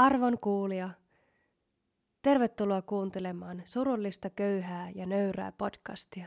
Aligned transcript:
Arvon 0.00 0.38
kuulija, 0.38 0.90
tervetuloa 2.22 2.82
kuuntelemaan 2.82 3.62
surullista 3.64 4.30
köyhää 4.30 4.90
ja 4.94 5.06
nöyrää 5.06 5.52
podcastia. 5.52 6.26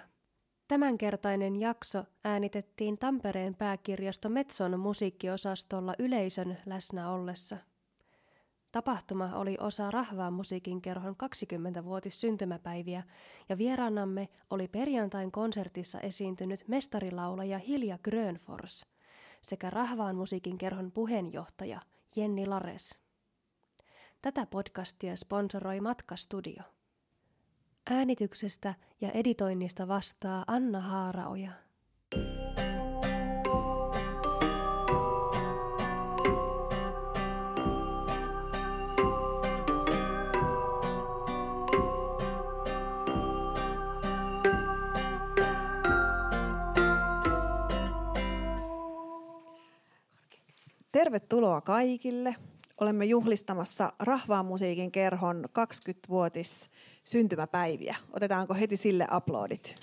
Tämänkertainen 0.67 1.55
jakso 1.55 2.03
äänitettiin 2.23 2.97
Tampereen 2.97 3.55
pääkirjasto 3.55 4.29
Metson 4.29 4.79
musiikkiosastolla 4.79 5.93
yleisön 5.99 6.57
läsnä 6.65 7.09
ollessa. 7.09 7.57
Tapahtuma 8.71 9.35
oli 9.35 9.57
osa 9.59 9.91
Rahvaan 9.91 10.33
musiikin 10.33 10.81
kerhon 10.81 11.15
20-vuotis 11.23 12.21
syntymäpäiviä 12.21 13.03
ja 13.49 13.57
vieraanamme 13.57 14.29
oli 14.49 14.67
perjantain 14.67 15.31
konsertissa 15.31 15.99
esiintynyt 15.99 16.67
mestarilaulaja 16.67 17.57
Hilja 17.57 17.97
Grönfors 17.97 18.85
sekä 19.41 19.69
Rahvaan 19.69 20.15
musiikin 20.15 20.57
kerhon 20.57 20.91
puheenjohtaja 20.91 21.81
Jenni 22.15 22.45
Lares. 22.45 23.02
Tätä 24.23 24.45
podcastia 24.45 25.15
sponsoroi 25.15 25.79
Matkastudio. 25.79 26.63
Äänityksestä 27.91 28.73
ja 29.01 29.11
editoinnista 29.11 29.87
vastaa 29.87 30.43
Anna 30.47 30.79
Haaraoja. 30.79 31.51
Tervetuloa 50.91 51.61
kaikille. 51.61 52.35
Olemme 52.81 53.05
juhlistamassa 53.05 53.93
Rahvaan 53.99 54.45
musiikin 54.45 54.91
kerhon 54.91 55.45
20-vuotis 55.45 56.69
syntymäpäiviä. 57.03 57.95
Otetaanko 58.13 58.53
heti 58.53 58.77
sille 58.77 59.07
aplodit? 59.09 59.75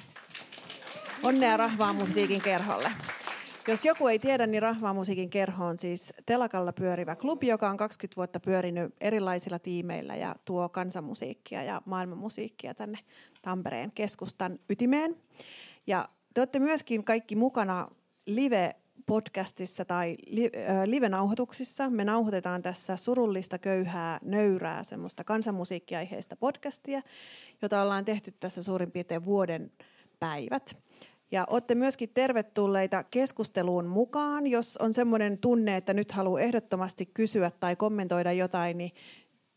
Onnea 1.23 1.57
Rahvaan 1.57 1.97
musiikin 1.97 2.43
kerholle. 2.43 2.91
Jos 3.69 3.85
joku 3.85 4.09
ei 4.09 4.19
tiedä, 4.19 4.47
niin 4.47 4.63
Rahvaan 4.63 4.97
musiikin 4.97 5.31
kerho 5.31 5.67
on 5.67 5.79
siis 5.79 6.13
telakalla 6.27 6.73
pyörivä 6.73 7.17
klubi, 7.17 7.47
joka 7.47 7.71
on 7.71 7.77
20 7.77 8.17
vuotta 8.17 8.41
pyörinyt 8.41 8.95
erilaisilla 9.01 9.59
tiimeillä 9.59 10.17
ja 10.17 10.35
tuo 10.45 10.69
kansanmusiikkia 10.69 11.63
ja 11.63 11.83
maailmanmusiikkia 11.85 12.75
tänne 12.75 12.99
Tampereen 13.43 13.93
keskustan 13.93 14.59
ytimeen. 14.71 15.17
Ja 15.87 16.09
te 16.35 16.41
olette 16.41 16.59
myöskin 16.59 17.05
kaikki 17.05 17.37
mukana 17.37 17.89
live 18.27 18.75
podcastissa 19.11 19.85
tai 19.85 20.17
live-nauhoituksissa. 20.85 21.91
Me 21.91 22.05
nauhoitetaan 22.05 22.63
tässä 22.63 22.97
surullista, 22.97 23.59
köyhää, 23.59 24.19
nöyrää, 24.23 24.85
semmoista 24.85 25.25
kansanmusiikkiaiheista 25.25 26.37
podcastia, 26.37 27.03
jota 27.63 27.83
ollaan 27.83 28.05
tehty 28.05 28.33
tässä 28.41 28.63
suurin 28.63 28.91
piirtein 28.91 29.25
vuoden 29.25 29.73
päivät. 30.19 30.77
Ja 31.31 31.45
olette 31.51 31.75
myöskin 31.75 32.09
tervetulleita 32.15 33.05
keskusteluun 33.05 33.87
mukaan. 33.87 34.47
Jos 34.47 34.77
on 34.77 34.95
semmoinen 34.95 35.39
tunne, 35.39 35.77
että 35.77 35.95
nyt 35.95 36.13
haluaa 36.13 36.41
ehdottomasti 36.41 37.07
kysyä 37.07 37.51
tai 37.51 37.77
kommentoida 37.77 38.33
jotain, 38.33 38.79
niin 38.79 38.91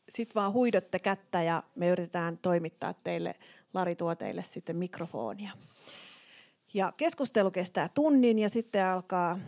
sitten 0.09 0.35
vaan 0.35 0.53
huidotte 0.53 0.99
kättä 0.99 1.43
ja 1.43 1.63
me 1.75 1.89
yritetään 1.89 2.37
toimittaa 2.37 2.93
teille, 2.93 3.35
Lari 3.73 3.95
tuo 3.95 4.15
teille 4.15 4.43
sitten 4.43 4.75
mikrofonia. 4.75 5.51
Ja 6.73 6.93
keskustelu 6.97 7.51
kestää 7.51 7.89
tunnin 7.89 8.39
ja 8.39 8.49
sitten 8.49 8.85
alkaa 8.85 9.39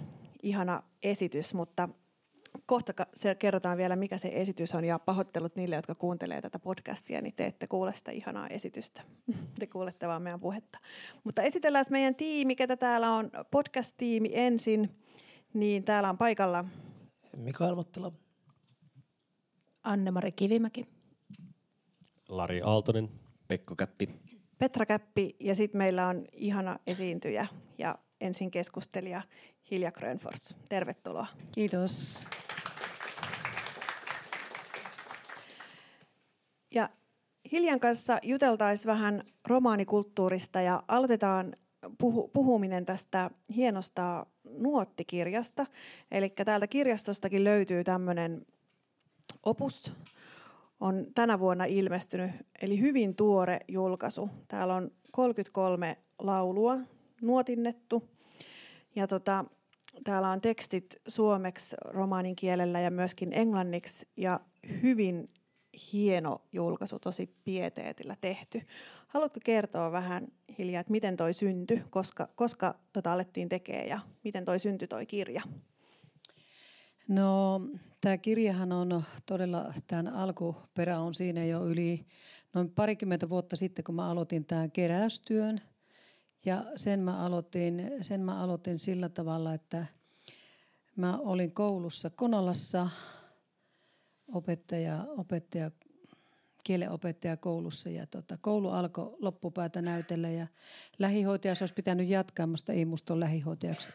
ihana 0.43 0.83
esitys, 1.03 1.53
mutta 1.53 1.89
kohta 2.65 2.93
se 3.13 3.35
kerrotaan 3.35 3.77
vielä, 3.77 3.95
mikä 3.95 4.17
se 4.17 4.31
esitys 4.33 4.75
on 4.75 4.85
ja 4.85 4.99
pahoittelut 4.99 5.55
niille, 5.55 5.75
jotka 5.75 5.95
kuuntelee 5.95 6.41
tätä 6.41 6.59
podcastia, 6.59 7.21
niin 7.21 7.33
te 7.35 7.45
ette 7.45 7.67
kuule 7.67 7.93
sitä 7.93 8.11
ihanaa 8.11 8.47
esitystä. 8.47 9.01
Te 9.59 9.67
kuulette 9.67 10.07
vaan 10.07 10.21
meidän 10.21 10.39
puhetta. 10.39 10.79
Mutta 11.23 11.41
esitellään 11.41 11.85
meidän 11.89 12.15
tiimi, 12.15 12.55
ketä 12.55 12.77
täällä 12.77 13.11
on 13.11 13.31
podcast-tiimi 13.51 14.29
ensin. 14.33 14.89
Niin 15.53 15.83
täällä 15.83 16.09
on 16.09 16.17
paikalla 16.17 16.65
Mikael 17.37 17.75
Mattila. 17.75 18.11
Anne-Mari 19.83 20.31
Kivimäki. 20.31 20.87
Lari 22.29 22.61
Aaltonen. 22.61 23.09
Pekko 23.47 23.75
Käppi. 23.75 24.09
Petra 24.57 24.85
Käppi 24.85 25.35
ja 25.39 25.55
sitten 25.55 25.77
meillä 25.77 26.07
on 26.07 26.25
ihana 26.33 26.79
esiintyjä 26.87 27.47
ja 27.77 27.95
ensin 28.21 28.51
keskustelija 28.51 29.21
Hilja 29.71 29.91
Grönfors. 29.91 30.55
Tervetuloa. 30.69 31.27
Kiitos. 31.51 32.25
Ja 36.71 36.89
Hiljan 37.51 37.79
kanssa 37.79 38.17
juteltaisiin 38.23 38.87
vähän 38.87 39.23
romaanikulttuurista 39.47 40.61
ja 40.61 40.83
aloitetaan 40.87 41.53
puhu, 41.97 42.27
puhuminen 42.27 42.85
tästä 42.85 43.29
hienosta 43.55 44.25
nuottikirjasta. 44.43 45.65
Eli 46.11 46.29
täältä 46.29 46.67
kirjastostakin 46.67 47.43
löytyy 47.43 47.83
tämmöinen 47.83 48.45
opus, 49.43 49.91
on 50.85 51.05
tänä 51.15 51.39
vuonna 51.39 51.65
ilmestynyt, 51.65 52.31
eli 52.61 52.79
hyvin 52.79 53.15
tuore 53.15 53.59
julkaisu. 53.67 54.29
Täällä 54.47 54.75
on 54.75 54.91
33 55.11 55.97
laulua 56.19 56.77
nuotinnettu 57.21 58.09
ja 58.95 59.07
tota, 59.07 59.45
täällä 60.03 60.29
on 60.29 60.41
tekstit 60.41 60.95
suomeksi, 61.07 61.75
romaanin 61.85 62.35
kielellä 62.35 62.79
ja 62.79 62.91
myöskin 62.91 63.33
englanniksi 63.33 64.07
ja 64.17 64.39
hyvin 64.83 65.29
hieno 65.93 66.41
julkaisu, 66.53 66.99
tosi 66.99 67.35
pieteetillä 67.43 68.15
tehty. 68.21 68.61
Haluatko 69.07 69.39
kertoa 69.43 69.91
vähän 69.91 70.27
Hilja, 70.57 70.79
että 70.79 70.91
miten 70.91 71.17
toi 71.17 71.33
syntyi, 71.33 71.83
koska, 71.89 72.27
koska 72.35 72.75
tota 72.93 73.13
alettiin 73.13 73.49
tekemään 73.49 73.87
ja 73.87 73.99
miten 74.23 74.45
toi 74.45 74.59
syntyi 74.59 74.87
toi 74.87 75.05
kirja? 75.05 75.41
No 77.07 77.61
tämä 78.01 78.17
kirjahan 78.17 78.71
on 78.71 79.03
todella, 79.25 79.73
tämän 79.87 80.07
alkuperä 80.07 80.99
on 80.99 81.13
siinä 81.13 81.45
jo 81.45 81.65
yli 81.65 82.05
noin 82.53 82.69
parikymmentä 82.69 83.29
vuotta 83.29 83.55
sitten, 83.55 83.83
kun 83.83 83.95
mä 83.95 84.09
aloitin 84.09 84.45
tämän 84.45 84.71
keräystyön. 84.71 85.61
Ja 86.45 86.65
sen 86.75 86.99
mä 86.99 87.25
aloitin, 87.25 87.91
sen 88.01 88.21
mä 88.21 88.39
aloitin 88.43 88.79
sillä 88.79 89.09
tavalla, 89.09 89.53
että 89.53 89.85
mä 90.95 91.17
olin 91.17 91.51
koulussa 91.51 92.09
Konolassa 92.09 92.89
opettaja, 94.27 95.05
opettaja 95.17 95.71
kielenopettaja 96.65 97.37
koulussa 97.37 97.89
ja 97.89 98.07
tota, 98.07 98.37
koulu 98.41 98.69
alkoi 98.69 99.15
loppupäätä 99.19 99.81
näytellä 99.81 100.29
ja 100.29 100.47
lähihoitaja 100.99 101.53
olisi 101.61 101.73
pitänyt 101.73 102.09
jatkaa, 102.09 102.47
mutta 102.47 102.73
ei 102.73 102.85
musta 102.85 103.13
ole 103.13 103.19
lähihoitajaksi. 103.19 103.89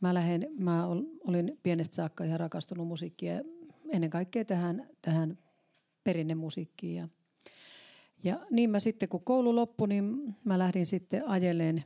Mä, 0.00 0.14
lähen, 0.14 0.46
mä 0.58 0.86
olin 1.26 1.58
pienestä 1.62 1.96
saakka 1.96 2.24
ihan 2.24 2.40
rakastunut 2.40 2.88
musiikkia 2.88 3.40
ennen 3.88 4.10
kaikkea 4.10 4.44
tähän, 4.44 4.88
tähän 5.02 5.38
perinnemusiikkiin 6.04 6.96
ja 6.96 7.08
ja 8.24 8.40
niin 8.50 8.70
mä 8.70 8.80
sitten, 8.80 9.08
kun 9.08 9.24
koulu 9.24 9.56
loppui, 9.56 9.88
niin 9.88 10.34
mä 10.44 10.58
lähdin 10.58 10.86
sitten 10.86 11.28
ajeleen 11.28 11.84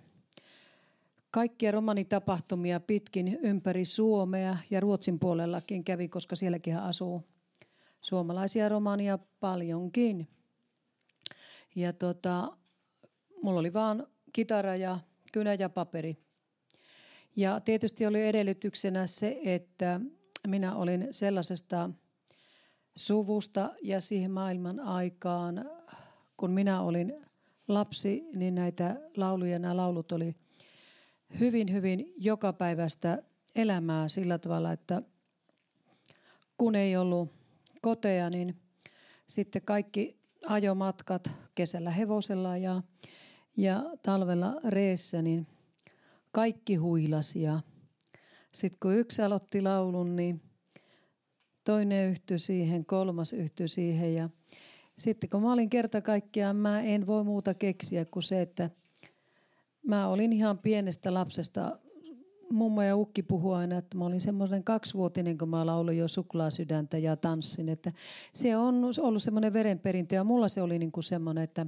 kaikkia 1.31 1.70
romanitapahtumia 1.70 2.81
pitkin 2.81 3.38
ympäri 3.42 3.84
Suomea 3.84 4.56
ja 4.70 4.81
Ruotsin 4.81 5.19
puolellakin 5.19 5.84
kävi, 5.84 6.09
koska 6.09 6.36
sielläkin 6.36 6.76
asuu 6.76 7.22
suomalaisia 8.06 8.68
romania 8.68 9.18
paljonkin. 9.40 10.28
Ja 11.74 11.92
tota, 11.92 12.56
mulla 13.42 13.60
oli 13.60 13.72
vaan 13.72 14.06
kitara 14.32 14.76
ja 14.76 15.00
kynä 15.32 15.54
ja 15.54 15.68
paperi. 15.68 16.16
Ja 17.36 17.60
tietysti 17.60 18.06
oli 18.06 18.22
edellytyksenä 18.22 19.06
se, 19.06 19.40
että 19.44 20.00
minä 20.46 20.76
olin 20.76 21.08
sellaisesta 21.10 21.90
suvusta 22.97 23.74
ja 23.82 24.00
siihen 24.00 24.30
maailman 24.30 24.80
aikaan, 24.80 25.70
kun 26.36 26.50
minä 26.50 26.80
olin 26.80 27.26
lapsi, 27.68 28.24
niin 28.34 28.54
näitä 28.54 29.00
lauluja, 29.16 29.59
nämä 29.59 29.76
laulut 29.76 30.12
oli 30.12 30.34
hyvin, 31.41 31.72
hyvin 31.72 32.12
jokapäiväistä 32.16 33.22
elämää 33.54 34.09
sillä 34.09 34.38
tavalla, 34.38 34.72
että 34.72 35.02
kun 36.59 36.74
ei 36.74 36.97
ollut 36.97 37.35
koteja, 37.82 38.30
niin 38.30 38.56
sitten 39.26 39.62
kaikki 39.62 40.16
ajomatkat 40.46 41.30
kesällä 41.54 41.90
hevosella 41.90 42.56
ja, 42.56 42.82
ja 43.56 43.82
talvella 44.02 44.54
reessä, 44.68 45.22
niin 45.22 45.46
kaikki 46.32 46.74
huilasi. 46.74 47.40
Sitten 48.52 48.78
kun 48.82 48.96
yksi 48.96 49.22
aloitti 49.22 49.62
laulun, 49.62 50.16
niin 50.16 50.42
toinen 51.64 52.10
yhtyi 52.10 52.38
siihen, 52.38 52.86
kolmas 52.86 53.32
yhtyi 53.32 53.68
siihen. 53.68 54.14
Ja 54.14 54.30
sitten 54.98 55.30
kun 55.30 55.42
mä 55.42 55.52
olin 55.52 55.70
kerta 55.70 56.00
kaikkiaan, 56.00 56.56
mä 56.56 56.82
en 56.82 57.06
voi 57.06 57.24
muuta 57.24 57.54
keksiä 57.54 58.04
kuin 58.04 58.22
se, 58.22 58.42
että 58.42 58.70
mä 59.86 60.08
olin 60.08 60.32
ihan 60.32 60.58
pienestä 60.58 61.14
lapsesta 61.14 61.78
mummo 62.51 62.83
ja 62.83 62.97
ukki 62.97 63.22
puhuu 63.22 63.53
aina, 63.53 63.78
että 63.78 63.98
mä 63.98 64.04
olin 64.04 64.21
semmoinen 64.21 64.65
kaksivuotinen, 64.65 65.39
kun 65.39 65.48
mä 65.48 65.66
lauloin 65.66 65.98
jo 65.98 66.09
suklaasydäntä 66.09 66.98
ja 66.98 67.16
tanssin. 67.16 67.69
Että 67.69 67.93
se 68.33 68.57
on 68.57 68.84
ollut 69.01 69.22
semmoinen 69.22 69.53
verenperintö 69.53 70.15
ja 70.15 70.25
mulla 70.25 70.48
se 70.48 70.63
oli 70.63 70.78
niin 70.78 70.93
kuin 70.93 71.04
semmoinen, 71.04 71.45
että 71.45 71.66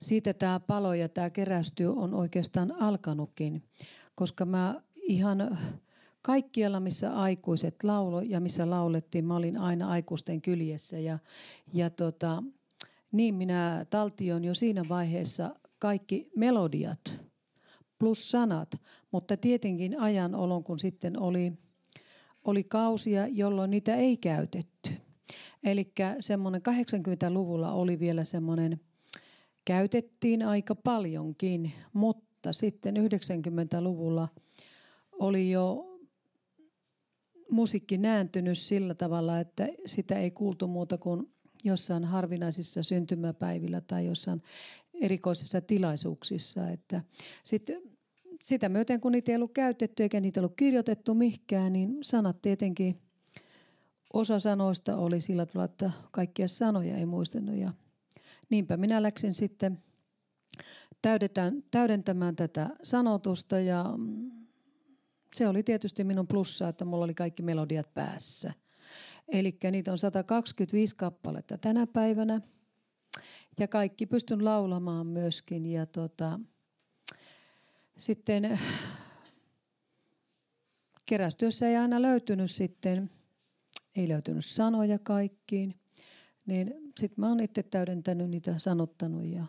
siitä 0.00 0.34
tämä 0.34 0.60
palo 0.60 0.94
ja 0.94 1.08
tämä 1.08 1.30
kerästyy 1.30 1.92
on 1.96 2.14
oikeastaan 2.14 2.72
alkanutkin, 2.82 3.62
koska 4.14 4.44
mä 4.44 4.80
ihan 5.02 5.58
kaikkialla, 6.22 6.80
missä 6.80 7.14
aikuiset 7.14 7.84
laulo 7.84 8.20
ja 8.20 8.40
missä 8.40 8.70
laulettiin, 8.70 9.24
mä 9.24 9.36
olin 9.36 9.58
aina 9.58 9.88
aikuisten 9.88 10.42
kyljessä 10.42 10.98
ja, 10.98 11.18
ja 11.72 11.90
tota, 11.90 12.42
niin 13.12 13.34
minä 13.34 13.86
taltion 13.90 14.44
jo 14.44 14.54
siinä 14.54 14.82
vaiheessa 14.88 15.54
kaikki 15.78 16.30
melodiat 16.36 17.31
plus 18.02 18.30
sanat, 18.30 18.80
mutta 19.10 19.36
tietenkin 19.36 20.00
ajan 20.00 20.34
olon, 20.34 20.64
kun 20.64 20.78
sitten 20.78 21.20
oli, 21.20 21.52
oli 22.44 22.64
kausia, 22.64 23.26
jolloin 23.26 23.70
niitä 23.70 23.94
ei 23.94 24.16
käytetty. 24.16 24.90
Eli 25.64 25.92
semmoinen 26.20 26.62
80-luvulla 26.68 27.72
oli 27.72 28.00
vielä 28.00 28.24
semmoinen, 28.24 28.80
käytettiin 29.64 30.42
aika 30.42 30.74
paljonkin, 30.74 31.72
mutta 31.92 32.52
sitten 32.52 32.94
90-luvulla 32.96 34.28
oli 35.12 35.50
jo 35.50 35.98
musiikki 37.50 37.98
nääntynyt 37.98 38.58
sillä 38.58 38.94
tavalla, 38.94 39.40
että 39.40 39.68
sitä 39.86 40.18
ei 40.18 40.30
kuultu 40.30 40.66
muuta 40.66 40.98
kuin 40.98 41.32
jossain 41.64 42.04
harvinaisissa 42.04 42.82
syntymäpäivillä 42.82 43.80
tai 43.80 44.06
jossain 44.06 44.42
erikoisissa 45.00 45.60
tilaisuuksissa. 45.60 46.70
Että 46.70 47.02
sit, 47.44 47.70
sitä 48.42 48.68
myöten, 48.68 49.00
kun 49.00 49.12
niitä 49.12 49.32
ei 49.32 49.36
ollut 49.36 49.52
käytetty 49.54 50.02
eikä 50.02 50.20
niitä 50.20 50.40
ollut 50.40 50.56
kirjoitettu 50.56 51.14
mihkään, 51.14 51.72
niin 51.72 51.98
sanat 52.02 52.42
tietenkin, 52.42 53.00
osa 54.12 54.38
sanoista 54.38 54.96
oli 54.96 55.20
sillä 55.20 55.46
tavalla, 55.46 55.64
että 55.64 55.90
kaikkia 56.10 56.48
sanoja 56.48 56.96
ei 56.96 57.06
muistanut. 57.06 57.56
Ja 57.56 57.72
niinpä 58.50 58.76
minä 58.76 59.02
läksin 59.02 59.34
sitten 59.34 59.82
täydentämään 61.70 62.36
tätä 62.36 62.70
sanotusta 62.82 63.60
ja 63.60 63.84
se 65.34 65.48
oli 65.48 65.62
tietysti 65.62 66.04
minun 66.04 66.26
plussa, 66.26 66.68
että 66.68 66.84
mulla 66.84 67.04
oli 67.04 67.14
kaikki 67.14 67.42
melodiat 67.42 67.94
päässä. 67.94 68.52
Eli 69.28 69.58
niitä 69.70 69.92
on 69.92 69.98
125 69.98 70.96
kappaletta 70.96 71.58
tänä 71.58 71.86
päivänä. 71.86 72.40
Ja 73.60 73.68
kaikki 73.68 74.06
pystyn 74.06 74.44
laulamaan 74.44 75.06
myöskin. 75.06 75.66
Ja 75.66 75.86
tota, 75.86 76.40
sitten 77.96 78.58
kerästyössä 81.06 81.68
ei 81.68 81.76
aina 81.76 82.02
löytynyt 82.02 82.50
sitten, 82.50 83.10
ei 83.96 84.08
löytynyt 84.08 84.44
sanoja 84.44 84.98
kaikkiin. 84.98 85.74
Niin 86.46 86.74
sitten 87.00 87.20
mä 87.20 87.28
oon 87.28 87.40
itse 87.40 87.62
täydentänyt 87.62 88.30
niitä, 88.30 88.58
sanottanut 88.58 89.24
ja 89.24 89.46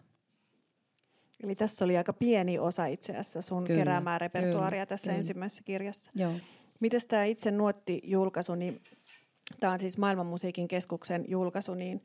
Eli 1.43 1.55
tässä 1.55 1.85
oli 1.85 1.97
aika 1.97 2.13
pieni 2.13 2.59
osa 2.59 2.85
itse 2.85 3.11
asiassa 3.11 3.41
sun 3.41 3.63
kyllä, 3.63 3.79
keräämää 3.79 4.17
repertuaaria 4.17 4.77
kyllä, 4.77 4.85
tässä 4.85 5.09
kyllä. 5.09 5.17
ensimmäisessä 5.17 5.63
kirjassa. 5.63 6.11
Joo. 6.15 6.33
Miten 6.79 7.01
tämä 7.07 7.23
itse 7.23 7.51
nuotti-julkaisu, 7.51 8.55
niin 8.55 8.81
tämä 9.59 9.73
on 9.73 9.79
siis 9.79 9.97
Maailmanmusiikin 9.97 10.67
keskuksen 10.67 11.25
julkaisu, 11.27 11.73
niin 11.73 12.03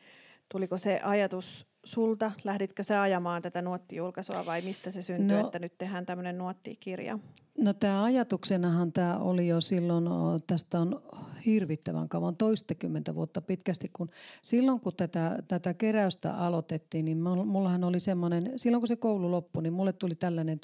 tuliko 0.48 0.78
se 0.78 1.00
ajatus 1.04 1.66
sulta? 1.84 2.32
Lähditkö 2.44 2.82
se 2.82 2.96
ajamaan 2.96 3.42
tätä 3.42 3.62
nuottijulkaisua 3.62 4.46
vai 4.46 4.62
mistä 4.62 4.90
se 4.90 5.02
syntyi, 5.02 5.36
no, 5.36 5.46
että 5.46 5.58
nyt 5.58 5.78
tehdään 5.78 6.06
tämmöinen 6.06 6.38
nuottikirja? 6.38 7.18
No 7.58 7.72
tämä 7.72 8.04
ajatuksenahan 8.04 8.92
tämä 8.92 9.18
oli 9.18 9.48
jo 9.48 9.60
silloin, 9.60 10.04
tästä 10.46 10.80
on 10.80 11.02
hirvittävän 11.46 12.08
kauan, 12.08 12.36
toistakymmentä 12.36 13.14
vuotta 13.14 13.40
pitkästi, 13.40 13.90
kun 13.92 14.10
silloin 14.42 14.80
kun 14.80 14.92
tätä, 14.96 15.38
tätä 15.48 15.74
keräystä 15.74 16.34
aloitettiin, 16.34 17.04
niin 17.04 17.18
mullahan 17.46 17.84
oli 17.84 18.00
semmoinen, 18.00 18.52
silloin 18.56 18.80
kun 18.80 18.88
se 18.88 18.96
koulu 18.96 19.30
loppui, 19.30 19.62
niin 19.62 19.72
mulle 19.72 19.92
tuli 19.92 20.14
tällainen, 20.14 20.58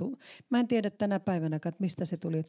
mä 0.51 0.61
en 0.61 0.69
tiedä 0.69 0.91
tänä 0.91 1.21
päivänä, 1.21 1.57
että 1.57 1.75
mistä 1.79 2.05
se 2.05 2.17
tuli, 2.17 2.45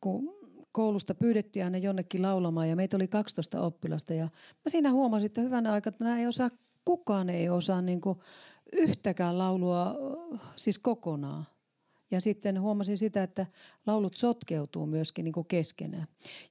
kun 0.00 0.39
koulusta 0.72 1.14
pyydettiin 1.14 1.64
aina 1.64 1.78
jonnekin 1.78 2.22
laulamaan 2.22 2.68
ja 2.68 2.76
meitä 2.76 2.96
oli 2.96 3.08
12 3.08 3.60
oppilasta 3.60 4.14
ja 4.14 4.24
mä 4.24 4.68
siinä 4.68 4.92
huomasin, 4.92 5.26
että 5.26 5.40
hyvänä 5.40 5.72
aikana, 5.72 5.94
että 5.94 6.04
nämä 6.04 6.18
ei 6.18 6.26
osaa, 6.26 6.50
kukaan 6.84 7.30
ei 7.30 7.48
osaa 7.48 7.82
niin 7.82 8.00
kuin 8.00 8.18
yhtäkään 8.72 9.38
laulua 9.38 9.94
siis 10.56 10.78
kokonaan. 10.78 11.46
Ja 12.10 12.20
sitten 12.20 12.60
huomasin 12.60 12.98
sitä, 12.98 13.22
että 13.22 13.46
laulut 13.86 14.16
sotkeutuu 14.16 14.86
myöskin 14.86 15.24
niin 15.24 15.32
kuin 15.32 15.46
keskenään. 15.46 16.06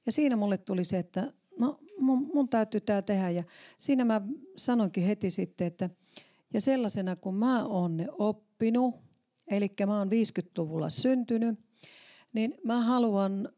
Ja 0.06 0.12
siinä 0.12 0.36
mulle 0.36 0.58
tuli 0.58 0.84
se, 0.84 0.98
että 0.98 1.32
no, 1.58 1.78
mun, 1.98 2.30
mun 2.34 2.48
täytyy 2.48 2.80
tämä 2.80 3.02
tehdä. 3.02 3.30
Ja 3.30 3.44
siinä 3.78 4.04
mä 4.04 4.20
sanoinkin 4.56 5.04
heti 5.04 5.30
sitten, 5.30 5.66
että 5.66 5.90
ja 6.54 6.60
sellaisena 6.60 7.16
kun 7.16 7.34
mä 7.34 7.64
oon 7.64 7.96
ne 7.96 8.06
oppinut, 8.18 8.94
eli 9.48 9.72
mä 9.86 9.98
oon 9.98 10.08
50-luvulla 10.08 10.90
syntynyt, 10.90 11.58
niin 12.32 12.54
mä 12.64 12.80
haluan 12.80 13.48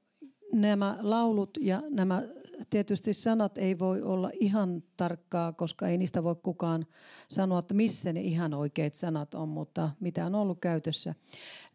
nämä 0.53 0.99
laulut 1.01 1.59
ja 1.61 1.83
nämä 1.91 2.23
tietysti 2.71 3.13
sanat 3.13 3.59
ei 3.59 3.79
voi 3.79 4.03
olla 4.03 4.31
ihan 4.41 4.83
tarkkaa, 4.97 5.53
koska 5.53 5.89
ei 5.89 5.99
niistä 5.99 6.25
voi 6.25 6.37
kukaan 6.43 6.87
sanoa, 7.29 7.59
että 7.59 7.75
missä 7.75 8.13
ne 8.13 8.21
ihan 8.21 8.55
oikeat 8.55 8.95
sanat 8.95 9.35
on, 9.35 9.49
mutta 9.49 9.91
mitä 10.01 10.27
on 10.27 10.35
ollut 10.35 10.61
käytössä. 10.61 11.15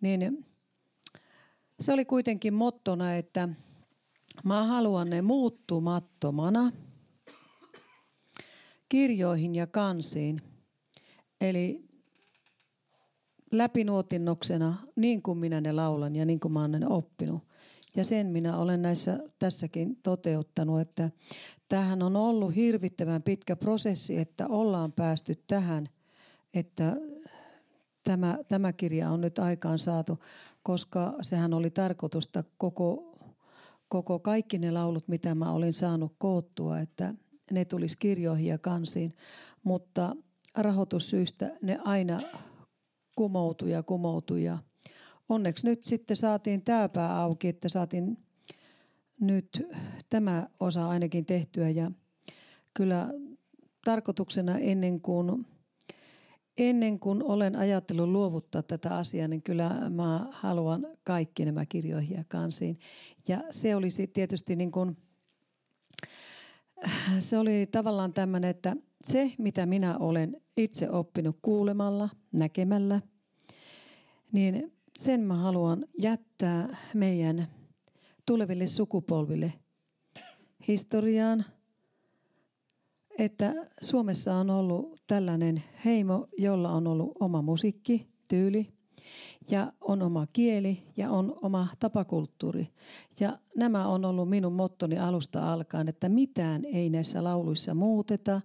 Niin 0.01 0.45
se 1.79 1.93
oli 1.93 2.05
kuitenkin 2.05 2.53
mottona, 2.53 3.15
että 3.15 3.49
mä 4.43 4.63
haluan 4.63 5.09
ne 5.09 5.21
muuttumattomana 5.21 6.71
kirjoihin 8.89 9.55
ja 9.55 9.67
kansiin. 9.67 10.41
Eli 11.41 11.87
läpinuotinnoksena 13.51 14.77
niin 14.95 15.21
kuin 15.21 15.37
minä 15.37 15.61
ne 15.61 15.71
laulan 15.71 16.15
ja 16.15 16.25
niin 16.25 16.39
kuin 16.39 16.51
mä 16.51 16.61
oon 16.61 16.71
ne 16.71 16.87
oppinut. 16.87 17.46
Ja 17.97 18.03
sen 18.03 18.27
minä 18.27 18.57
olen 18.57 18.81
näissä 18.81 19.19
tässäkin 19.39 19.99
toteuttanut, 20.03 20.81
että 20.81 21.11
tähän 21.69 22.01
on 22.01 22.15
ollut 22.15 22.55
hirvittävän 22.55 23.23
pitkä 23.23 23.55
prosessi, 23.55 24.17
että 24.17 24.47
ollaan 24.47 24.91
päästy 24.91 25.35
tähän, 25.47 25.89
että 26.53 26.95
tämä, 28.03 28.37
tämä 28.47 28.73
kirja 28.73 29.09
on 29.09 29.21
nyt 29.21 29.39
aikaan 29.39 29.79
saatu, 29.79 30.19
koska 30.63 31.13
sehän 31.21 31.53
oli 31.53 31.69
tarkoitusta 31.69 32.43
koko, 32.57 33.17
koko 33.87 34.19
kaikki 34.19 34.57
ne 34.57 34.71
laulut, 34.71 35.07
mitä 35.07 35.35
mä 35.35 35.51
olin 35.51 35.73
saanut 35.73 36.15
koottua, 36.17 36.79
että 36.79 37.13
ne 37.51 37.65
tulisi 37.65 37.97
kirjoihin 37.97 38.47
ja 38.47 38.57
kansiin, 38.57 39.13
mutta 39.63 40.15
rahoitussyistä 40.55 41.57
ne 41.61 41.79
aina 41.83 42.21
kumoutui 43.15 43.71
ja 43.71 43.83
ja 44.43 44.57
onneksi 45.29 45.67
nyt 45.67 45.83
sitten 45.83 46.17
saatiin 46.17 46.61
tämä 46.61 46.89
pää 46.89 47.21
auki, 47.21 47.47
että 47.47 47.69
saatiin 47.69 48.17
nyt 49.19 49.63
tämä 50.09 50.47
osa 50.59 50.89
ainakin 50.89 51.25
tehtyä 51.25 51.69
ja 51.69 51.91
kyllä 52.73 53.13
tarkoituksena 53.85 54.57
ennen 54.57 55.01
kuin, 55.01 55.45
ennen 56.57 56.99
kuin 56.99 57.23
olen 57.23 57.55
ajatellut 57.55 58.09
luovuttaa 58.09 58.63
tätä 58.63 58.97
asiaa, 58.97 59.27
niin 59.27 59.43
kyllä 59.43 59.89
mä 59.89 60.27
haluan 60.31 60.87
kaikki 61.03 61.45
nämä 61.45 61.65
kirjoihin 61.65 62.17
ja 62.17 62.23
kansiin. 62.27 62.79
Ja 63.27 63.43
se 63.51 63.75
olisi 63.75 64.07
tietysti 64.07 64.55
niin 64.55 64.71
kuin, 64.71 64.97
se 67.19 67.37
oli 67.37 67.67
tavallaan 67.71 68.13
tämmöinen, 68.13 68.49
että 68.49 68.75
se 69.03 69.31
mitä 69.37 69.65
minä 69.65 69.97
olen 69.97 70.41
itse 70.57 70.89
oppinut 70.89 71.39
kuulemalla, 71.41 72.09
näkemällä, 72.31 73.01
niin 74.31 74.76
sen 74.97 75.21
mä 75.21 75.35
haluan 75.35 75.85
jättää 75.99 76.77
meidän 76.93 77.47
tuleville 78.25 78.67
sukupolville 78.67 79.53
historiaan, 80.67 81.45
että 83.17 83.53
Suomessa 83.81 84.35
on 84.35 84.49
ollut 84.49 85.01
tällainen 85.07 85.63
heimo, 85.85 86.27
jolla 86.37 86.71
on 86.71 86.87
ollut 86.87 87.11
oma 87.19 87.41
musiikki, 87.41 88.07
tyyli 88.27 88.67
ja 89.51 89.73
on 89.81 90.01
oma 90.01 90.27
kieli 90.33 90.83
ja 90.97 91.11
on 91.11 91.39
oma 91.41 91.67
tapakulttuuri. 91.79 92.67
Ja 93.19 93.39
nämä 93.55 93.87
on 93.87 94.05
ollut 94.05 94.29
minun 94.29 94.53
mottoni 94.53 94.99
alusta 94.99 95.53
alkaen, 95.53 95.87
että 95.87 96.09
mitään 96.09 96.65
ei 96.65 96.89
näissä 96.89 97.23
lauluissa 97.23 97.73
muuteta. 97.73 98.41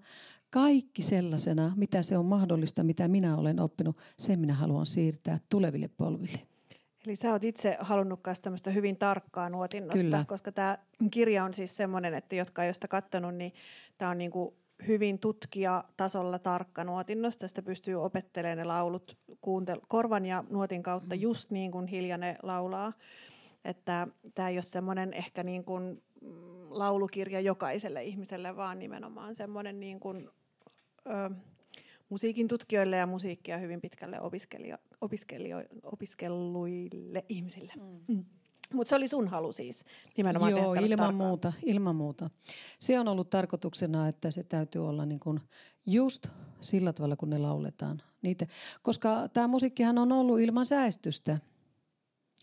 Kaikki 0.53 1.03
sellaisena, 1.03 1.73
mitä 1.77 2.03
se 2.03 2.19
on 2.19 2.27
mahdollista, 2.27 2.85
mitä 2.85 3.09
minä 3.09 3.37
olen 3.37 3.61
oppinut, 3.61 3.97
sen 4.19 4.41
minä 4.41 4.55
haluan 4.55 4.87
siirtää 4.87 5.39
tuleville 5.49 5.89
polville. 5.89 6.39
Eli 7.07 7.17
sä 7.17 7.33
oot 7.33 7.45
itse 7.45 7.77
halunnut 7.81 8.21
myös 8.27 8.41
tämmöistä 8.41 8.71
hyvin 8.71 8.97
tarkkaa 8.97 9.49
nuotinnosta, 9.49 10.03
Kyllä. 10.03 10.25
koska 10.29 10.53
tämä 10.53 10.79
kirja 11.11 11.45
on 11.45 11.55
siis 11.55 11.77
semmoinen, 11.77 12.15
että 12.15 12.35
jotka 12.35 12.63
ei 12.63 12.67
ole 12.67 12.75
sitä 12.75 13.03
niin 13.33 13.53
tämä 13.99 14.11
on 14.11 14.19
niinku 14.19 14.57
hyvin 14.87 15.19
tutkija-tasolla 15.19 16.39
tarkka 16.39 16.85
nuotinnosta. 16.85 17.41
Tästä 17.41 17.63
pystyy 17.63 17.95
opettelemaan 17.95 18.59
ne 18.59 18.65
laulut 18.65 19.19
kuuntel- 19.29 19.87
korvan 19.89 20.27
ja 20.27 20.45
nuotin 20.51 20.83
kautta 20.83 21.17
mm. 21.17 21.21
just 21.21 21.51
niin 21.51 21.73
kuin 21.73 21.87
Hilja 21.87 22.19
ne 22.19 22.37
laulaa. 22.43 22.93
että 23.65 24.09
tämä 24.35 24.49
ei 24.49 24.57
ole 24.57 24.63
semmoinen 24.63 25.13
ehkä 25.13 25.43
niin 25.43 25.65
kuin 25.65 26.03
mm, 26.21 26.31
laulukirja 26.71 27.41
jokaiselle 27.41 28.05
ihmiselle, 28.05 28.57
vaan 28.57 28.79
nimenomaan 28.79 29.35
semmoinen 29.35 29.81
niin 29.81 30.01
kuin, 30.01 30.31
ö, 31.07 31.31
musiikin 32.09 32.49
tutkijoille 32.49 32.97
ja 32.97 33.07
musiikkia 33.07 33.59
hyvin 33.59 33.81
pitkälle 33.81 34.21
opiskelio, 34.21 34.77
opiskelio, 35.01 35.63
opiskelluille 35.85 37.25
ihmisille. 37.29 37.73
Mm. 37.77 38.15
Mm. 38.15 38.25
Mutta 38.73 38.89
se 38.89 38.97
oli 38.97 39.09
sun 39.09 39.29
halu 39.29 39.53
siis 39.53 39.85
nimenomaan 40.17 40.51
Joo, 40.51 40.75
tehdä 40.75 40.87
ilman 40.87 40.99
tarkkaa. 40.99 41.27
muuta, 41.27 41.53
ilman 41.63 41.97
muuta. 41.97 42.31
Se 42.79 43.01
on 43.01 43.09
ollut 43.09 43.31
tarkoituksena, 43.31 44.09
että 44.09 44.31
se 44.31 44.43
täytyy 44.43 44.89
olla 44.89 45.07
niin 45.07 45.21
kuin 45.21 45.41
just 45.87 46.27
sillä 46.61 46.93
tavalla, 46.93 47.17
kun 47.17 47.31
ne 47.31 47.39
lauletaan. 47.39 48.03
Niitä, 48.23 48.47
koska 48.83 49.29
tämä 49.29 49.49
musiikkihan 49.49 49.99
on 49.99 50.13
ollut 50.13 50.41
ilman 50.41 50.67
säästystä. 50.67 51.39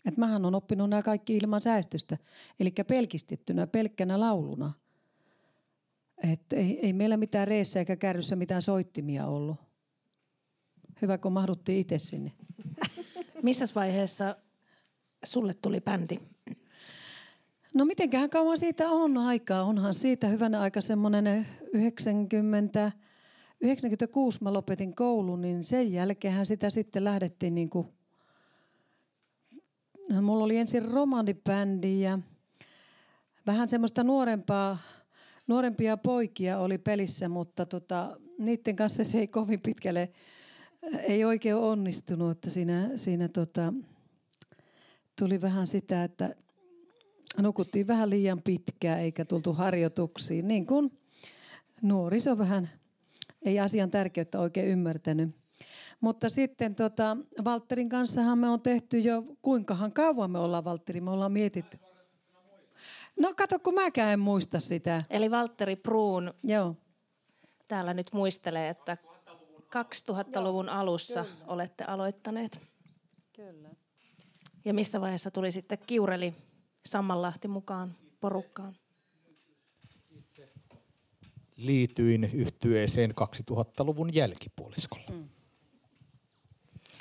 Et 0.04 0.16
mähän 0.16 0.44
on 0.44 0.54
oppinut 0.54 0.90
nämä 0.90 1.02
kaikki 1.02 1.36
ilman 1.36 1.62
säästystä, 1.62 2.18
eli 2.60 2.72
pelkistettynä, 2.86 3.66
pelkkänä 3.66 4.20
lauluna. 4.20 4.72
Et 6.32 6.52
ei, 6.52 6.78
ei 6.86 6.92
meillä 6.92 7.16
mitään 7.16 7.48
reessä 7.48 7.78
eikä 7.78 7.96
kärryssä 7.96 8.36
mitään 8.36 8.62
soittimia 8.62 9.26
ollut. 9.26 9.56
Hyvä, 11.02 11.18
kun 11.18 11.32
mahduttiin 11.32 11.78
itse 11.78 11.98
sinne. 11.98 12.32
Missä 13.42 13.66
vaiheessa 13.74 14.36
sulle 15.24 15.52
tuli 15.54 15.80
bändi? 15.80 16.18
No 17.74 17.84
mitenköhän 17.84 18.30
kauan 18.30 18.58
siitä 18.58 18.90
on 18.90 19.18
aikaa? 19.18 19.62
Onhan 19.62 19.94
siitä 19.94 20.28
hyvänä 20.28 20.60
aika 20.60 20.80
semmoinen 20.80 21.46
90, 21.72 22.92
96 23.60 24.38
mä 24.42 24.52
lopetin 24.52 24.94
koulun, 24.94 25.40
niin 25.40 25.64
sen 25.64 25.92
jälkeenhän 25.92 26.46
sitä 26.46 26.70
sitten 26.70 27.04
lähdettiin 27.04 27.54
niin 27.54 27.70
kuin, 27.70 27.88
mulla 30.22 30.44
oli 30.44 30.56
ensin 30.56 30.92
romanibändi 30.92 32.00
ja 32.00 32.18
vähän 33.46 33.68
semmoista 33.68 34.04
nuorempaa, 34.04 34.78
nuorempia 35.46 35.96
poikia 35.96 36.58
oli 36.58 36.78
pelissä, 36.78 37.28
mutta 37.28 37.66
tota, 37.66 38.16
niiden 38.38 38.76
kanssa 38.76 39.04
se 39.04 39.18
ei 39.18 39.28
kovin 39.28 39.60
pitkälle, 39.60 40.08
ei 41.02 41.24
oikein 41.24 41.56
onnistunut, 41.56 42.30
että 42.30 42.50
siinä, 42.50 42.90
siinä 42.96 43.28
tota, 43.28 43.72
tuli 45.18 45.40
vähän 45.40 45.66
sitä, 45.66 46.04
että 46.04 46.34
nukuttiin 47.38 47.86
vähän 47.86 48.10
liian 48.10 48.40
pitkään 48.44 49.00
eikä 49.00 49.24
tultu 49.24 49.52
harjoituksiin, 49.52 50.48
niin 50.48 50.66
kuin 50.66 50.90
nuoriso 51.82 52.38
vähän 52.38 52.68
ei 53.42 53.60
asian 53.60 53.90
tärkeyttä 53.90 54.40
oikein 54.40 54.68
ymmärtänyt. 54.68 55.30
Mutta 56.00 56.28
sitten 56.28 56.74
tota, 56.74 57.16
Valtterin 57.44 57.88
kanssahan 57.88 58.38
me 58.38 58.48
on 58.48 58.60
tehty 58.60 58.98
jo, 58.98 59.24
kuinkahan 59.42 59.92
kauan 59.92 60.30
me 60.30 60.38
ollaan 60.38 60.64
Valtteri, 60.64 61.00
me 61.00 61.10
ollaan 61.10 61.32
mietitty. 61.32 61.78
No 63.20 63.34
kato, 63.36 63.58
kun 63.58 63.74
mäkään 63.74 64.12
en 64.12 64.20
muista 64.20 64.60
sitä. 64.60 65.02
Eli 65.10 65.30
Valtteri 65.30 65.76
Bruun 65.76 66.34
Joo. 66.44 66.76
täällä 67.68 67.94
nyt 67.94 68.12
muistelee, 68.12 68.68
että 68.68 68.96
2000-luvun 69.60 70.68
alussa 70.68 71.24
olette 71.46 71.84
aloittaneet. 71.84 72.58
Kyllä. 73.32 73.70
Ja 74.64 74.74
missä 74.74 75.00
vaiheessa 75.00 75.30
tuli 75.30 75.52
sitten 75.52 75.78
Kiureli 75.86 76.34
Sammanlahti 76.86 77.48
mukaan 77.48 77.94
porukkaan? 78.20 78.74
Liityin 81.56 82.30
yhtyeeseen 82.34 83.14
2000-luvun 83.50 84.14
jälkipuoliskolla. 84.14 85.10
Mm. 85.10 85.28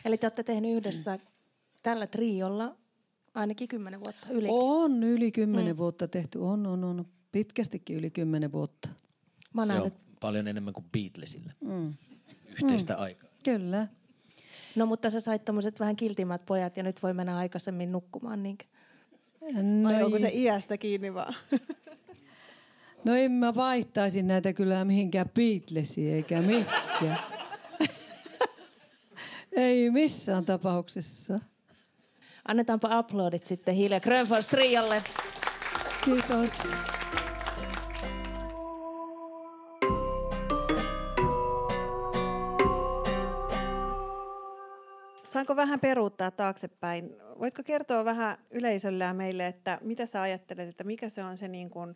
Eli 0.06 0.18
te 0.18 0.26
olette 0.26 0.44
tehneet 0.44 0.78
yhdessä 0.78 1.20
tällä 1.82 2.08
triolla 2.08 2.76
ainakin 3.34 3.68
kymmenen 3.68 4.00
vuotta 4.00 4.28
yli. 4.30 4.48
On 4.52 5.04
yli 5.04 5.32
kymmenen 5.32 5.76
mm. 5.76 5.78
vuotta 5.78 6.08
tehty, 6.08 6.40
on, 6.40 6.68
on, 6.68 6.84
on. 6.84 7.06
Pitkästikin 7.32 7.98
yli 7.98 8.12
kymmenen 8.12 8.52
vuotta. 8.52 8.90
Mä 9.54 9.66
Se 9.66 9.74
on 9.74 9.92
paljon 10.20 10.48
enemmän 10.48 10.74
kuin 10.74 10.86
Beatlesille. 10.92 11.54
Mm. 11.62 11.94
Yhteistä 12.48 12.94
mm. 12.94 13.00
aikaa. 13.00 13.30
Kyllä. 13.44 13.88
no 14.76 14.86
mutta 14.86 15.10
sä 15.10 15.20
sait 15.20 15.46
tommoset 15.46 15.80
vähän 15.80 15.96
kiltimät 15.96 16.46
pojat 16.46 16.78
ja 16.78 16.84
nyt 16.84 17.04
voi 17.04 17.14
mennä 17.14 17.38
aikaisemmin 17.38 17.92
nukkumaan. 17.92 18.44
Niin. 18.44 18.58
No, 19.82 19.90
Vai 19.90 20.04
onko 20.04 20.20
se 20.20 20.32
iästä 20.34 20.78
kiinni 20.78 21.14
vaan? 21.14 21.36
No 23.04 23.16
en 23.16 23.32
mä 23.32 23.56
vaihtaisin 23.56 24.28
näitä 24.28 24.54
kyllä 24.54 24.86
mihinkään 24.86 25.30
Beatlesiin 25.36 26.14
eikä 26.14 26.42
mihinkään. 26.42 27.20
Ei 29.52 29.92
missään 29.92 30.46
tapauksessa. 30.46 31.40
Annetaanpa 32.48 32.98
aplodit 32.98 33.46
sitten 33.46 33.76
Hilja 33.76 34.00
Grönfors 34.00 34.48
triolle. 34.48 35.04
Kiitos. 36.06 36.52
Saanko 45.24 45.56
vähän 45.56 45.80
peruuttaa 45.80 46.32
taaksepäin? 46.32 47.16
Voitko 47.40 47.64
kertoa 47.64 48.06
vähän 48.06 48.38
yleisölle 48.52 49.04
ja 49.04 49.14
meille, 49.14 49.48
että 49.48 49.78
mitä 49.82 50.06
sä 50.06 50.22
ajattelet, 50.22 50.70
että 50.70 50.84
mikä 50.84 51.10
se 51.10 51.24
on 51.24 51.38
se 51.38 51.48
niin 51.48 51.70
kuin 51.70 51.96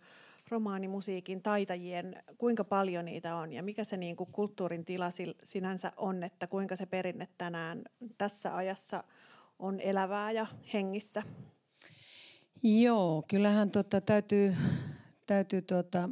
romaanimusiikin 0.49 1.41
taitajien, 1.41 2.23
kuinka 2.37 2.63
paljon 2.63 3.05
niitä 3.05 3.35
on 3.35 3.53
ja 3.53 3.63
mikä 3.63 3.83
se 3.83 3.97
niin 3.97 4.15
kuin 4.15 4.31
kulttuurin 4.31 4.85
tila 4.85 5.09
sinänsä 5.43 5.91
on, 5.97 6.23
että 6.23 6.47
kuinka 6.47 6.75
se 6.75 6.85
perinne 6.85 7.27
tänään 7.37 7.81
tässä 8.17 8.55
ajassa 8.55 9.03
on 9.59 9.79
elävää 9.79 10.31
ja 10.31 10.47
hengissä? 10.73 11.23
Joo, 12.63 13.23
kyllähän 13.27 13.71
tota, 13.71 14.01
täytyy, 14.01 14.55
täytyy 15.25 15.61
tota, 15.61 16.09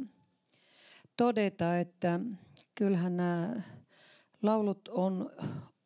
todeta, 1.16 1.78
että 1.78 2.20
kyllähän 2.74 3.16
nämä 3.16 3.62
laulut 4.42 4.88
on, 4.88 5.30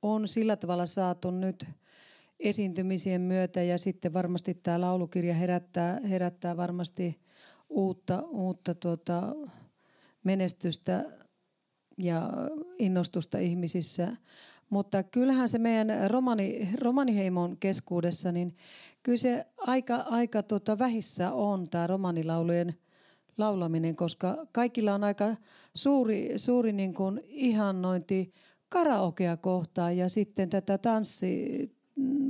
on 0.02 0.28
sillä 0.28 0.56
tavalla 0.56 0.86
saatu 0.86 1.30
nyt 1.30 1.66
esiintymisien 2.40 3.20
myötä 3.20 3.62
ja 3.62 3.78
sitten 3.78 4.12
varmasti 4.12 4.54
tämä 4.54 4.80
laulukirja 4.80 5.34
herättää, 5.34 6.00
herättää 6.08 6.56
varmasti 6.56 7.20
uutta, 7.68 8.22
uutta 8.22 8.74
tuota, 8.74 9.22
menestystä 10.24 11.04
ja 11.98 12.30
innostusta 12.78 13.38
ihmisissä. 13.38 14.16
Mutta 14.70 15.02
kyllähän 15.02 15.48
se 15.48 15.58
meidän 15.58 16.10
romani, 16.10 16.68
romaniheimon 16.80 17.56
keskuudessa, 17.56 18.32
niin 18.32 18.56
kyllä 19.02 19.18
se 19.18 19.46
aika, 19.58 19.96
aika 19.96 20.42
tota 20.42 20.78
vähissä 20.78 21.32
on 21.32 21.70
tämä 21.70 21.86
romanilaulujen 21.86 22.74
laulaminen, 23.38 23.96
koska 23.96 24.46
kaikilla 24.52 24.94
on 24.94 25.04
aika 25.04 25.36
suuri, 25.74 26.32
suuri 26.36 26.72
niin 26.72 26.94
kuin 26.94 27.20
ihannointi 27.26 28.32
karaokea 28.68 29.36
kohtaan 29.36 29.96
ja 29.96 30.08
sitten 30.08 30.50
tätä 30.50 30.78
tanssi, 30.78 31.70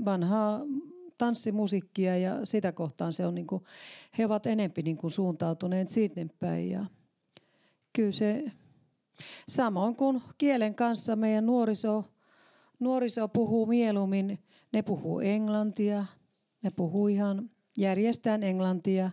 vanhaa 0.05 0.61
tanssimusiikkia 1.19 2.17
ja 2.17 2.47
sitä 2.47 2.73
kohtaan 2.73 3.13
se 3.13 3.27
on 3.27 3.35
niin 3.35 3.47
kuin, 3.47 3.63
he 4.19 4.27
ovat 4.27 4.47
enempi 4.47 4.83
niin 4.83 4.97
kuin 4.97 5.11
suuntautuneet 5.11 5.89
sinne 5.89 6.27
päin 6.39 6.71
ja 6.71 6.87
kyllä 7.93 8.13
se, 8.13 8.45
samoin 9.49 9.97
kuin 9.97 10.23
kielen 10.39 10.75
kanssa 10.75 11.17
meidän 11.17 11.47
nuoriso, 11.47 12.05
nuoriso 12.79 13.29
puhuu 13.29 13.67
mieluummin, 13.67 14.39
ne 14.73 14.83
puhuu 14.83 15.21
englantia, 15.21 16.05
ne 16.63 16.71
puhuu 16.71 17.09
ihan 17.09 17.51
järjestään 17.79 18.43
englantia, 18.43 19.11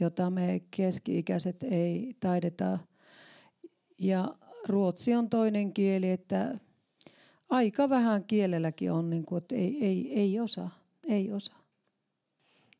jota 0.00 0.30
me 0.30 0.62
keski-ikäiset 0.70 1.62
ei 1.62 2.16
taideta. 2.20 2.78
Ja 3.98 4.34
ruotsi 4.68 5.14
on 5.14 5.30
toinen 5.30 5.72
kieli, 5.72 6.10
että 6.10 6.58
aika 7.48 7.88
vähän 7.88 8.24
kielelläkin 8.24 8.92
on, 8.92 9.10
niin 9.10 9.24
kuin, 9.24 9.38
että 9.38 9.54
ei, 9.54 9.84
ei, 9.84 10.12
ei 10.20 10.40
osaa, 10.40 10.70
ei 11.08 11.32
osaa. 11.32 11.62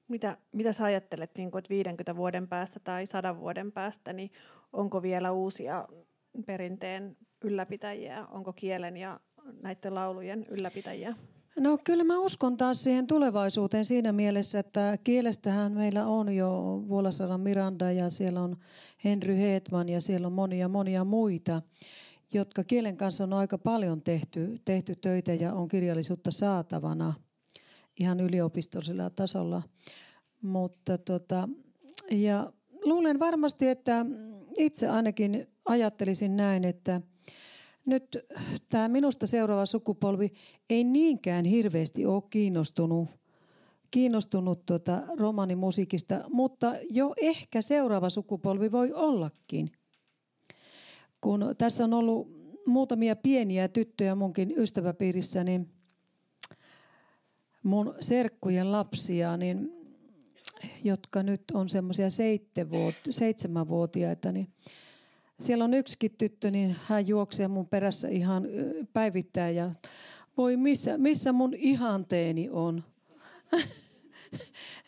Mitä, 0.09 0.37
mitä 0.52 0.73
sä 0.73 0.85
ajattelet, 0.85 1.31
niin 1.37 1.50
kuin, 1.50 1.59
että 1.59 1.69
50 1.69 2.16
vuoden 2.16 2.49
päästä 2.49 2.81
tai 2.81 3.07
100 3.07 3.38
vuoden 3.38 3.73
päästä, 3.73 4.12
niin 4.12 4.31
onko 4.73 5.02
vielä 5.02 5.33
uusia 5.33 5.88
perinteen 6.47 7.16
ylläpitäjiä? 7.45 8.26
Onko 8.26 8.52
kielen 8.52 8.97
ja 8.97 9.21
näiden 9.62 9.94
laulujen 9.94 10.46
ylläpitäjiä? 10.49 11.14
No 11.56 11.78
kyllä 11.84 12.04
mä 12.04 12.18
uskon 12.18 12.56
taas 12.56 12.84
siihen 12.84 13.06
tulevaisuuteen 13.06 13.84
siinä 13.84 14.12
mielessä, 14.12 14.58
että 14.58 14.99
kielestähän 15.04 15.72
meillä 15.72 16.06
on 16.06 16.37
jo 16.37 16.82
Vuolasaran 16.88 17.40
Miranda 17.40 17.92
ja 17.92 18.11
siellä 18.11 18.42
on 18.42 18.56
Henry 19.04 19.37
Hetman 19.37 19.88
ja 19.88 20.00
siellä 20.00 20.26
on 20.26 20.32
monia 20.32 20.68
monia 20.68 21.04
muita, 21.04 21.62
jotka 22.34 22.64
kielen 22.64 22.96
kanssa 22.96 23.25
on 23.25 23.32
aika 23.32 23.58
paljon 23.58 24.02
tehty, 24.02 24.61
tehty 24.64 24.96
töitä 24.96 25.34
ja 25.34 25.54
on 25.54 25.68
kirjallisuutta 25.68 26.30
saatavana 26.30 27.14
ihan 28.00 28.20
yliopistollisella 28.20 29.11
tasolla. 29.11 29.62
Mutta 30.42 30.99
tota, 30.99 31.49
ja 32.11 32.52
luulen 32.84 33.18
varmasti, 33.18 33.68
että 33.68 34.06
itse 34.58 34.88
ainakin 34.88 35.46
ajattelisin 35.64 36.37
näin, 36.37 36.64
että 36.64 37.00
nyt 37.86 38.18
tämä 38.68 38.88
minusta 38.88 39.26
seuraava 39.26 39.66
sukupolvi 39.66 40.32
ei 40.70 40.84
niinkään 40.84 41.44
hirveästi 41.44 42.06
ole 42.06 42.22
kiinnostunut 42.30 43.08
kiinnostunut 43.92 44.66
tuota 44.66 45.02
romanimusiikista, 45.18 46.24
mutta 46.28 46.72
jo 46.90 47.14
ehkä 47.16 47.62
seuraava 47.62 48.10
sukupolvi 48.10 48.72
voi 48.72 48.92
ollakin. 48.92 49.70
Kun 51.20 51.54
tässä 51.58 51.84
on 51.84 51.94
ollut 51.94 52.28
muutamia 52.66 53.16
pieniä 53.16 53.68
tyttöjä 53.68 54.14
munkin 54.14 54.54
ystäväpiirissä, 54.56 55.44
niin 55.44 55.70
mun 57.62 57.94
serkkujen 58.00 58.72
lapsia, 58.72 59.36
niin, 59.36 59.72
jotka 60.84 61.22
nyt 61.22 61.42
on 61.54 61.68
semmoisia 61.68 62.08
seitsemänvuotiaita, 63.10 64.32
niin 64.32 64.48
siellä 65.42 65.64
on 65.64 65.75
yksikin 65.75 66.14
tyttö, 66.18 66.50
niin 66.50 66.76
hän 66.84 67.08
juoksee 67.08 67.49
mun 67.49 67.66
perässä 67.66 68.08
ihan 68.08 68.46
päivittäin 68.92 69.56
ja 69.56 69.70
voi 70.37 70.56
missä, 70.56 70.99
missä 70.99 71.32
mun 71.32 71.54
ihanteeni 71.54 72.49
on. 72.50 72.84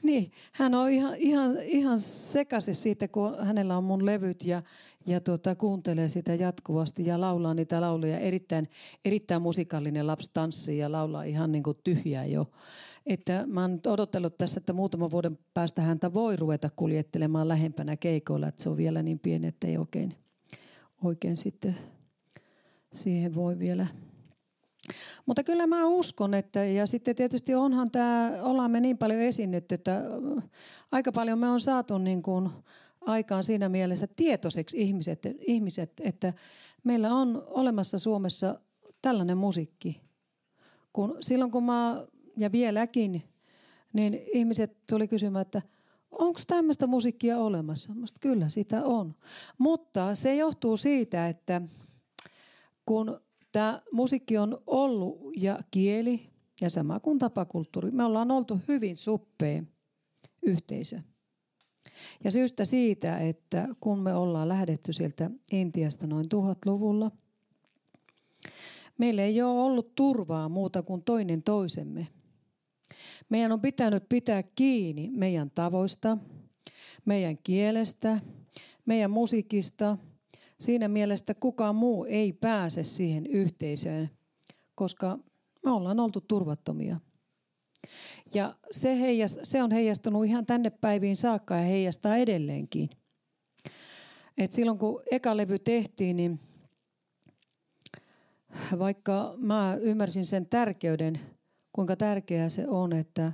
niin, 0.02 0.30
hän 0.52 0.74
on 0.74 0.90
ihan, 0.90 1.14
ihan, 1.16 1.56
ihan 1.62 2.00
sekaisin 2.00 2.74
siitä, 2.74 3.08
kun 3.08 3.46
hänellä 3.46 3.76
on 3.76 3.84
mun 3.84 4.06
levyt 4.06 4.44
ja, 4.44 4.62
ja 5.06 5.20
tuota, 5.20 5.54
kuuntelee 5.54 6.08
sitä 6.08 6.34
jatkuvasti 6.34 7.06
ja 7.06 7.20
laulaa 7.20 7.54
niitä 7.54 7.80
lauluja. 7.80 8.18
Erittäin, 8.18 8.68
erittäin 9.04 9.42
musikaalinen 9.42 10.06
lapsi 10.06 10.30
tanssii 10.34 10.78
ja 10.78 10.92
laulaa 10.92 11.22
ihan 11.22 11.52
niin 11.52 11.62
kuin 11.62 11.78
tyhjää 11.84 12.24
jo. 12.24 12.50
Että 13.06 13.44
mä 13.46 13.62
oon 13.62 13.80
odotellut 13.86 14.38
tässä, 14.38 14.58
että 14.58 14.72
muutaman 14.72 15.10
vuoden 15.10 15.38
päästä 15.54 15.82
häntä 15.82 16.14
voi 16.14 16.36
ruveta 16.36 16.68
kuljettelemaan 16.76 17.48
lähempänä 17.48 17.96
keikoilla, 17.96 18.48
että 18.48 18.62
se 18.62 18.68
on 18.68 18.76
vielä 18.76 19.02
niin 19.02 19.18
pieni, 19.18 19.46
että 19.46 19.66
ei 19.66 19.78
oikein, 19.78 20.14
oikein 21.04 21.36
sitten 21.36 21.76
siihen 22.92 23.34
voi 23.34 23.58
vielä 23.58 23.86
mutta 25.26 25.42
kyllä 25.42 25.66
mä 25.66 25.86
uskon, 25.86 26.34
että 26.34 26.64
ja 26.64 26.86
sitten 26.86 27.16
tietysti 27.16 27.54
onhan 27.54 27.90
tämä, 27.90 28.32
ollaan 28.42 28.70
me 28.70 28.80
niin 28.80 28.98
paljon 28.98 29.20
esiinnytty, 29.20 29.74
että 29.74 30.04
aika 30.92 31.12
paljon 31.12 31.38
me 31.38 31.48
on 31.48 31.60
saatu 31.60 31.98
niin 31.98 32.22
kuin 32.22 32.50
aikaan 33.00 33.44
siinä 33.44 33.68
mielessä 33.68 34.06
tietoiseksi 34.16 34.80
ihmiset, 34.80 35.26
ihmiset, 35.46 35.92
että 36.00 36.32
meillä 36.84 37.14
on 37.14 37.42
olemassa 37.46 37.98
Suomessa 37.98 38.60
tällainen 39.02 39.38
musiikki. 39.38 40.00
Kun, 40.92 41.16
silloin 41.20 41.50
kun 41.50 41.64
mä, 41.64 42.06
ja 42.36 42.52
vieläkin, 42.52 43.22
niin 43.92 44.20
ihmiset 44.32 44.76
tuli 44.90 45.08
kysymään, 45.08 45.42
että 45.42 45.62
onko 46.18 46.40
tämmöistä 46.46 46.86
musiikkia 46.86 47.38
olemassa? 47.38 47.94
Musta 47.94 48.18
kyllä 48.20 48.48
sitä 48.48 48.84
on. 48.84 49.14
Mutta 49.58 50.14
se 50.14 50.36
johtuu 50.36 50.76
siitä, 50.76 51.28
että 51.28 51.62
kun 52.86 53.20
tämä 53.52 53.82
musiikki 53.92 54.38
on 54.38 54.58
ollut 54.66 55.18
ja 55.36 55.58
kieli 55.70 56.26
ja 56.60 56.70
sama 56.70 57.00
kuin 57.00 57.18
tapakulttuuri, 57.18 57.90
me 57.90 58.04
ollaan 58.04 58.30
oltu 58.30 58.58
hyvin 58.68 58.96
suppea 58.96 59.62
yhteisö. 60.42 61.00
Ja 62.24 62.30
syystä 62.30 62.64
siitä, 62.64 63.18
että 63.18 63.68
kun 63.80 63.98
me 63.98 64.14
ollaan 64.14 64.48
lähdetty 64.48 64.92
sieltä 64.92 65.30
Intiasta 65.52 66.06
noin 66.06 66.28
tuhatluvulla, 66.28 67.10
meillä 68.98 69.22
ei 69.22 69.42
ole 69.42 69.60
ollut 69.60 69.94
turvaa 69.94 70.48
muuta 70.48 70.82
kuin 70.82 71.02
toinen 71.02 71.42
toisemme. 71.42 72.08
Meidän 73.28 73.52
on 73.52 73.60
pitänyt 73.60 74.08
pitää 74.08 74.42
kiinni 74.42 75.10
meidän 75.10 75.50
tavoista, 75.50 76.18
meidän 77.04 77.38
kielestä, 77.38 78.20
meidän 78.86 79.10
musiikista. 79.10 79.98
Siinä 80.60 80.88
mielessä 80.88 81.34
kukaan 81.34 81.76
muu 81.76 82.04
ei 82.04 82.32
pääse 82.32 82.84
siihen 82.84 83.26
yhteisöön, 83.26 84.10
koska 84.74 85.18
me 85.64 85.70
ollaan 85.70 86.00
oltu 86.00 86.20
turvattomia. 86.20 87.00
Ja 88.34 88.54
se, 88.70 89.00
heijast, 89.00 89.38
se 89.42 89.62
on 89.62 89.70
heijastunut 89.70 90.24
ihan 90.26 90.46
tänne 90.46 90.70
päiviin 90.70 91.16
saakka 91.16 91.54
ja 91.56 91.62
heijastaa 91.62 92.16
edelleenkin. 92.16 92.90
Et 94.38 94.50
silloin 94.50 94.78
kun 94.78 95.02
eka 95.10 95.36
levy 95.36 95.58
tehtiin, 95.58 96.16
niin 96.16 96.40
vaikka 98.78 99.34
mä 99.36 99.78
ymmärsin 99.80 100.24
sen 100.24 100.46
tärkeyden, 100.46 101.20
kuinka 101.74 101.96
tärkeää 101.96 102.48
se 102.48 102.68
on, 102.68 102.92
että 102.92 103.32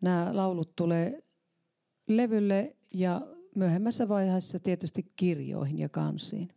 nämä 0.00 0.30
laulut 0.32 0.76
tulee 0.76 1.22
levylle 2.08 2.76
ja 2.94 3.20
myöhemmässä 3.54 4.08
vaiheessa 4.08 4.60
tietysti 4.60 5.12
kirjoihin 5.16 5.78
ja 5.78 5.88
kansiin. 5.88 6.48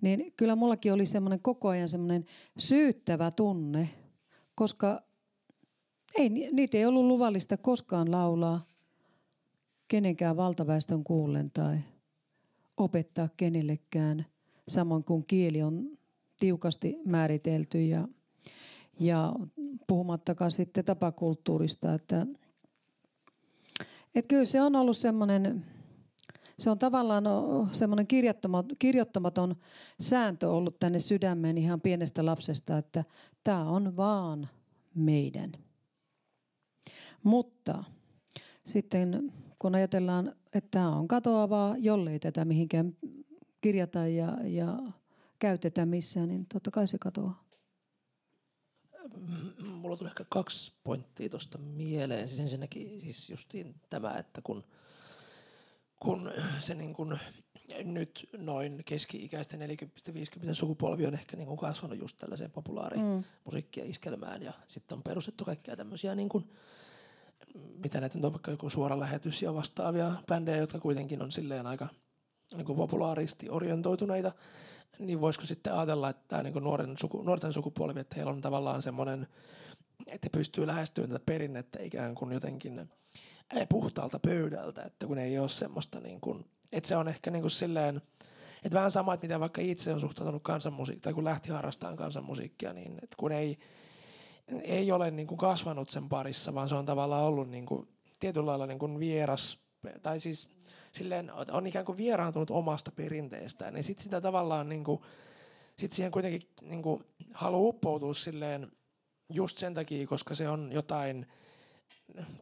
Niin 0.00 0.32
kyllä 0.36 0.56
mullakin 0.56 0.92
oli 0.92 1.06
semmoinen 1.06 1.40
koko 1.40 1.68
ajan 1.68 1.88
semmoinen 1.88 2.24
syyttävä 2.58 3.30
tunne, 3.30 3.88
koska 4.54 5.02
ei, 6.18 6.28
niitä 6.28 6.76
ei 6.76 6.86
ollut 6.86 7.04
luvallista 7.04 7.56
koskaan 7.56 8.10
laulaa 8.10 8.66
kenenkään 9.88 10.36
valtaväestön 10.36 11.04
kuullen 11.04 11.50
tai 11.50 11.78
opettaa 12.76 13.28
kenellekään, 13.36 14.26
samoin 14.68 15.04
kuin 15.04 15.24
kieli 15.26 15.62
on 15.62 15.98
tiukasti 16.40 16.98
määritelty 17.04 17.82
ja, 17.82 18.08
ja 19.00 19.32
puhumattakaan 19.86 20.50
sitten 20.50 20.84
tapakulttuurista, 20.84 21.94
että, 21.94 22.26
että 24.14 24.28
kyllä 24.28 24.44
se 24.44 24.62
on 24.62 24.76
ollut 24.76 24.96
semmoinen, 24.96 25.64
se 26.58 26.70
on 26.70 26.78
tavallaan 26.78 27.24
semmoinen 27.72 28.06
kirjoittamaton 28.78 29.56
sääntö 30.00 30.50
ollut 30.50 30.78
tänne 30.78 30.98
sydämeen 30.98 31.58
ihan 31.58 31.80
pienestä 31.80 32.26
lapsesta, 32.26 32.78
että 32.78 33.04
tämä 33.44 33.64
on 33.70 33.96
vaan 33.96 34.48
meidän. 34.94 35.52
Mutta 37.22 37.84
sitten 38.64 39.32
kun 39.58 39.74
ajatellaan, 39.74 40.32
että 40.52 40.68
tämä 40.70 40.96
on 40.96 41.08
katoavaa, 41.08 41.76
jollei 41.78 42.18
tätä 42.18 42.44
mihinkään 42.44 42.96
kirjata 43.60 44.06
ja, 44.06 44.38
ja 44.44 44.78
käytetä 45.38 45.86
missään, 45.86 46.28
niin 46.28 46.46
totta 46.52 46.70
kai 46.70 46.88
se 46.88 46.98
katoaa. 46.98 47.45
Mulla 49.74 49.96
tuli 49.96 50.08
ehkä 50.08 50.24
kaksi 50.28 50.72
pointtia 50.84 51.28
tuosta 51.28 51.58
mieleen. 51.58 52.28
Siis 52.28 52.40
ensinnäkin 52.40 53.00
siis 53.00 53.30
justiin 53.30 53.74
tämä, 53.90 54.18
että 54.18 54.40
kun, 54.42 54.64
kun 56.00 56.32
se 56.58 56.74
niin 56.74 56.94
kun 56.94 57.18
nyt 57.84 58.28
noin 58.38 58.82
keski-ikäisten 58.84 59.60
40-50 60.50 60.54
sukupolvi 60.54 61.06
on 61.06 61.14
ehkä 61.14 61.36
niin 61.36 61.46
kuin 61.46 61.58
kasvanut 61.58 61.98
just 61.98 62.16
tällaiseen 62.16 62.50
populaarimusiikkia 62.50 63.84
mm. 63.84 63.90
iskelmään 63.90 64.42
ja 64.42 64.52
sitten 64.68 64.96
on 64.96 65.02
perustettu 65.02 65.44
kaikkia 65.44 65.76
tämmöisiä 65.76 66.14
niin 66.14 66.28
kuin, 66.28 66.50
mitä 67.54 68.00
näitä 68.00 68.18
on 68.22 68.32
vaikka 68.32 68.50
joku 68.50 68.70
suora 68.70 69.00
lähetys 69.00 69.42
ja 69.42 69.54
vastaavia 69.54 70.12
bändejä, 70.26 70.56
jotka 70.56 70.78
kuitenkin 70.78 71.22
on 71.22 71.32
silleen 71.32 71.66
aika 71.66 71.88
niin 72.54 72.66
kuin 72.66 72.76
populaaristi 72.76 73.50
orientoituneita, 73.50 74.32
niin 74.98 75.20
voisiko 75.20 75.46
sitten 75.46 75.74
ajatella, 75.74 76.08
että 76.08 76.24
tämä 76.28 76.42
niin 76.42 76.54
nuoren 76.54 76.98
suku, 76.98 77.22
nuorten 77.22 77.52
sukupolvi, 77.52 78.00
että 78.00 78.16
heillä 78.16 78.32
on 78.32 78.40
tavallaan 78.40 78.82
semmoinen, 78.82 79.26
että 80.06 80.30
pystyy 80.32 80.66
lähestymään 80.66 81.10
tätä 81.10 81.24
perinnettä 81.26 81.82
ikään 81.82 82.14
kuin 82.14 82.32
jotenkin 82.32 82.90
puhtaalta 83.68 84.18
pöydältä, 84.18 84.82
että 84.82 85.06
kun 85.06 85.18
ei 85.18 85.38
ole 85.38 85.48
semmoista, 85.48 86.00
niin 86.00 86.20
kuin, 86.20 86.44
että 86.72 86.88
se 86.88 86.96
on 86.96 87.08
ehkä 87.08 87.30
niin 87.30 87.42
kuin 87.42 87.50
silleen, 87.50 88.02
että 88.64 88.76
vähän 88.76 88.90
sama, 88.90 89.14
että 89.14 89.26
mitä 89.26 89.40
vaikka 89.40 89.60
itse 89.60 89.92
on 89.92 90.00
suhtautunut 90.00 90.42
kansanmusiikkiin, 90.42 91.02
tai 91.02 91.14
kun 91.14 91.24
lähti 91.24 91.48
harrastamaan 91.50 91.96
kansanmusiikkia, 91.96 92.72
niin 92.72 92.92
että 92.92 93.16
kun 93.16 93.32
ei, 93.32 93.58
ei 94.62 94.92
ole 94.92 95.10
niin 95.10 95.26
kuin 95.26 95.38
kasvanut 95.38 95.90
sen 95.90 96.08
parissa, 96.08 96.54
vaan 96.54 96.68
se 96.68 96.74
on 96.74 96.86
tavallaan 96.86 97.24
ollut 97.24 97.48
niin 97.48 97.66
kuin, 97.66 97.88
tietyllä 98.20 98.46
lailla 98.46 98.66
niin 98.66 98.78
kuin 98.78 98.98
vieras, 98.98 99.58
tai 100.02 100.20
siis 100.20 100.55
silleen, 100.96 101.32
on 101.52 101.66
ikään 101.66 101.84
kuin 101.84 101.98
vieraantunut 101.98 102.50
omasta 102.50 102.90
perinteestään, 102.90 103.74
niin 103.74 103.84
sitten 103.84 104.04
sitä 104.04 104.20
tavallaan 104.20 104.68
niin 104.68 104.84
kuin, 104.84 105.00
sit 105.78 105.92
siihen 105.92 106.12
kuitenkin 106.12 106.42
niin 106.62 106.82
kuin, 106.82 107.04
haluaa 107.34 107.68
uppoutua 107.68 108.14
silleen 108.14 108.72
just 109.32 109.58
sen 109.58 109.74
takia, 109.74 110.06
koska 110.06 110.34
se 110.34 110.48
on 110.48 110.72
jotain 110.72 111.26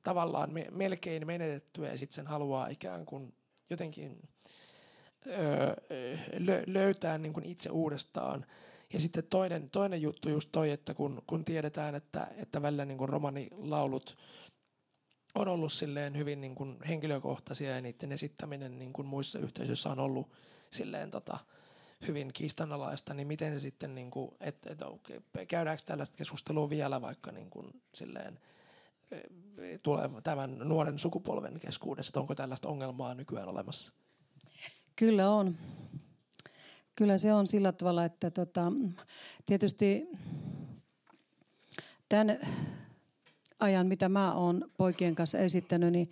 tavallaan 0.02 0.52
me, 0.52 0.66
melkein 0.70 1.26
menetettyä 1.26 1.88
ja 1.88 1.98
sitten 1.98 2.14
sen 2.14 2.26
haluaa 2.26 2.68
ikään 2.68 3.06
kuin 3.06 3.34
jotenkin 3.70 4.28
öö, 5.26 5.74
lö, 6.38 6.62
löytää 6.66 7.18
niin 7.18 7.32
kuin 7.32 7.46
itse 7.46 7.70
uudestaan. 7.70 8.46
Ja 8.92 9.00
sitten 9.00 9.24
toinen, 9.24 9.70
toinen 9.70 10.02
juttu 10.02 10.28
just 10.28 10.48
toi, 10.52 10.70
että 10.70 10.94
kun, 10.94 11.22
kun 11.26 11.44
tiedetään, 11.44 11.94
että, 11.94 12.26
että 12.36 12.62
välillä 12.62 12.84
niin 12.84 12.98
kuin 12.98 13.08
romanilaulut 13.08 14.16
on 15.34 15.48
ollut 15.48 15.72
silleen 15.72 16.16
hyvin 16.16 16.40
niin 16.40 16.54
kuin 16.54 16.76
henkilökohtaisia 16.88 17.70
ja 17.70 17.82
niiden 17.82 18.12
esittäminen 18.12 18.78
niin 18.78 18.92
kuin 18.92 19.06
muissa 19.06 19.38
yhteisöissä 19.38 19.90
on 19.90 19.98
ollut 19.98 20.30
silleen 20.70 21.10
tota, 21.10 21.38
hyvin 22.06 22.30
kiistanalaista, 22.32 23.14
niin 23.14 23.26
miten 23.26 23.52
se 23.52 23.60
sitten, 23.60 23.94
niin 23.94 24.10
kuin, 24.10 24.30
että, 24.40 24.72
että 24.72 24.86
okay, 24.86 25.20
käydäänkö 25.48 25.82
tällaista 25.86 26.16
keskustelua 26.16 26.70
vielä 26.70 27.00
vaikka 27.00 27.32
niin 27.32 27.50
kuin 27.50 27.82
silleen, 27.94 28.38
e, 29.10 29.18
tulee 29.82 30.10
tämän 30.22 30.58
nuoren 30.58 30.98
sukupolven 30.98 31.60
keskuudessa, 31.60 32.10
että 32.10 32.20
onko 32.20 32.34
tällaista 32.34 32.68
ongelmaa 32.68 33.14
nykyään 33.14 33.48
olemassa? 33.48 33.92
Kyllä 34.96 35.30
on. 35.30 35.54
Kyllä 36.96 37.18
se 37.18 37.32
on 37.32 37.46
sillä 37.46 37.72
tavalla, 37.72 38.04
että 38.04 38.30
tota, 38.30 38.72
tietysti 39.46 40.08
tämän 42.08 42.38
ajan, 43.60 43.86
mitä 43.86 44.08
mä 44.08 44.34
oon 44.34 44.70
poikien 44.76 45.14
kanssa 45.14 45.38
esittänyt, 45.38 45.92
niin 45.92 46.10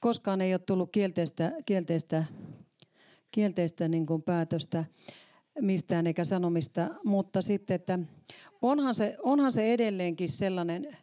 koskaan 0.00 0.40
ei 0.40 0.54
ole 0.54 0.58
tullut 0.58 0.92
kielteistä, 0.92 1.52
kielteistä, 1.66 2.24
kielteistä 3.30 3.88
niin 3.88 4.06
kuin 4.06 4.22
päätöstä 4.22 4.84
mistään 5.60 6.06
eikä 6.06 6.24
sanomista, 6.24 6.88
mutta 7.04 7.42
sitten, 7.42 7.74
että 7.74 7.98
onhan 8.62 8.94
se, 8.94 9.16
onhan 9.22 9.52
se 9.52 9.72
edelleenkin 9.72 10.28
sellainen, 10.28 10.96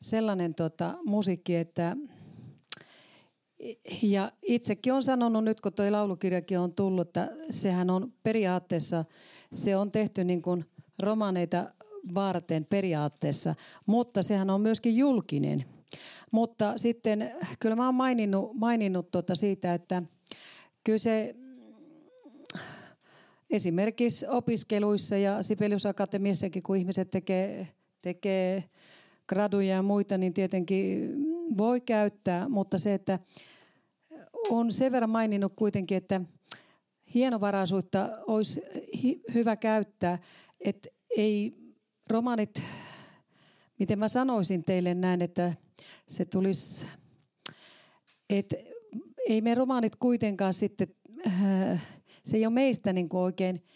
sellainen 0.00 0.54
tota, 0.54 0.98
musiikki, 1.04 1.56
että 1.56 1.96
ja 4.02 4.32
itsekin 4.42 4.92
on 4.92 5.02
sanonut 5.02 5.44
nyt, 5.44 5.60
kun 5.60 5.72
tuo 5.72 5.92
laulukirjakin 5.92 6.58
on 6.58 6.74
tullut, 6.74 7.08
että 7.08 7.30
sehän 7.50 7.90
on 7.90 8.12
periaatteessa, 8.22 9.04
se 9.52 9.76
on 9.76 9.92
tehty 9.92 10.24
niin 10.24 10.42
kuin 10.42 10.64
romaneita 10.98 11.74
varten 12.14 12.64
periaatteessa, 12.64 13.54
mutta 13.86 14.22
sehän 14.22 14.50
on 14.50 14.60
myöskin 14.60 14.96
julkinen. 14.96 15.64
Mutta 16.30 16.78
sitten 16.78 17.32
kyllä 17.60 17.76
mä 17.76 17.84
oon 17.86 17.94
maininnut, 17.94 18.50
maininnut 18.54 19.10
tuota 19.10 19.34
siitä, 19.34 19.74
että 19.74 20.02
kyllä 20.84 20.98
se 20.98 21.34
esimerkiksi 23.50 24.26
opiskeluissa 24.26 25.16
ja 25.16 25.42
Sibelius 25.42 25.86
Akatemiassakin, 25.86 26.62
kun 26.62 26.76
ihmiset 26.76 27.10
tekee, 27.10 27.68
tekee 28.02 28.64
graduja 29.28 29.74
ja 29.74 29.82
muita, 29.82 30.18
niin 30.18 30.34
tietenkin 30.34 31.10
voi 31.58 31.80
käyttää, 31.80 32.48
mutta 32.48 32.78
se, 32.78 32.94
että 32.94 33.18
on 34.50 34.72
sen 34.72 34.92
verran 34.92 35.10
maininnut 35.10 35.52
kuitenkin, 35.56 35.96
että 35.96 36.20
hienovaraisuutta 37.14 38.10
olisi 38.26 38.62
hyvä 39.34 39.56
käyttää, 39.56 40.18
että 40.60 40.88
ei 41.16 41.65
romanit, 42.10 42.62
miten 43.78 43.98
mä 43.98 44.08
sanoisin 44.08 44.64
teille 44.64 44.94
näin, 44.94 45.22
että 45.22 45.52
se 46.08 46.24
tulisi, 46.24 46.86
että 48.30 48.56
ei 49.28 49.40
me 49.40 49.54
romaanit 49.54 49.96
kuitenkaan 49.96 50.54
sitten, 50.54 50.88
äh, 51.26 51.82
se 52.22 52.36
ei 52.36 52.46
ole 52.46 52.54
meistä 52.54 52.92
niin 52.92 53.08
kuin 53.08 53.20
oikein– 53.20 53.62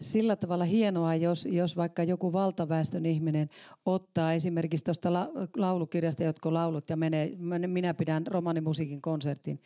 sillä 0.00 0.36
tavalla 0.36 0.64
hienoa, 0.64 1.14
jos, 1.14 1.46
jos 1.50 1.76
vaikka 1.76 2.02
joku 2.02 2.32
valtaväestön 2.32 3.06
ihminen 3.06 3.50
ottaa 3.86 4.32
esimerkiksi 4.32 4.84
tuosta 4.84 5.12
la, 5.12 5.30
laulukirjasta 5.56 6.24
jotkut 6.24 6.52
laulut 6.52 6.90
ja 6.90 6.96
menee, 6.96 7.32
minä 7.66 7.94
pidän 7.94 8.26
romanimusiikin 8.26 9.02
konsertin. 9.02 9.60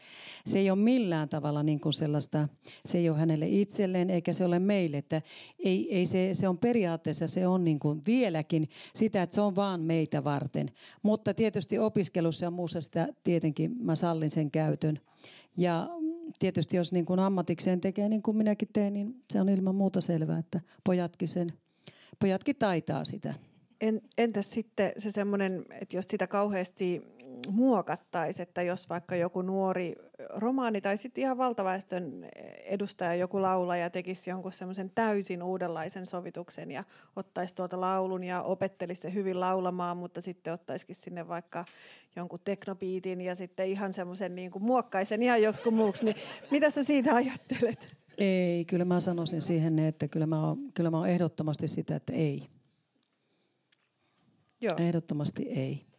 Se 0.47 0.59
ei 0.59 0.71
ole 0.71 0.79
millään 0.79 1.29
tavalla 1.29 1.62
niin 1.62 1.81
kuin 1.81 1.92
sellaista, 1.92 2.49
se 2.85 2.99
ei 2.99 3.11
ole 3.11 3.18
hänelle 3.18 3.47
itselleen 3.49 4.11
eikä 4.11 4.33
se 4.33 4.45
ole 4.45 4.59
meille. 4.59 4.97
Että 4.97 5.23
ei, 5.59 5.95
ei 5.95 6.07
se, 6.07 6.31
se 6.33 6.49
on 6.49 6.59
periaatteessa, 6.59 7.27
se 7.27 7.47
on 7.47 7.64
niin 7.64 7.79
kuin 7.79 8.03
vieläkin 8.07 8.68
sitä, 8.95 9.23
että 9.23 9.35
se 9.35 9.40
on 9.40 9.57
vaan 9.57 9.81
meitä 9.81 10.25
varten. 10.25 10.71
Mutta 11.03 11.35
tietysti 11.35 11.79
opiskelussa 11.79 12.47
ja 12.47 12.51
muussa 12.51 12.81
sitä 12.81 13.09
tietenkin 13.25 13.77
mä 13.81 13.97
sallin 13.97 14.31
sen 14.31 14.51
käytön. 14.51 14.99
Ja 15.57 15.88
tietysti 16.38 16.77
jos 16.77 16.92
niin 16.92 17.07
kuin 17.07 17.21
ammatikseen 17.21 17.81
tekee 17.81 18.09
niin 18.09 18.23
kuin 18.23 18.37
minäkin 18.37 18.68
teen, 18.73 18.92
niin 18.92 19.23
se 19.33 19.40
on 19.40 19.49
ilman 19.49 19.75
muuta 19.75 20.01
selvää, 20.01 20.38
että 20.38 20.61
pojatkin, 20.85 21.29
sen, 21.29 21.53
pojatkin 22.18 22.57
taitaa 22.57 23.05
sitä. 23.05 23.35
En, 23.81 24.03
entäs 24.18 24.51
sitten 24.51 24.92
se 24.99 25.11
semmoinen, 25.11 25.64
että 25.81 25.97
jos 25.97 26.05
sitä 26.05 26.27
kauheasti 26.27 27.03
muokattaisi, 27.48 28.42
että 28.42 28.62
jos 28.62 28.88
vaikka 28.88 29.16
joku 29.16 29.42
nuori 29.42 29.94
romaani 30.28 30.81
tai 30.81 30.98
sitten 30.98 31.22
ihan 31.22 31.38
valtaväestön 31.38 32.28
edustaja, 32.64 33.14
joku 33.14 33.42
laulaja 33.42 33.90
tekisi 33.90 34.31
jonkun 34.31 34.52
semmoisen 34.52 34.90
täysin 34.94 35.42
uudenlaisen 35.42 36.07
sovituksen 36.07 36.70
ja 36.70 36.85
ottaisi 37.16 37.55
tuota 37.55 37.81
laulun 37.81 38.24
ja 38.24 38.42
opettelisi 38.42 39.02
se 39.02 39.14
hyvin 39.14 39.40
laulamaan, 39.40 39.96
mutta 39.96 40.20
sitten 40.20 40.52
ottaisikin 40.52 40.96
sinne 40.96 41.28
vaikka 41.28 41.64
jonkun 42.16 42.40
teknobiitin 42.44 43.20
ja 43.20 43.35
sitten 43.35 43.66
ihan 43.66 43.92
semmoisen 43.92 44.35
niin 44.35 44.50
kuin 44.50 44.62
muokkaisen 44.62 45.22
ihan 45.22 45.42
joskus 45.42 45.72
muuksi, 45.72 46.05
niin 46.05 46.16
mitä 46.50 46.70
sä 46.70 46.85
siitä 46.85 47.14
ajattelet? 47.14 47.96
Ei, 48.18 48.64
kyllä 48.64 48.85
mä 48.85 49.00
sanoisin 49.00 49.42
siihen, 49.42 49.78
että 49.78 50.09
kyllä 50.09 50.26
mä 50.26 50.46
oon, 50.46 50.72
kyllä 50.74 50.90
mä 50.90 50.98
oon 50.98 51.09
ehdottomasti 51.09 51.68
sitä, 51.68 51.96
että 51.96 52.12
ei. 52.12 52.48
Joo. 54.61 54.76
Ehdottomasti 54.78 55.42
ei. 55.42 55.91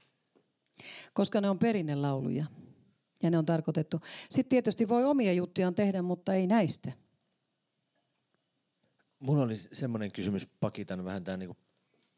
Koska 1.14 1.42
ne 1.42 1.50
on 1.50 1.60
perinnelauluja 1.60 2.46
ja 3.24 3.30
ne 3.30 3.38
on 3.38 3.46
tarkoitettu. 3.46 4.02
Sitten 4.30 4.50
tietysti 4.50 4.88
voi 4.88 5.06
omia 5.06 5.34
juttujaan 5.34 5.76
tehdä, 5.76 6.02
mutta 6.02 6.34
ei 6.34 6.48
näistä. 6.48 6.92
Mulla 9.20 9.44
oli 9.44 9.58
semmoinen 9.58 10.12
kysymys, 10.12 10.48
pakitan 10.60 11.06
vähän 11.06 11.24
tämän 11.24 11.40
niin 11.40 11.58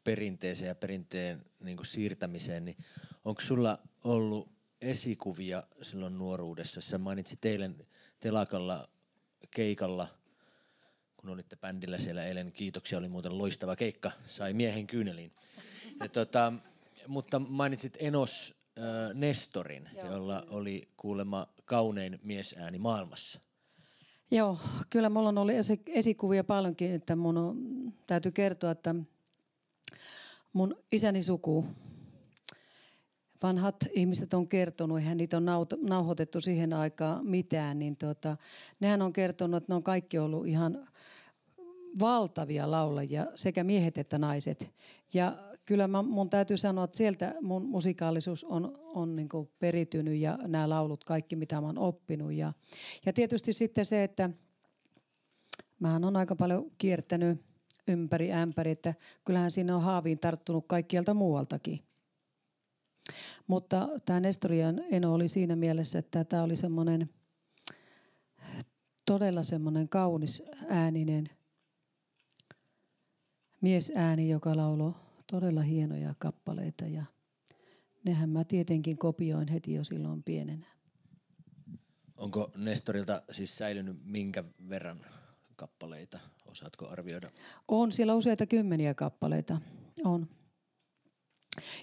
perinteeseen 0.04 0.68
ja 0.68 0.74
perinteen 0.74 1.44
niin 1.64 1.76
kuin 1.76 1.86
siirtämiseen, 1.86 2.64
niin 2.64 2.76
onko 3.24 3.40
sulla 3.40 3.78
ollut 4.04 4.52
esikuvia 4.80 5.62
silloin 5.82 6.18
nuoruudessa? 6.18 6.80
Sä 6.80 6.98
mainitsit 6.98 7.44
eilen 7.44 7.86
telakalla 8.20 8.88
keikalla, 9.50 10.08
kun 11.16 11.30
olitte 11.30 11.56
bändillä 11.56 11.98
siellä 11.98 12.24
eilen. 12.24 12.52
Kiitoksia, 12.52 12.98
oli 12.98 13.08
muuten 13.08 13.38
loistava 13.38 13.76
keikka. 13.76 14.12
Sai 14.24 14.52
miehen 14.52 14.86
kyyneliin. 14.86 15.32
Ja 16.00 16.08
tota, 16.08 16.52
mutta 17.08 17.38
mainitsit 17.38 17.96
Enos 18.00 18.54
äh, 18.78 18.84
Nestorin, 19.14 19.88
Joo. 19.96 20.06
jolla 20.06 20.46
oli 20.50 20.88
kuulemma 20.96 21.46
kaunein 21.64 22.18
miesääni 22.22 22.78
maailmassa. 22.78 23.40
Joo, 24.30 24.58
kyllä 24.90 25.10
mulla 25.10 25.28
on 25.28 25.38
ollut 25.38 25.54
esikuvia 25.86 26.44
paljonkin, 26.44 26.92
että 26.92 27.16
mun 27.16 27.36
on, 27.36 27.56
täytyy 28.06 28.32
kertoa, 28.32 28.70
että 28.70 28.94
mun 30.52 30.76
isäni 30.92 31.22
suku, 31.22 31.66
vanhat 33.42 33.76
ihmiset 33.92 34.34
on 34.34 34.48
kertonut, 34.48 34.98
eihän 34.98 35.16
niitä 35.16 35.36
on 35.36 35.46
nauhoitettu 35.82 36.40
siihen 36.40 36.72
aikaan 36.72 37.26
mitään, 37.26 37.78
niin 37.78 37.96
tota, 37.96 38.36
nehän 38.80 39.02
on 39.02 39.12
kertonut, 39.12 39.56
että 39.56 39.72
ne 39.72 39.76
on 39.76 39.82
kaikki 39.82 40.18
ollut 40.18 40.46
ihan 40.46 40.88
valtavia 42.00 42.70
laulajia, 42.70 43.26
sekä 43.34 43.64
miehet 43.64 43.98
että 43.98 44.18
naiset. 44.18 44.70
Ja 45.14 45.36
kyllä 45.66 45.88
mä, 45.88 46.02
mun 46.02 46.30
täytyy 46.30 46.56
sanoa, 46.56 46.84
että 46.84 46.96
sieltä 46.96 47.34
mun 47.40 47.66
musikaalisuus 47.66 48.44
on, 48.44 48.78
on 48.84 49.16
niin 49.16 49.28
peritynyt 49.58 50.18
ja 50.18 50.38
nämä 50.46 50.68
laulut 50.68 51.04
kaikki, 51.04 51.36
mitä 51.36 51.60
mä 51.60 51.66
oon 51.66 51.78
oppinut. 51.78 52.32
Ja, 52.32 52.52
ja 53.06 53.12
tietysti 53.12 53.52
sitten 53.52 53.84
se, 53.84 54.04
että 54.04 54.30
mähän 55.80 56.04
on 56.04 56.16
aika 56.16 56.36
paljon 56.36 56.70
kiertänyt 56.78 57.42
ympäri 57.88 58.32
ämpäri, 58.32 58.70
että 58.70 58.94
kyllähän 59.24 59.50
siinä 59.50 59.76
on 59.76 59.82
haaviin 59.82 60.18
tarttunut 60.18 60.64
kaikkialta 60.68 61.14
muualtakin. 61.14 61.80
Mutta 63.46 63.88
tämä 64.04 64.20
Nestorian 64.20 64.80
Eno 64.90 65.14
oli 65.14 65.28
siinä 65.28 65.56
mielessä, 65.56 65.98
että 65.98 66.24
tämä 66.24 66.42
oli 66.42 66.56
semmoinen 66.56 67.10
todella 69.04 69.42
semmoinen 69.42 69.88
kaunis 69.88 70.42
ääninen 70.68 71.30
miesääni, 73.60 74.30
joka 74.30 74.56
lauloi 74.56 75.05
todella 75.26 75.62
hienoja 75.62 76.14
kappaleita 76.18 76.86
ja 76.86 77.04
nehän 78.04 78.28
mä 78.28 78.44
tietenkin 78.44 78.98
kopioin 78.98 79.48
heti 79.48 79.74
jo 79.74 79.84
silloin 79.84 80.22
pienenä. 80.22 80.66
Onko 82.16 82.50
Nestorilta 82.56 83.22
siis 83.30 83.56
säilynyt 83.56 83.96
minkä 84.04 84.44
verran 84.68 85.00
kappaleita? 85.56 86.18
Osaatko 86.46 86.88
arvioida? 86.88 87.30
On 87.68 87.92
siellä 87.92 88.14
useita 88.14 88.46
kymmeniä 88.46 88.94
kappaleita. 88.94 89.60
On. 90.04 90.28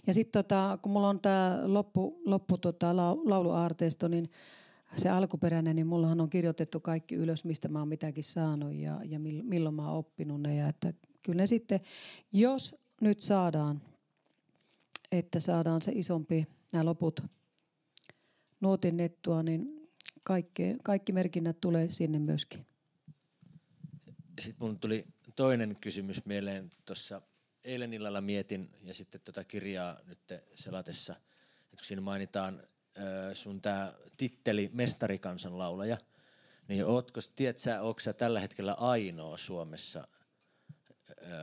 Ja 0.08 0.14
sitten 0.14 0.44
tota, 0.44 0.80
kun 0.82 0.92
mulla 0.92 1.10
on 1.10 1.20
tämä 1.20 1.60
loppu, 1.64 2.22
loppu 2.26 2.58
tota, 2.58 2.96
lauluaarteisto, 2.96 4.08
niin 4.08 4.30
se 4.96 5.10
alkuperäinen, 5.10 5.76
niin 5.76 5.88
mullahan 5.88 6.22
on 6.22 6.30
kirjoitettu 6.30 6.80
kaikki 6.80 7.16
ylös, 7.16 7.46
mistä 7.46 7.68
mä 7.68 7.80
oon 7.80 7.88
mitäkin 7.88 8.24
saanut 8.24 8.74
ja, 8.74 9.02
ja 9.06 9.20
milloin 9.20 9.76
mä 9.76 9.82
oon 9.82 9.98
oppinut 9.98 10.42
ne. 10.42 10.56
Ja 10.56 10.68
että 10.68 10.94
kyllä 11.24 11.38
ne 11.38 11.48
sitten, 11.48 11.80
jos 12.32 12.83
nyt 13.04 13.20
saadaan, 13.20 13.82
että 15.12 15.40
saadaan 15.40 15.82
se 15.82 15.92
isompi, 15.96 16.48
nämä 16.74 16.86
loput 16.86 17.24
nuotinnettua, 18.62 19.44
niin 19.44 19.90
kaikki, 20.24 20.64
kaikki 20.84 21.12
merkinnät 21.12 21.62
tulee 21.62 21.90
sinne 21.90 22.20
myöskin. 22.20 22.66
Sitten 24.42 24.68
mun 24.68 24.80
tuli 24.80 25.06
toinen 25.36 25.78
kysymys 25.82 26.26
mieleen 26.26 26.72
tuossa 26.86 27.22
eilen 27.64 27.94
illalla 27.94 28.22
mietin 28.22 28.70
ja 28.84 28.94
sitten 28.94 29.22
tuota 29.22 29.44
kirjaa 29.44 30.00
nyt 30.06 30.20
selatessa, 30.56 31.14
että 31.14 31.78
kun 31.78 31.86
siinä 31.86 32.02
mainitaan 32.02 32.64
sun 33.34 33.62
tämä 33.62 33.94
titteli 34.18 34.70
mestarikansan 34.74 35.58
laulaja, 35.58 35.98
niin 36.68 36.86
ootko, 36.86 37.20
tiedät 37.36 37.58
sä, 37.58 37.82
onko 37.82 38.00
sä 38.00 38.14
tällä 38.14 38.40
hetkellä 38.40 38.74
ainoa 38.74 39.38
Suomessa 39.38 40.08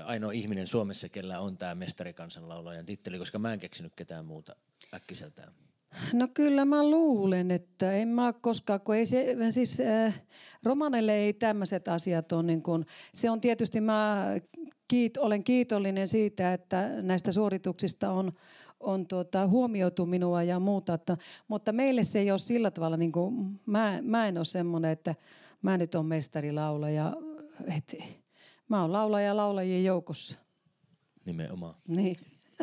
ainoa 0.05 0.33
ihminen 0.33 0.67
Suomessa, 0.67 1.09
kellä 1.09 1.41
on 1.41 1.59
tämä 1.59 1.75
mestarikansanlaulajan 1.75 2.87
titteli, 2.87 3.19
koska 3.19 3.39
mä 3.39 3.53
en 3.53 3.61
keksinyt 3.61 3.95
ketään 3.95 4.25
muuta 4.25 4.57
äkkiseltään. 4.95 5.53
No 6.13 6.29
kyllä 6.29 6.65
mä 6.65 6.91
luulen, 6.91 7.51
että 7.51 7.93
en 7.93 8.09
mä 8.09 8.33
koskaan, 8.33 8.81
kun 8.81 8.95
ei 8.95 9.07
se, 9.07 9.37
siis 9.51 9.81
äh, 9.81 10.23
romanelle 10.63 11.15
ei 11.15 11.33
tämmöiset 11.33 11.89
asiat 11.89 12.33
ole 12.33 12.43
niin 12.43 12.63
kuin, 12.63 12.87
se 13.15 13.31
on 13.31 13.41
tietysti 13.41 13.81
mä 13.81 14.27
kiit, 14.89 15.17
olen 15.17 15.45
kiitollinen 15.45 16.09
siitä, 16.09 16.53
että 16.53 17.03
näistä 17.03 17.33
suorituksista 17.33 18.11
on, 18.11 18.33
on 18.81 19.07
tuota, 19.07 19.47
huomioitu 19.47 20.07
minua 20.07 20.43
ja 20.43 20.61
muuta. 20.61 20.95
Että, 20.95 21.17
mutta 21.49 21.73
meille 21.73 22.05
se 22.05 22.19
ei 22.19 22.31
ole 22.31 22.39
sillä 22.39 22.71
tavalla, 22.71 22.97
niin 22.97 23.13
kuin, 23.13 23.61
mä, 23.67 23.99
mä 24.03 24.29
en 24.29 24.37
ole 24.39 24.45
semmoinen, 24.45 24.91
että 24.91 25.15
mä 25.63 25.79
nyt 25.79 25.95
on 25.95 26.07
mestarilaulaja. 26.07 27.17
Et, 27.77 27.97
mä 28.71 28.81
oon 28.81 28.93
laulaja 28.93 29.37
laulajien 29.37 29.85
joukossa. 29.85 30.39
Nimenomaan. 31.25 31.75
Niin. 31.89 32.17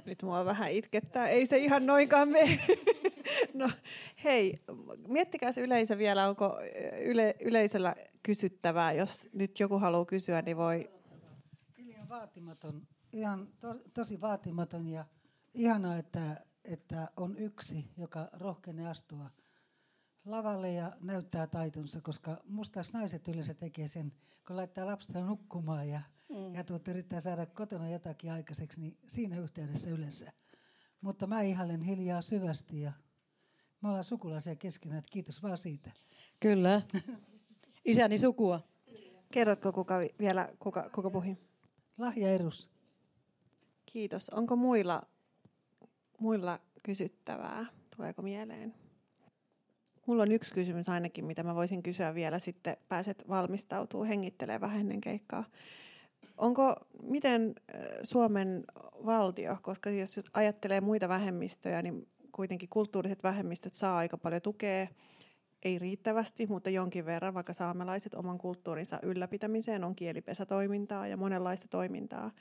Nyt 0.05 0.23
mua 0.23 0.45
vähän 0.45 0.71
itkettää. 0.71 1.27
Ei 1.27 1.45
se 1.45 1.57
ihan 1.57 1.85
noinkaan 1.85 2.29
mene. 2.29 2.59
No 3.53 3.69
hei, 4.23 4.63
miettikää 5.07 5.51
se 5.51 5.61
yleisö 5.61 5.97
vielä, 5.97 6.27
onko 6.27 6.57
yle, 7.05 7.35
yleisöllä 7.41 7.95
kysyttävää. 8.23 8.91
Jos 8.91 9.29
nyt 9.33 9.59
joku 9.59 9.79
haluaa 9.79 10.05
kysyä, 10.05 10.41
niin 10.41 10.57
voi... 10.57 10.89
Hilja 11.77 12.09
vaatimaton, 12.09 12.87
ihan 13.13 13.47
to, 13.59 13.75
tosi 13.93 14.21
vaatimaton 14.21 14.87
ja 14.87 15.05
ihanaa, 15.53 15.97
että, 15.97 16.45
että 16.65 17.07
on 17.17 17.37
yksi, 17.37 17.85
joka 17.97 18.29
rohkenee 18.33 18.87
astua 18.87 19.29
lavalle 20.31 20.71
ja 20.71 20.91
näyttää 21.01 21.47
taitonsa, 21.47 22.01
koska 22.01 22.37
musta 22.45 22.81
naiset 22.93 23.27
yleensä 23.27 23.53
tekee 23.53 23.87
sen, 23.87 24.13
kun 24.47 24.55
laittaa 24.55 24.85
lapsia 24.85 25.25
nukkumaan 25.25 25.89
ja, 25.89 26.01
mm. 26.29 26.53
ja 26.53 26.63
tuot 26.63 26.87
yrittää 26.87 27.19
saada 27.19 27.45
kotona 27.45 27.89
jotakin 27.89 28.31
aikaiseksi, 28.31 28.81
niin 28.81 28.97
siinä 29.07 29.39
yhteydessä 29.39 29.89
yleensä. 29.89 30.31
Mutta 31.01 31.27
mä 31.27 31.41
ihailen 31.41 31.81
hiljaa 31.81 32.21
syvästi 32.21 32.81
ja 32.81 32.91
me 33.81 33.89
ollaan 33.89 34.03
sukulaisia 34.03 34.55
keskenään, 34.55 34.99
että 34.99 35.11
kiitos 35.11 35.43
vaan 35.43 35.57
siitä. 35.57 35.91
Kyllä. 36.39 36.81
Isäni 37.85 38.17
sukua. 38.17 38.61
Kerrotko 39.31 39.71
kuka 39.71 39.95
vielä, 40.19 40.49
kuka, 40.59 40.89
kuka 40.95 41.09
puhi? 41.09 41.37
Lahja 41.97 42.29
Erus. 42.29 42.69
Kiitos. 43.85 44.29
Onko 44.29 44.55
muilla, 44.55 45.03
muilla 46.19 46.59
kysyttävää? 46.83 47.65
Tuleeko 47.95 48.21
mieleen? 48.21 48.86
Mulla 50.07 50.23
on 50.23 50.31
yksi 50.31 50.53
kysymys 50.53 50.89
ainakin, 50.89 51.25
mitä 51.25 51.43
mä 51.43 51.55
voisin 51.55 51.83
kysyä 51.83 52.15
vielä 52.15 52.39
sitten, 52.39 52.77
pääset 52.89 53.23
valmistautuu 53.29 54.03
hengittelee 54.03 54.61
vähän 54.61 54.79
ennen 54.79 55.01
keikkaa. 55.01 55.43
Onko, 56.37 56.75
miten 57.03 57.55
Suomen 58.03 58.63
valtio, 59.05 59.57
koska 59.61 59.89
jos 59.89 60.19
ajattelee 60.33 60.81
muita 60.81 61.09
vähemmistöjä, 61.09 61.81
niin 61.81 62.07
kuitenkin 62.31 62.69
kulttuuriset 62.69 63.23
vähemmistöt 63.23 63.73
saa 63.73 63.97
aika 63.97 64.17
paljon 64.17 64.41
tukea, 64.41 64.87
ei 65.63 65.79
riittävästi, 65.79 66.47
mutta 66.47 66.69
jonkin 66.69 67.05
verran, 67.05 67.33
vaikka 67.33 67.53
saamelaiset 67.53 68.13
oman 68.13 68.37
kulttuurinsa 68.37 68.99
ylläpitämiseen 69.03 69.83
on 69.83 69.95
kielipesätoimintaa 69.95 71.07
ja 71.07 71.17
monenlaista 71.17 71.67
toimintaa, 71.67 72.31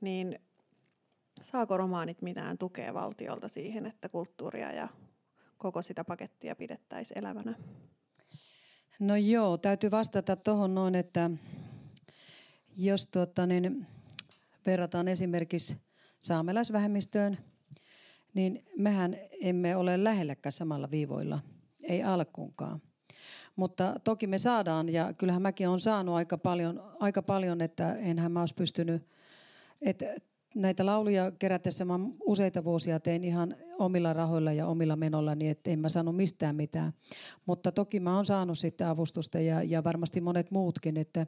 niin 0.00 0.38
saako 1.42 1.76
romaanit 1.76 2.22
mitään 2.22 2.58
tukea 2.58 2.94
valtiolta 2.94 3.48
siihen, 3.48 3.86
että 3.86 4.08
kulttuuria 4.08 4.72
ja 4.72 4.88
koko 5.58 5.82
sitä 5.82 6.04
pakettia 6.04 6.56
pidettäisiin 6.56 7.18
elävänä? 7.18 7.54
No 9.00 9.16
joo, 9.16 9.58
täytyy 9.58 9.90
vastata 9.90 10.36
tuohon 10.36 10.74
noin, 10.74 10.94
että 10.94 11.30
jos 12.76 13.06
tuota, 13.06 13.46
niin, 13.46 13.86
verrataan 14.66 15.08
esimerkiksi 15.08 15.76
saamelaisvähemmistöön, 16.20 17.38
niin 18.34 18.64
mehän 18.76 19.16
emme 19.40 19.76
ole 19.76 20.04
lähelläkään 20.04 20.52
samalla 20.52 20.90
viivoilla, 20.90 21.40
ei 21.84 22.02
alkuunkaan. 22.02 22.82
Mutta 23.56 23.94
toki 24.04 24.26
me 24.26 24.38
saadaan, 24.38 24.88
ja 24.88 25.12
kyllähän 25.12 25.42
mäkin 25.42 25.68
olen 25.68 25.80
saanut 25.80 26.14
aika 26.14 26.38
paljon, 26.38 26.96
aika 27.00 27.22
paljon 27.22 27.60
että 27.60 27.94
enhän 27.94 28.32
mä 28.32 28.40
olisi 28.40 28.54
pystynyt, 28.54 29.08
että 29.82 30.06
näitä 30.54 30.86
lauluja 30.86 31.30
kerätessä 31.30 31.84
mä 31.84 32.00
useita 32.26 32.64
vuosia 32.64 33.00
tein 33.00 33.24
ihan 33.24 33.56
omilla 33.78 34.12
rahoilla 34.12 34.52
ja 34.52 34.66
omilla 34.66 34.96
menolla, 34.96 35.34
niin 35.34 35.50
että 35.50 35.70
en 35.70 35.78
mä 35.78 35.88
saanut 35.88 36.16
mistään 36.16 36.56
mitään. 36.56 36.92
Mutta 37.46 37.72
toki 37.72 38.00
mä 38.00 38.16
oon 38.16 38.26
saanut 38.26 38.58
sitten 38.58 38.86
avustusta 38.86 39.40
ja, 39.40 39.62
ja 39.62 39.84
varmasti 39.84 40.20
monet 40.20 40.50
muutkin, 40.50 40.96
että 40.96 41.26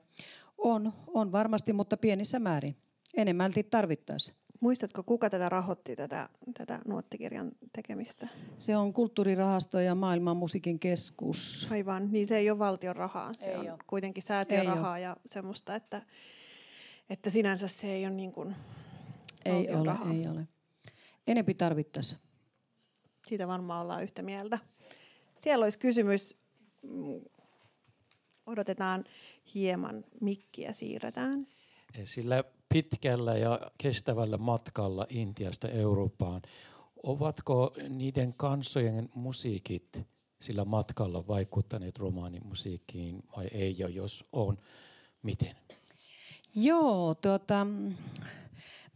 on, 0.59 0.93
on 1.07 1.33
varmasti, 1.33 1.73
mutta 1.73 1.97
pienissä 1.97 2.39
määrin. 2.39 2.77
Enemmälti 3.17 3.63
tarvittaisiin. 3.63 4.37
Muistatko, 4.61 5.03
kuka 5.03 5.31
tätä 5.31 5.49
rahoitti, 5.49 5.97
tätä, 5.97 6.29
tätä 6.59 6.79
nuottikirjan 6.89 7.53
tekemistä? 7.73 8.29
Se 8.57 8.77
on 8.77 8.93
kulttuurirahasto 8.93 9.81
ja 9.81 9.95
maailman 9.95 10.37
musiikin 10.37 10.79
keskus. 10.79 11.69
Aivan, 11.71 12.13
niin 12.13 12.27
se 12.27 12.37
ei 12.37 12.51
ole 12.51 12.59
valtion 12.59 12.97
rahaa. 12.97 13.33
Se 13.39 13.49
ei 13.51 13.57
on 13.57 13.71
ole. 13.71 13.79
kuitenkin 13.87 14.23
säätiörahaa 14.23 14.99
ja 14.99 15.17
semmoista, 15.27 15.75
että, 15.75 16.03
että 17.11 17.31
sinänsä 17.31 17.69
se 17.69 17.87
ei 17.87 18.07
ole 18.07 18.15
niin 18.15 18.33
kuin 18.33 18.55
Ei 19.45 19.69
ole, 19.75 19.87
rahaa. 19.87 20.13
ei 20.13 20.25
ole. 20.31 20.49
Enempi 21.27 21.55
tarvittaisiin. 21.55 22.21
Siitä 23.29 23.49
varmaan 23.49 23.83
ollaan 23.83 24.03
yhtä 24.03 24.23
mieltä. 24.23 24.59
Siellä 25.35 25.65
olisi 25.65 25.79
kysymys, 25.79 26.39
odotetaan 28.47 29.05
hieman 29.55 30.05
mikkiä, 30.21 30.73
siirretään. 30.73 31.47
Sillä 32.05 32.45
pitkällä 32.69 33.37
ja 33.37 33.61
kestävällä 33.79 34.39
matkalla 34.39 35.07
Intiasta 35.09 35.69
Eurooppaan, 35.69 36.43
ovatko 37.03 37.75
niiden 37.89 38.35
kansojen 38.35 39.09
musiikit 39.15 40.03
sillä 40.41 40.65
matkalla 40.65 41.27
vaikuttaneet 41.27 41.99
romaanimusiikkiin 41.99 43.23
vai 43.37 43.47
ei, 43.53 43.75
ja 43.79 43.89
jos 43.89 44.25
on, 44.33 44.59
miten? 45.23 45.57
Joo, 46.55 47.15
tuota, 47.15 47.67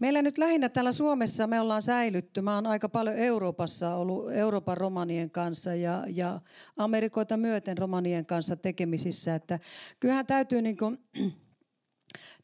meillä 0.05 0.23
nyt 0.23 0.39
lähinnä 0.39 0.69
täällä 0.69 0.93
Suomessa 0.93 1.47
me 1.47 1.61
ollaan 1.61 1.83
säilytty. 1.83 2.41
Mä 2.41 2.55
oon 2.55 2.67
aika 2.67 2.89
paljon 2.89 3.17
Euroopassa 3.17 3.95
ollut 3.95 4.33
Euroopan 4.33 4.77
romanien 4.77 5.31
kanssa 5.31 5.75
ja, 5.75 6.05
ja 6.09 6.41
Amerikoita 6.77 7.37
myöten 7.37 7.79
romanien 7.79 8.27
kanssa 8.27 8.57
tekemisissä. 8.57 9.35
Että 9.35 9.59
kyllähän 10.01 10.27
täytyy 10.27 10.63
niin 10.63 10.77
kuin, 10.77 10.99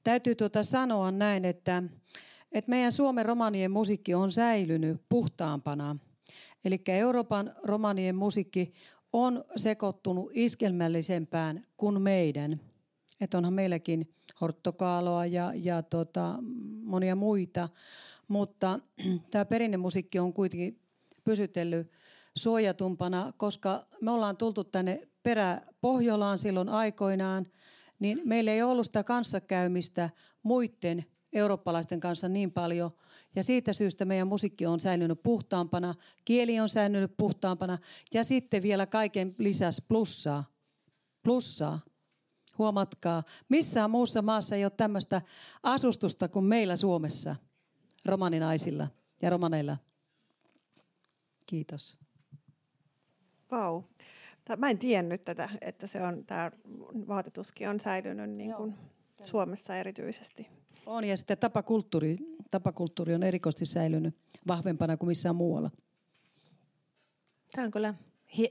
täytyy 0.04 0.34
tuota 0.34 0.62
sanoa 0.62 1.10
näin, 1.10 1.44
että, 1.44 1.82
että 2.52 2.70
meidän 2.70 2.92
Suomen 2.92 3.26
romanien 3.26 3.70
musiikki 3.70 4.14
on 4.14 4.32
säilynyt 4.32 5.02
puhtaampana. 5.08 5.96
Eli 6.64 6.82
Euroopan 6.88 7.54
romanien 7.62 8.16
musiikki 8.16 8.72
on 9.12 9.44
sekoittunut 9.56 10.30
iskelmällisempään 10.34 11.62
kuin 11.76 12.02
meidän. 12.02 12.60
Että 13.20 13.38
onhan 13.38 13.54
meilläkin 13.54 14.14
horttokaaloa 14.40 15.26
ja, 15.26 15.52
ja 15.54 15.82
tota, 15.82 16.34
monia 16.82 17.16
muita, 17.16 17.68
mutta 18.28 18.80
tämä 19.30 19.44
perinnemusiikki 19.44 20.18
on 20.18 20.32
kuitenkin 20.32 20.80
pysytellyt 21.24 21.90
suojatumpana, 22.36 23.32
koska 23.36 23.86
me 24.00 24.10
ollaan 24.10 24.36
tultu 24.36 24.64
tänne 24.64 25.08
perä-Pohjolaan 25.22 26.38
silloin 26.38 26.68
aikoinaan– 26.68 27.46
niin 28.00 28.20
meillä 28.24 28.52
ei 28.52 28.62
ollut 28.62 28.86
sitä 28.86 29.04
kanssakäymistä 29.04 30.10
muiden 30.42 31.04
eurooppalaisten 31.32 32.00
kanssa 32.00 32.28
niin 32.28 32.52
paljon. 32.52 32.90
Ja 33.34 33.42
siitä 33.42 33.72
syystä 33.72 34.04
meidän 34.04 34.28
musiikki 34.28 34.66
on 34.66 34.80
säilynyt 34.80 35.22
puhtaampana, 35.22 35.94
kieli 36.24 36.60
on 36.60 36.68
säilynyt 36.68 37.16
puhtaampana 37.16 37.78
ja 38.14 38.24
sitten 38.24 38.62
vielä 38.62 38.86
kaiken 38.86 39.34
lisäksi 39.38 39.84
plussaa. 39.88 40.44
Plussaa. 41.22 41.80
Huomatkaa, 42.60 43.22
missään 43.48 43.90
muussa 43.90 44.22
maassa 44.22 44.56
ei 44.56 44.64
ole 44.64 44.72
tämmöistä 44.76 45.22
asustusta 45.62 46.28
kuin 46.28 46.44
meillä 46.44 46.76
Suomessa, 46.76 47.36
romaninaisilla 48.06 48.88
ja 49.22 49.30
romaneilla. 49.30 49.76
Kiitos. 51.46 51.98
Vau. 53.50 53.82
Mä 54.56 54.70
en 54.70 54.78
tiennyt 54.78 55.22
tätä, 55.22 55.48
että 55.60 55.86
se 55.86 56.02
on, 56.02 56.24
tämä 56.26 56.50
vaatetuskin 57.08 57.68
on 57.68 57.80
säilynyt 57.80 58.30
niin 58.30 58.54
kuin 58.54 58.74
Suomessa 59.22 59.76
erityisesti. 59.76 60.48
On 60.86 61.04
ja 61.04 61.16
sitten 61.16 61.38
tapakulttuuri, 61.38 62.16
tapakulttuuri 62.50 63.14
on 63.14 63.22
erikoisesti 63.22 63.66
säilynyt 63.66 64.16
vahvempana 64.48 64.96
kuin 64.96 65.08
missään 65.08 65.36
muualla. 65.36 65.70
Tämä 67.52 67.64
on 67.64 67.70
kyllä 67.70 67.94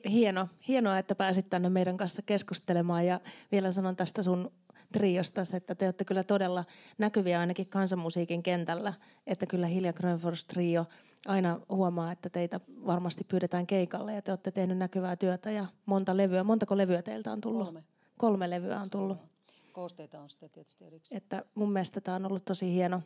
hieno, 0.10 0.48
hienoa, 0.68 0.98
että 0.98 1.15
pääsit 1.15 1.50
tänne 1.50 1.70
meidän 1.70 1.98
kanssa 1.98 2.22
keskustelemaan 2.22 3.06
ja 3.06 3.20
vielä 3.52 3.72
sanon 3.72 3.96
tästä 3.96 4.24
sun 4.24 4.52
triosta, 4.94 5.42
että 5.54 5.76
te 5.76 5.86
olette 5.86 6.06
kyllä 6.06 6.24
todella 6.24 6.65
näkyviä 6.98 7.39
ainakin 7.39 7.68
kansanmusiikin 7.68 8.44
kentällä, 8.44 8.94
että 9.28 9.46
kyllä 9.46 9.68
Hilja 9.68 9.94
Grönfors 9.94 10.46
trio– 10.46 10.86
aina 11.28 11.60
huomaa, 11.70 12.12
että 12.12 12.30
teitä 12.30 12.60
varmasti 12.86 13.24
pyydetään 13.24 13.68
keikalle 13.68 14.13
ja 14.13 14.22
te 14.22 14.32
olette 14.32 14.52
tehnyt 14.52 14.78
näkyvää 14.78 15.15
työtä 15.15 15.52
ja 15.52 15.65
monta 15.86 16.18
levyä. 16.18 16.44
Montako 16.44 16.78
levyä 16.78 17.02
teiltä 17.02 17.32
on 17.32 17.42
tullut? 17.42 17.65
Kolme. 17.65 17.84
Kolme 18.18 18.50
levyä 18.50 18.82
on 18.82 18.89
tullut. 18.89 19.18
Koosteita 19.72 20.20
on 20.20 20.30
sitten 20.30 20.50
tietysti 20.50 20.86
erikseen. 20.86 21.18
Että 21.18 21.44
mun 21.56 21.72
mielestä 21.72 22.02
tämä 22.02 22.15
on 22.15 22.26
ollut 22.26 22.46
tosi 22.46 22.74
hieno, 22.74 23.02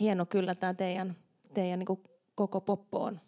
hieno 0.00 0.26
kyllä 0.26 0.54
tämä 0.54 0.74
teidän, 0.74 1.16
teidän 1.54 1.78
niin 1.78 2.00
koko 2.34 2.60
poppoon, 2.60 3.20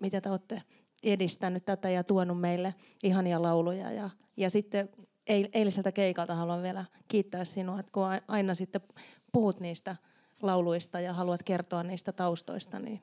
mitä 0.00 0.20
te 0.20 0.30
olette 0.30 0.62
edistänyt 1.02 1.64
tätä 1.64 1.90
ja 1.90 2.04
tuonut 2.04 2.40
meille 2.40 2.74
ihania 3.02 3.42
lauluja. 3.42 3.92
Ja, 3.92 4.10
ja 4.36 4.50
sitten 4.50 4.88
eiliseltä 5.28 5.92
keikalta 5.92 6.34
haluan 6.34 6.62
vielä 6.62 6.84
kiittää 7.08 7.44
sinua, 7.44 7.80
että 7.80 7.92
kun 7.92 8.04
aina 8.28 8.54
sitten 8.54 8.80
puhut 9.32 9.60
niistä 9.60 9.96
lauluista 10.42 11.00
ja 11.00 11.12
haluat 11.12 11.42
kertoa 11.42 11.82
niistä 11.82 12.12
taustoista, 12.12 12.78
niin 12.78 13.00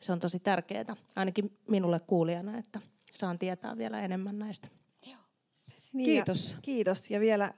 se 0.00 0.12
on 0.12 0.20
tosi 0.20 0.40
tärkeää, 0.40 0.96
ainakin 1.16 1.58
minulle 1.68 2.00
kuulijana, 2.00 2.58
että 2.58 2.80
saan 3.14 3.38
tietää 3.38 3.78
vielä 3.78 4.00
enemmän 4.00 4.38
näistä. 4.38 4.68
Niin 5.92 6.04
Kiitos. 6.04 6.52
Ja, 6.52 6.58
kiitos. 6.62 7.10
Ja 7.10 7.20
vielä 7.20 7.54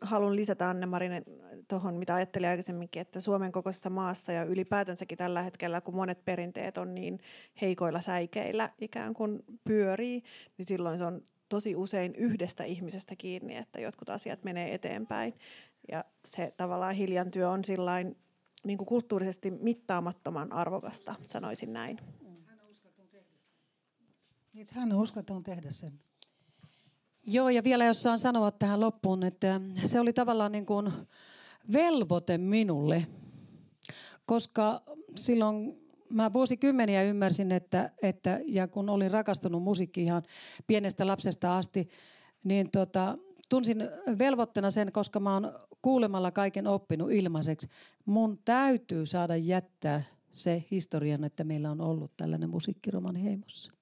haluan 0.00 0.36
lisätä 0.36 0.68
Anne 0.68 0.86
Marinen 0.86 1.24
tuohon, 1.68 1.94
mitä 1.94 2.14
ajattelin 2.14 2.48
aikaisemminkin, 2.48 3.02
että 3.02 3.20
Suomen 3.20 3.52
kokoisessa 3.52 3.90
maassa 3.90 4.32
ja 4.32 4.44
ylipäätänsäkin 4.44 5.18
tällä 5.18 5.42
hetkellä, 5.42 5.80
kun 5.80 5.94
monet 5.94 6.24
perinteet 6.24 6.78
on 6.78 6.94
niin 6.94 7.20
heikoilla 7.60 8.00
säikeillä 8.00 8.70
ikään 8.80 9.14
kuin 9.14 9.44
pyörii, 9.64 10.22
niin 10.58 10.66
silloin 10.66 10.98
se 10.98 11.04
on 11.04 11.22
tosi 11.48 11.76
usein 11.76 12.14
yhdestä 12.14 12.64
ihmisestä 12.64 13.16
kiinni, 13.16 13.56
että 13.56 13.80
jotkut 13.80 14.08
asiat 14.08 14.44
menee 14.44 14.74
eteenpäin. 14.74 15.34
Ja 15.92 16.04
se 16.26 16.54
tavallaan 16.56 16.94
hiljan 16.94 17.30
työ 17.30 17.50
on 17.50 17.64
sillain 17.64 18.16
niin 18.64 18.78
kuin 18.78 18.88
kulttuurisesti 18.88 19.50
mittaamattoman 19.50 20.52
arvokasta, 20.52 21.14
sanoisin 21.26 21.72
näin. 21.72 21.98
Niin, 24.52 24.66
hän 24.70 24.92
on 24.92 25.00
uskaltanut 25.00 25.44
tehdä 25.44 25.70
sen. 25.70 26.00
Joo, 27.26 27.48
ja 27.48 27.64
vielä 27.64 27.84
jos 27.84 28.02
saan 28.02 28.18
sanoa 28.18 28.50
tähän 28.50 28.80
loppuun, 28.80 29.22
että 29.22 29.60
se 29.84 30.00
oli 30.00 30.12
tavallaan 30.12 30.52
niin 30.52 30.66
kuin 30.66 30.92
velvoite 31.72 32.38
minulle, 32.38 33.06
koska 34.26 34.82
silloin 35.16 35.82
mä 36.08 36.32
vuosikymmeniä 36.32 37.02
ymmärsin, 37.02 37.52
että, 37.52 37.90
että 38.02 38.40
ja 38.46 38.68
kun 38.68 38.88
olin 38.88 39.10
rakastunut 39.10 39.62
musiikkiin 39.62 40.06
ihan 40.06 40.22
pienestä 40.66 41.06
lapsesta 41.06 41.56
asti, 41.58 41.88
niin 42.44 42.70
tota, 42.70 43.18
tunsin 43.48 43.78
velvoitteena 44.18 44.70
sen, 44.70 44.92
koska 44.92 45.20
mä 45.20 45.32
oon 45.34 45.52
kuulemalla 45.82 46.30
kaiken 46.30 46.66
oppinut 46.66 47.12
ilmaiseksi. 47.12 47.68
Mun 48.04 48.38
täytyy 48.44 49.06
saada 49.06 49.36
jättää 49.36 50.02
se 50.30 50.64
historian, 50.70 51.24
että 51.24 51.44
meillä 51.44 51.70
on 51.70 51.80
ollut 51.80 52.16
tällainen 52.16 52.50
musiikkiroman 52.50 53.16
heimossa. 53.16 53.81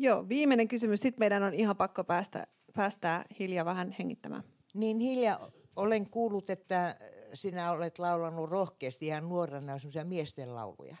Joo, 0.00 0.28
viimeinen 0.28 0.68
kysymys. 0.68 1.00
Sitten 1.00 1.20
meidän 1.20 1.42
on 1.42 1.54
ihan 1.54 1.76
pakko 1.76 2.04
päästä, 2.04 2.46
päästää 2.74 3.24
Hilja 3.38 3.64
vähän 3.64 3.94
hengittämään. 3.98 4.42
Niin 4.74 4.98
Hilja, 5.00 5.40
olen 5.76 6.10
kuullut, 6.10 6.50
että 6.50 6.96
sinä 7.34 7.70
olet 7.70 7.98
laulanut 7.98 8.50
rohkeasti 8.50 9.06
ihan 9.06 9.28
nuorena 9.28 9.78
semmoisia 9.78 10.04
miesten 10.04 10.54
lauluja. 10.54 10.96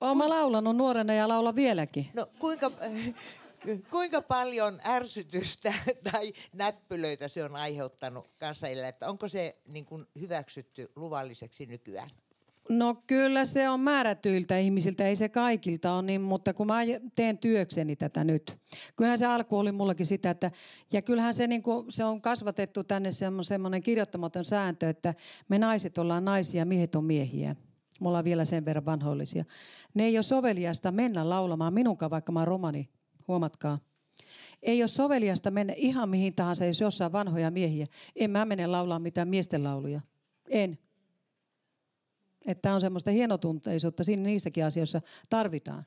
Olen 0.00 0.16
mä 0.16 0.28
laulanut 0.28 0.76
nuorena 0.76 1.14
ja 1.14 1.28
laula 1.28 1.54
vieläkin. 1.54 2.10
No 2.14 2.26
kuinka, 2.38 2.70
kuinka 3.90 4.22
paljon 4.22 4.80
ärsytystä 4.86 5.74
tai 6.12 6.32
näppylöitä 6.52 7.28
se 7.28 7.44
on 7.44 7.56
aiheuttanut 7.56 8.30
kansaille, 8.38 8.88
että 8.88 9.08
onko 9.08 9.28
se 9.28 9.56
niin 9.68 9.84
kuin 9.84 10.06
hyväksytty 10.20 10.88
luvalliseksi 10.96 11.66
nykyään? 11.66 12.10
No 12.68 12.94
kyllä 13.06 13.44
se 13.44 13.68
on 13.68 13.80
määrätyiltä 13.80 14.58
ihmisiltä, 14.58 15.06
ei 15.06 15.16
se 15.16 15.28
kaikilta 15.28 15.92
ole 15.92 16.02
niin, 16.02 16.20
mutta 16.20 16.54
kun 16.54 16.66
mä 16.66 16.80
teen 17.16 17.38
työkseni 17.38 17.96
tätä 17.96 18.24
nyt. 18.24 18.56
Kyllähän 18.96 19.18
se 19.18 19.26
alku 19.26 19.58
oli 19.58 19.72
mullakin 19.72 20.06
sitä, 20.06 20.30
että 20.30 20.50
ja 20.92 21.02
kyllähän 21.02 21.34
se, 21.34 21.46
niin 21.46 21.62
kuin, 21.62 21.86
se 21.88 22.04
on 22.04 22.20
kasvatettu 22.20 22.84
tänne 22.84 23.10
semmoinen 23.42 23.82
kirjoittamaton 23.82 24.44
sääntö, 24.44 24.88
että 24.88 25.14
me 25.48 25.58
naiset 25.58 25.98
ollaan 25.98 26.24
naisia, 26.24 26.64
miehet 26.64 26.94
on 26.94 27.04
miehiä. 27.04 27.56
Me 28.00 28.08
ollaan 28.08 28.24
vielä 28.24 28.44
sen 28.44 28.64
verran 28.64 28.84
vanhoillisia. 28.84 29.44
Ne 29.94 30.04
ei 30.04 30.16
ole 30.16 30.22
soveliasta 30.22 30.92
mennä 30.92 31.28
laulamaan 31.28 31.74
minunkaan, 31.74 32.10
vaikka 32.10 32.32
mä 32.32 32.40
oon 32.40 32.48
romani, 32.48 32.88
huomatkaa. 33.28 33.78
Ei 34.62 34.82
ole 34.82 34.88
soveliasta 34.88 35.50
mennä 35.50 35.72
ihan 35.76 36.08
mihin 36.08 36.34
tahansa, 36.34 36.64
jos 36.64 36.80
jossain 36.80 37.12
vanhoja 37.12 37.50
miehiä. 37.50 37.86
En 38.16 38.30
mä 38.30 38.44
mene 38.44 38.66
laulaa 38.66 38.98
mitään 38.98 39.28
miesten 39.28 39.64
lauluja. 39.64 40.00
En. 40.48 40.78
Että 42.48 42.74
on 42.74 42.80
semmoista 42.80 43.10
hienotunteisuutta 43.10 44.04
siinä 44.04 44.22
niissäkin 44.22 44.64
asioissa 44.64 45.00
tarvitaan. 45.30 45.84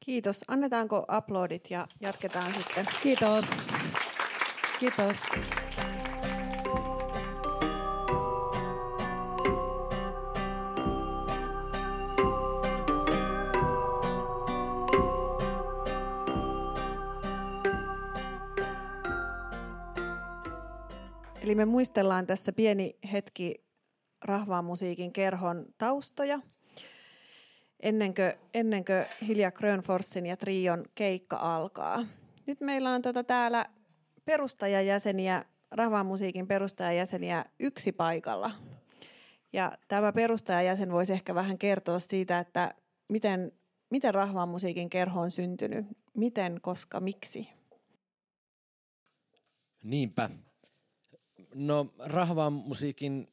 Kiitos. 0.00 0.44
Annetaanko 0.48 1.06
uploadit 1.18 1.70
ja 1.70 1.86
jatketaan 2.00 2.54
sitten. 2.54 2.86
Kiitos. 3.02 3.44
Kiitos. 4.80 5.22
Eli 21.42 21.54
me 21.54 21.64
muistellaan 21.64 22.26
tässä 22.26 22.52
pieni 22.52 22.96
hetki 23.12 23.64
rahvaan 24.24 24.64
musiikin 24.64 25.12
kerhon 25.12 25.66
taustoja. 25.78 26.40
Ennen 27.80 28.14
kuin, 28.14 28.32
ennen 28.54 28.84
kuin 28.84 29.28
Hilja 29.28 29.52
Grönforsin 29.52 30.26
ja 30.26 30.36
Trion 30.36 30.84
keikka 30.94 31.36
alkaa. 31.36 32.06
Nyt 32.46 32.60
meillä 32.60 32.90
on 32.90 33.02
tota 33.02 33.24
täällä 33.24 33.66
perustajajäseniä, 34.24 35.44
rahvaan 35.70 36.06
musiikin 36.06 36.46
perustajajäseniä 36.46 37.44
yksi 37.60 37.92
paikalla. 37.92 38.50
Ja 39.52 39.78
tämä 39.88 40.12
perustajajäsen 40.12 40.92
voisi 40.92 41.12
ehkä 41.12 41.34
vähän 41.34 41.58
kertoa 41.58 41.98
siitä, 41.98 42.38
että 42.38 42.74
miten, 43.08 43.52
miten 43.90 44.14
rahvaan 44.14 44.48
musiikin 44.48 44.90
kerho 44.90 45.20
on 45.20 45.30
syntynyt, 45.30 45.86
miten, 46.14 46.60
koska, 46.60 47.00
miksi. 47.00 47.48
Niinpä. 49.82 50.30
No 51.54 51.86
rahvaan 51.98 52.52
musiikin 52.52 53.28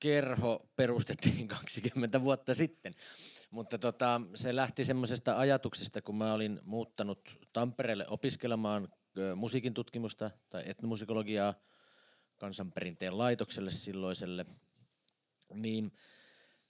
kerho 0.00 0.70
perustettiin 0.76 1.48
20 1.58 2.20
vuotta 2.20 2.54
sitten. 2.54 2.94
Mutta 3.50 3.78
tota, 3.78 4.20
se 4.34 4.56
lähti 4.56 4.84
semmoisesta 4.84 5.38
ajatuksesta, 5.38 6.02
kun 6.02 6.16
mä 6.16 6.32
olin 6.32 6.60
muuttanut 6.64 7.38
Tampereelle 7.52 8.06
opiskelemaan 8.08 8.88
musiikin 9.36 9.74
tutkimusta 9.74 10.30
tai 10.50 10.62
etnomusikologiaa 10.66 11.54
kansanperinteen 12.36 13.18
laitokselle 13.18 13.70
silloiselle, 13.70 14.46
niin 15.54 15.92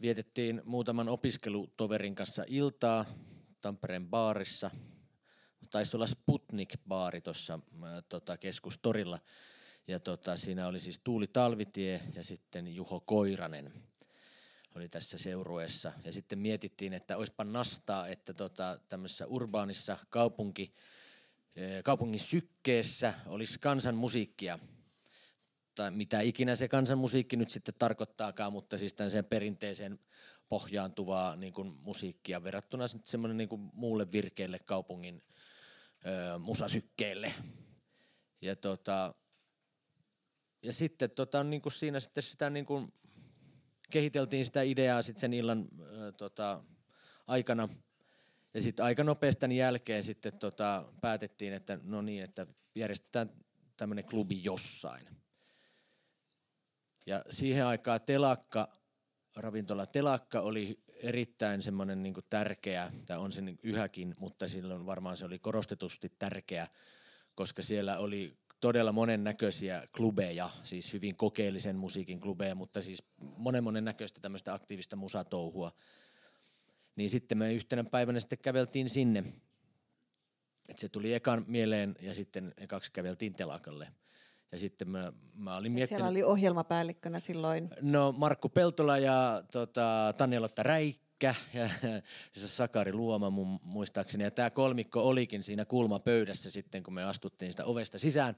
vietettiin 0.00 0.62
muutaman 0.64 1.08
opiskelutoverin 1.08 2.14
kanssa 2.14 2.44
iltaa 2.46 3.04
Tampereen 3.60 4.08
baarissa. 4.08 4.70
Taisi 5.70 5.96
olla 5.96 6.06
Sputnik-baari 6.06 7.20
tuossa 7.20 7.58
tota, 8.08 8.36
keskustorilla. 8.36 9.18
Ja 9.88 10.00
tota, 10.00 10.36
siinä 10.36 10.66
oli 10.66 10.80
siis 10.80 11.00
Tuuli 11.04 11.26
Talvitie 11.26 12.00
ja 12.14 12.24
sitten 12.24 12.74
Juho 12.74 13.00
Koiranen 13.00 13.72
oli 14.74 14.88
tässä 14.88 15.18
seurueessa. 15.18 15.92
Ja 16.04 16.12
sitten 16.12 16.38
mietittiin, 16.38 16.92
että 16.92 17.16
olisipa 17.16 17.44
nastaa, 17.44 18.08
että 18.08 18.34
tota, 18.34 18.78
tämmöisessä 18.88 19.26
urbaanissa 19.26 19.98
kaupunki, 20.10 20.74
eh, 21.56 21.82
kaupungin 21.84 22.20
sykkeessä 22.20 23.14
olisi 23.26 23.58
kansanmusiikkia. 23.58 24.58
Tai 25.74 25.90
mitä 25.90 26.20
ikinä 26.20 26.56
se 26.56 26.68
kansanmusiikki 26.68 27.36
nyt 27.36 27.50
sitten 27.50 27.74
tarkoittaakaan, 27.78 28.52
mutta 28.52 28.78
siis 28.78 28.96
sen 29.08 29.24
perinteiseen 29.24 29.98
pohjaantuvaa 30.48 31.36
niin 31.36 31.52
kuin 31.52 31.74
musiikkia 31.80 32.44
verrattuna 32.44 32.84
semmoinen 33.04 33.36
niin 33.36 33.48
kuin 33.48 33.70
muulle 33.72 34.12
virkeelle 34.12 34.58
kaupungin 34.58 35.22
ö, 36.06 36.38
musasykkeelle. 36.38 37.34
Ja 38.40 38.56
tota, 38.56 39.14
ja 40.68 40.72
sitten 40.72 41.10
tota, 41.10 41.44
niin 41.44 41.62
kuin 41.62 41.72
siinä 41.72 42.00
sitten 42.00 42.22
sitä 42.22 42.50
niin 42.50 42.66
kuin 42.66 42.92
kehiteltiin 43.90 44.44
sitä 44.44 44.62
ideaa 44.62 45.02
sitten 45.02 45.20
sen 45.20 45.34
illan 45.34 45.58
äh, 45.58 46.14
tota, 46.16 46.64
aikana. 47.26 47.68
Ja 48.54 48.60
sitten 48.60 48.84
aika 48.84 49.04
nopeasti 49.04 49.40
tämän 49.40 49.56
jälkeen 49.56 50.02
sitten 50.02 50.38
tota, 50.38 50.92
päätettiin, 51.00 51.52
että 51.52 51.78
no 51.82 52.02
niin, 52.02 52.24
että 52.24 52.46
järjestetään 52.74 53.30
tämmöinen 53.76 54.04
klubi 54.04 54.40
jossain. 54.44 55.08
Ja 57.06 57.24
siihen 57.30 57.66
aikaan 57.66 58.00
telakka, 58.00 58.68
ravintola 59.36 59.86
telakka 59.86 60.40
oli 60.40 60.82
erittäin 61.02 61.62
semmoinen 61.62 62.02
niin 62.02 62.14
tärkeä, 62.30 62.92
tai 63.06 63.18
on 63.18 63.32
se 63.32 63.42
yhäkin, 63.62 64.14
mutta 64.18 64.48
silloin 64.48 64.86
varmaan 64.86 65.16
se 65.16 65.24
oli 65.24 65.38
korostetusti 65.38 66.12
tärkeä, 66.18 66.68
koska 67.34 67.62
siellä 67.62 67.98
oli 67.98 68.36
todella 68.60 68.92
monennäköisiä 68.92 69.88
klubeja, 69.96 70.50
siis 70.62 70.92
hyvin 70.92 71.16
kokeellisen 71.16 71.76
musiikin 71.76 72.20
klubeja, 72.20 72.54
mutta 72.54 72.82
siis 72.82 73.02
monen 73.36 73.64
monen 73.64 73.84
näköistä 73.84 74.20
tämmöistä 74.20 74.54
aktiivista 74.54 74.96
musatouhua. 74.96 75.72
Niin 76.96 77.10
sitten 77.10 77.38
me 77.38 77.52
yhtenä 77.52 77.84
päivänä 77.84 78.20
sitten 78.20 78.38
käveltiin 78.42 78.90
sinne. 78.90 79.24
Et 80.68 80.78
se 80.78 80.88
tuli 80.88 81.14
ekan 81.14 81.44
mieleen 81.46 81.96
ja 82.00 82.14
sitten 82.14 82.54
ekaksi 82.56 82.92
käveltiin 82.92 83.34
telakalle. 83.34 83.88
Ja 84.52 84.58
sitten 84.58 84.88
mä, 84.88 85.12
mä 85.34 85.56
olin 85.56 85.72
miettinyt... 85.72 85.98
Siellä 85.98 86.10
oli 86.10 86.22
ohjelmapäällikkönä 86.22 87.18
silloin? 87.18 87.70
No 87.82 88.12
Markku 88.12 88.48
Peltola 88.48 88.98
ja 88.98 89.42
tota, 89.52 90.14
Tanja-Lotta 90.18 90.62
Räikkä 90.62 91.07
Pekkä 91.18 91.34
ja 91.54 91.70
siis 92.32 92.56
Sakari 92.56 92.92
Luoma 92.92 93.30
mun 93.30 93.60
muistaakseni. 93.62 94.24
Ja 94.24 94.30
tämä 94.30 94.50
kolmikko 94.50 95.02
olikin 95.02 95.42
siinä 95.42 95.64
kulmapöydässä 95.64 96.50
sitten, 96.50 96.82
kun 96.82 96.94
me 96.94 97.04
astuttiin 97.04 97.52
sitä 97.52 97.64
ovesta 97.64 97.98
sisään. 97.98 98.36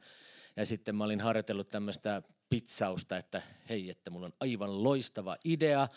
Ja 0.57 0.67
sitten 0.67 0.97
mä 0.97 1.05
olin 1.05 1.21
harjoitellut 1.21 1.69
tämmöistä 1.69 2.23
pizzausta, 2.51 3.17
että 3.17 3.43
hei, 3.69 3.91
että 3.91 4.11
mulla 4.11 4.27
on 4.27 4.33
aivan 4.41 4.83
loistava 4.83 5.37
idea 5.45 5.89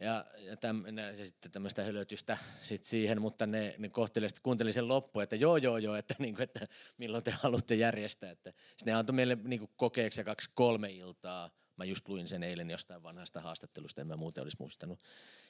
ja, 0.00 0.24
ja, 0.38 0.56
täm, 0.56 0.98
ja 0.98 1.16
sitten 1.16 1.50
tämmöistä 1.50 1.84
hölötystä 1.84 2.38
sit 2.60 2.84
siihen, 2.84 3.20
mutta 3.20 3.46
ne, 3.46 3.74
ne 3.78 3.88
kohteliaasti 3.88 4.40
kuuntelin 4.42 4.72
sen 4.72 4.88
loppuun, 4.88 5.22
että 5.22 5.36
joo, 5.36 5.56
joo, 5.56 5.78
joo, 5.78 5.94
että, 5.94 6.14
niin 6.24 6.34
kuin, 6.34 6.44
että 6.44 6.66
milloin 6.98 7.24
te 7.24 7.30
haluatte 7.30 7.74
järjestää. 7.74 8.30
Että, 8.30 8.52
ne 8.84 8.92
antoi 8.92 9.14
meille 9.14 9.38
niin 9.44 9.60
kuin 9.60 9.70
kokeeksi 9.76 10.24
kaksi 10.24 10.50
kolme 10.54 10.90
iltaa. 10.90 11.50
Mä 11.76 11.84
just 11.84 12.08
luin 12.08 12.28
sen 12.28 12.42
eilen 12.42 12.70
jostain 12.70 13.02
vanhasta 13.02 13.40
haastattelusta, 13.40 14.00
en 14.00 14.06
mä 14.06 14.16
muuten 14.16 14.42
olisi 14.42 14.56
muistanut. 14.60 15.02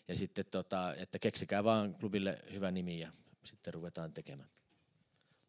Ja 0.09 0.17
sitten, 0.17 0.45
tota, 0.51 0.95
että 0.95 1.19
keksikää 1.19 1.65
vaan 1.65 1.95
klubille 1.95 2.39
hyvä 2.53 2.71
nimi 2.71 3.01
ja 3.01 3.13
sitten 3.45 3.75
ruvetaan 3.75 4.13
tekemään. 4.13 4.49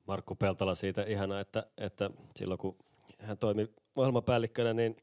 Markku 0.07 0.36
Peltola 0.36 0.76
siitä 0.76 1.03
ihana, 1.03 1.39
että, 1.39 1.66
että 1.78 2.10
silloin 2.36 2.57
kun 2.57 2.78
hän 3.20 3.38
toimi 3.38 3.68
ohjelmapäällikkönä, 3.95 4.74
niin 4.74 4.97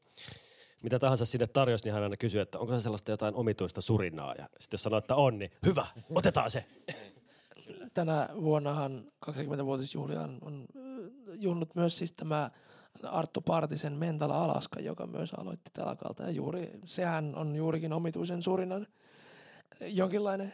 mitä 0.83 0.99
tahansa 0.99 1.25
sinne 1.25 1.47
tarjosi, 1.47 1.83
niin 1.83 1.93
hän 1.93 2.03
aina 2.03 2.17
kysyi, 2.17 2.41
että 2.41 2.59
onko 2.59 2.73
se 2.75 2.81
sellaista 2.81 3.11
jotain 3.11 3.35
omituista 3.35 3.81
surinaa. 3.81 4.35
Ja 4.37 4.49
sitten 4.59 4.77
jos 4.77 4.83
sanoo, 4.83 4.99
että 4.99 5.15
on, 5.15 5.39
niin 5.39 5.51
hyvä, 5.65 5.85
otetaan 6.09 6.51
se. 6.51 6.65
Tänä 7.93 8.29
vuonnahan 8.41 9.11
20-vuotisjuhlia 9.29 10.21
on, 10.21 10.37
on 10.41 10.67
junnut 11.33 11.75
myös 11.75 11.97
siis 11.97 12.13
tämä 12.13 12.51
Arttu 13.03 13.41
Partisen 13.41 13.93
Mentala 13.93 14.43
Alaska, 14.43 14.79
joka 14.79 15.07
myös 15.07 15.33
aloitti 15.33 15.71
telakalta. 15.73 16.23
Ja 16.23 16.31
juuri, 16.31 16.71
sehän 16.85 17.35
on 17.35 17.55
juurikin 17.55 17.93
omituisen 17.93 18.41
surinan 18.41 18.87
jonkinlainen 19.81 20.53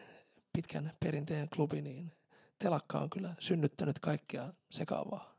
pitkän 0.53 0.93
perinteen 0.99 1.49
klubi, 1.49 1.81
niin 1.81 2.11
telakka 2.59 2.99
on 2.99 3.09
kyllä 3.09 3.35
synnyttänyt 3.39 3.99
kaikkea 3.99 4.53
sekaavaa. 4.69 5.35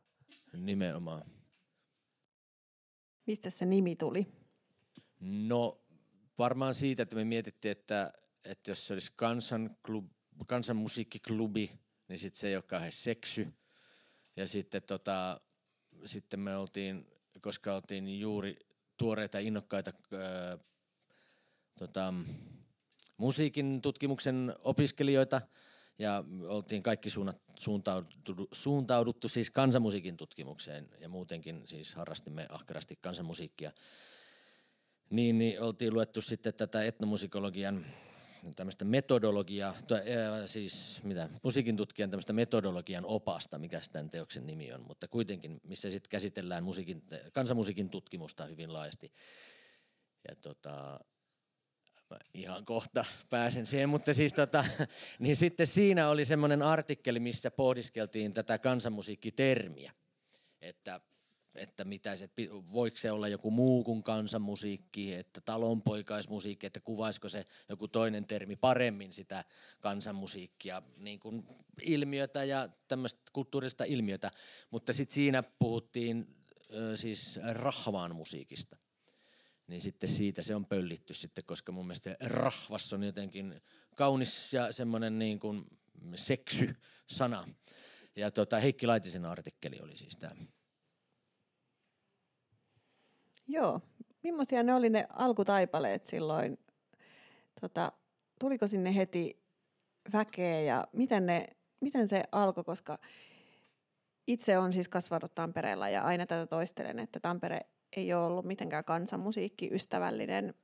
Nimenomaan. 0.52 1.24
Mistä 3.26 3.50
se 3.50 3.66
nimi 3.66 3.96
tuli? 3.96 4.26
No 5.20 5.80
varmaan 6.38 6.74
siitä, 6.74 7.02
että 7.02 7.16
me 7.16 7.24
mietittiin, 7.24 7.72
että, 7.72 8.12
että 8.44 8.70
jos 8.70 8.86
se 8.86 8.92
olisi 8.92 9.12
kansanklub, 9.16 10.10
kansanmusiikkiklubi, 10.46 11.70
niin 12.08 12.18
sitten 12.18 12.40
se 12.40 12.48
ei 12.48 12.56
ole 12.56 12.62
kauhean 12.62 12.92
seksy. 12.92 13.52
Ja 14.36 14.48
sitten, 14.48 14.82
tota, 14.82 15.40
sitten 16.04 16.40
me 16.40 16.56
oltiin, 16.56 17.06
koska 17.40 17.74
oltiin 17.74 18.20
juuri 18.20 18.56
tuoreita 18.96 19.38
innokkaita 19.38 19.92
ää, 20.12 20.58
tota, 21.78 22.14
musiikin 23.16 23.82
tutkimuksen 23.82 24.54
opiskelijoita, 24.58 25.40
ja 25.98 26.24
oltiin 26.48 26.82
kaikki 26.82 27.08
suuntauduttu, 27.58 28.48
suuntauduttu 28.52 29.28
siis 29.28 29.50
kansanmusiikin 29.50 30.16
tutkimukseen 30.16 30.88
ja 31.00 31.08
muutenkin 31.08 31.62
siis 31.66 31.94
harrastimme 31.94 32.46
ahkerasti 32.50 32.98
kansanmusiikkia 33.00 33.72
niin, 35.10 35.38
niin 35.38 35.60
oltiin 35.60 35.94
luettu 35.94 36.20
sitten 36.20 36.54
tätä 36.54 36.84
etnomusikologian 36.84 37.86
tämmöistä 38.56 38.84
metodologiaa, 38.84 39.74
to, 39.86 39.94
ää, 39.94 40.46
siis 40.46 41.00
mitä, 41.02 41.28
musiikin 41.42 41.76
tutkijan 41.76 42.10
tämmöistä 42.10 42.32
metodologian 42.32 43.04
opasta, 43.06 43.58
mikä 43.58 43.80
tämän 43.92 44.10
teoksen 44.10 44.46
nimi 44.46 44.72
on, 44.72 44.84
mutta 44.88 45.08
kuitenkin, 45.08 45.60
missä 45.62 45.90
sitten 45.90 46.10
käsitellään 46.10 46.64
musiikin, 46.64 47.02
kansanmusiikin 47.32 47.90
tutkimusta 47.90 48.46
hyvin 48.46 48.72
laajasti. 48.72 49.12
Ja 50.28 50.36
tota, 50.36 51.00
mä 52.10 52.18
ihan 52.34 52.64
kohta 52.64 53.04
pääsen 53.30 53.66
siihen, 53.66 53.88
mutta 53.88 54.14
siis 54.14 54.32
tota, 54.32 54.64
niin 55.18 55.36
sitten 55.36 55.66
siinä 55.66 56.08
oli 56.08 56.24
semmoinen 56.24 56.62
artikkeli, 56.62 57.20
missä 57.20 57.50
pohdiskeltiin 57.50 58.32
tätä 58.32 58.58
kansanmusiikkitermiä, 58.58 59.92
että 60.62 61.00
että 61.54 61.84
mitä 61.84 62.16
se, 62.16 62.30
voiko 62.72 62.96
se 62.96 63.10
olla 63.10 63.28
joku 63.28 63.50
muu 63.50 63.84
kuin 63.84 64.02
kansanmusiikki, 64.02 65.14
että 65.14 65.40
talonpoikaismusiikki, 65.40 66.66
että 66.66 66.80
kuvaisiko 66.80 67.28
se 67.28 67.44
joku 67.68 67.88
toinen 67.88 68.26
termi 68.26 68.56
paremmin 68.56 69.12
sitä 69.12 69.44
kansanmusiikkia, 69.80 70.82
niin 70.98 71.20
kuin 71.20 71.46
ilmiötä 71.82 72.44
ja 72.44 72.68
tämmöistä 72.88 73.20
kulttuurista 73.32 73.84
ilmiötä. 73.84 74.30
Mutta 74.70 74.92
sitten 74.92 75.14
siinä 75.14 75.42
puhuttiin 75.42 76.36
siis 76.94 77.40
rahvaan 77.52 78.16
musiikista. 78.16 78.76
Niin 79.66 79.80
sitten 79.80 80.08
siitä 80.08 80.42
se 80.42 80.54
on 80.54 80.66
pöllitty 80.66 81.14
sitten, 81.14 81.44
koska 81.44 81.72
mun 81.72 81.86
mielestä 81.86 82.10
se 82.10 82.16
rahvas 82.20 82.92
on 82.92 83.02
jotenkin 83.02 83.62
kaunis 83.96 84.52
ja 84.52 84.72
semmoinen 84.72 85.18
niin 85.18 85.40
kuin 85.40 85.64
seksy 86.14 86.74
sana. 87.06 87.48
Ja 88.16 88.30
tota, 88.30 88.58
Heikki 88.58 88.86
Laitisen 88.86 89.24
artikkeli 89.24 89.80
oli 89.80 89.96
siis 89.96 90.16
tämä. 90.16 90.44
Joo. 93.48 93.80
Millaisia 94.22 94.62
ne 94.62 94.74
oli 94.74 94.90
ne 94.90 95.06
alkutaipaleet 95.10 96.04
silloin? 96.04 96.58
Tota, 97.60 97.92
tuliko 98.38 98.66
sinne 98.66 98.94
heti 98.94 99.42
väkeä 100.12 100.60
ja 100.60 100.88
miten, 100.92 101.26
ne, 101.26 101.46
miten 101.80 102.08
se 102.08 102.22
alkoi, 102.32 102.64
koska 102.64 102.98
itse 104.26 104.58
on 104.58 104.72
siis 104.72 104.88
kasvanut 104.88 105.34
Tampereella 105.34 105.88
ja 105.88 106.02
aina 106.02 106.26
tätä 106.26 106.46
toistelen, 106.46 106.98
että 106.98 107.20
Tampere 107.20 107.60
ei 107.96 108.12
ole 108.12 108.26
ollut 108.26 108.44
mitenkään 108.44 108.84
kansanmusiikkiystävällinen 108.84 110.54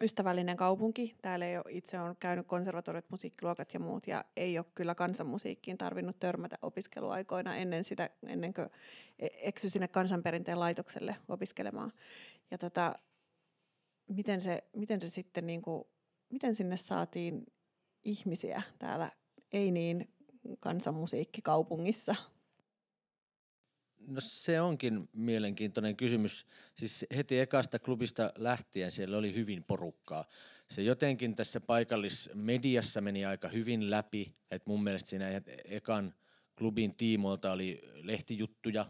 ystävällinen 0.00 0.56
kaupunki. 0.56 1.16
Täällä 1.22 1.46
ei 1.46 1.56
ole, 1.56 1.64
itse 1.68 2.00
on 2.00 2.16
käynyt 2.16 2.46
konservatoriot, 2.46 3.10
musiikkiluokat 3.10 3.74
ja 3.74 3.80
muut, 3.80 4.06
ja 4.06 4.24
ei 4.36 4.58
ole 4.58 4.66
kyllä 4.74 4.94
kansanmusiikkiin 4.94 5.78
tarvinnut 5.78 6.18
törmätä 6.18 6.58
opiskeluaikoina 6.62 7.56
ennen, 7.56 7.84
sitä, 7.84 8.10
ennen 8.26 8.54
kuin 8.54 8.68
e-, 9.18 9.28
eksy 9.42 9.68
sinne 9.68 9.88
kansanperinteen 9.88 10.60
laitokselle 10.60 11.16
opiskelemaan. 11.28 11.92
Ja 12.50 12.58
tota, 12.58 12.94
miten, 14.08 14.40
se, 14.40 14.64
miten 14.76 15.00
se 15.00 15.08
sitten, 15.08 15.46
niin 15.46 15.62
kuin, 15.62 15.84
miten 16.30 16.54
sinne 16.54 16.76
saatiin 16.76 17.46
ihmisiä 18.04 18.62
täällä 18.78 19.10
ei 19.52 19.70
niin 19.70 20.08
kansanmusiikkikaupungissa 20.60 22.14
No 24.10 24.20
se 24.20 24.60
onkin 24.60 25.08
mielenkiintoinen 25.12 25.96
kysymys. 25.96 26.46
Siis 26.74 27.06
heti 27.16 27.40
ekasta 27.40 27.78
klubista 27.78 28.32
lähtien 28.36 28.90
siellä 28.90 29.16
oli 29.16 29.34
hyvin 29.34 29.64
porukkaa. 29.64 30.24
Se 30.70 30.82
jotenkin 30.82 31.34
tässä 31.34 31.60
paikallismediassa 31.60 33.00
meni 33.00 33.24
aika 33.24 33.48
hyvin 33.48 33.90
läpi. 33.90 34.34
Et 34.50 34.66
mun 34.66 34.84
mielestä 34.84 35.08
siinä 35.08 35.42
ekan 35.64 36.14
klubin 36.58 36.96
tiimoilta 36.96 37.52
oli 37.52 37.82
lehtijuttuja 37.94 38.86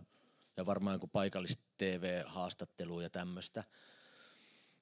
ja 0.56 0.66
varmaan 0.66 0.94
joku 0.94 1.06
paikallis-TV-haastattelu 1.06 3.00
ja 3.00 3.10
tämmöistä. 3.10 3.64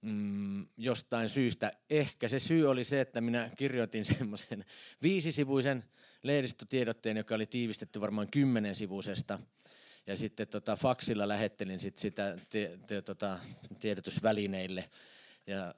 Mm, 0.03 0.67
jostain 0.77 1.29
syystä. 1.29 1.73
Ehkä 1.91 2.29
se 2.29 2.39
syy 2.39 2.71
oli 2.71 2.85
se, 2.85 3.01
että 3.01 3.21
minä 3.21 3.51
kirjoitin 3.57 4.05
semmoisen 4.17 4.65
viisisivuisen 5.03 5.85
lehdistötiedotteen, 6.23 7.17
joka 7.17 7.35
oli 7.35 7.47
tiivistetty 7.47 8.01
varmaan 8.01 8.29
kymmenen 8.31 8.75
sivuisesta– 8.75 9.39
ja 10.07 10.17
sitten 10.17 10.49
tota, 10.49 10.77
faksilla 10.77 11.29
lähettelin 11.29 11.81
sit 11.81 11.99
sitä 11.99 12.37
te, 12.51 12.79
te, 12.87 13.03
tota, 13.03 13.39
tiedotusvälineille. 13.79 14.91
Ja 15.47 15.75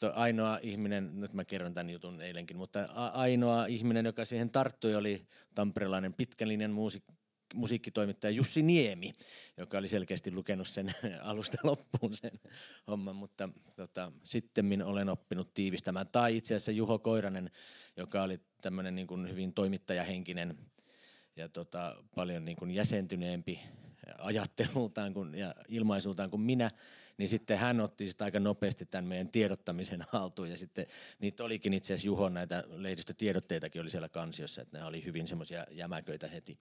to, 0.00 0.12
ainoa 0.14 0.58
ihminen, 0.62 1.20
nyt 1.20 1.32
mä 1.32 1.44
kerron 1.44 1.74
tämän 1.74 1.90
jutun 1.90 2.20
eilenkin, 2.20 2.56
mutta 2.56 2.88
a, 2.94 3.06
ainoa 3.06 3.66
ihminen, 3.66 4.06
joka 4.06 4.24
siihen 4.24 4.50
tarttui, 4.50 4.94
oli 4.94 5.26
tamperelainen 5.54 6.14
pitkälinen 6.14 6.70
muusik, 6.70 7.04
musiikkitoimittaja 7.54 8.30
Jussi 8.30 8.62
Niemi, 8.62 9.12
joka 9.56 9.78
oli 9.78 9.88
selkeästi 9.88 10.32
lukenut 10.32 10.68
sen 10.68 10.94
alusta 11.22 11.58
loppuun 11.62 12.14
sen 12.14 12.40
homman, 12.86 13.16
mutta 13.16 13.48
tota, 13.76 14.12
sitten 14.24 14.82
olen 14.84 15.08
oppinut 15.08 15.54
tiivistämään. 15.54 16.08
Tai 16.08 16.36
itse 16.36 16.54
asiassa 16.54 16.72
Juho 16.72 16.98
Koiranen, 16.98 17.50
joka 17.96 18.22
oli 18.22 18.40
tämmöinen 18.62 18.94
niin 18.94 19.28
hyvin 19.30 19.52
toimittajahenkinen 19.52 20.58
ja 21.36 21.48
tota, 21.48 21.96
paljon 22.14 22.44
niin 22.44 22.56
kuin 22.56 22.70
jäsentyneempi 22.70 23.60
ajattelultaan 24.18 25.14
kuin, 25.14 25.34
ja 25.34 25.54
ilmaisultaan 25.68 26.30
kuin 26.30 26.40
minä, 26.40 26.70
niin 27.18 27.28
sitten 27.28 27.58
hän 27.58 27.80
otti 27.80 28.08
sitä 28.08 28.24
aika 28.24 28.40
nopeasti 28.40 28.86
tämän 28.86 29.04
meidän 29.04 29.30
tiedottamisen 29.30 30.04
haltuun. 30.08 30.50
Ja 30.50 30.56
sitten 30.56 30.86
niitä 31.18 31.44
olikin 31.44 31.74
itse 31.74 31.94
asiassa 31.94 32.06
Juhon 32.06 32.34
näitä 32.34 32.64
lehdistötiedotteitakin 32.66 33.80
oli 33.80 33.90
siellä 33.90 34.08
kansiossa, 34.08 34.62
että 34.62 34.78
ne 34.78 34.84
oli 34.84 35.04
hyvin 35.04 35.26
semmoisia 35.26 35.66
jämäköitä 35.70 36.28
heti. 36.28 36.58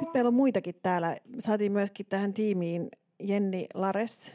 Nyt 0.00 0.14
meillä 0.14 0.28
on 0.28 0.34
muitakin 0.34 0.74
täällä. 0.82 1.16
Saatiin 1.38 1.72
myöskin 1.72 2.06
tähän 2.06 2.34
tiimiin 2.34 2.88
Jenni 3.22 3.66
Lares, 3.74 4.32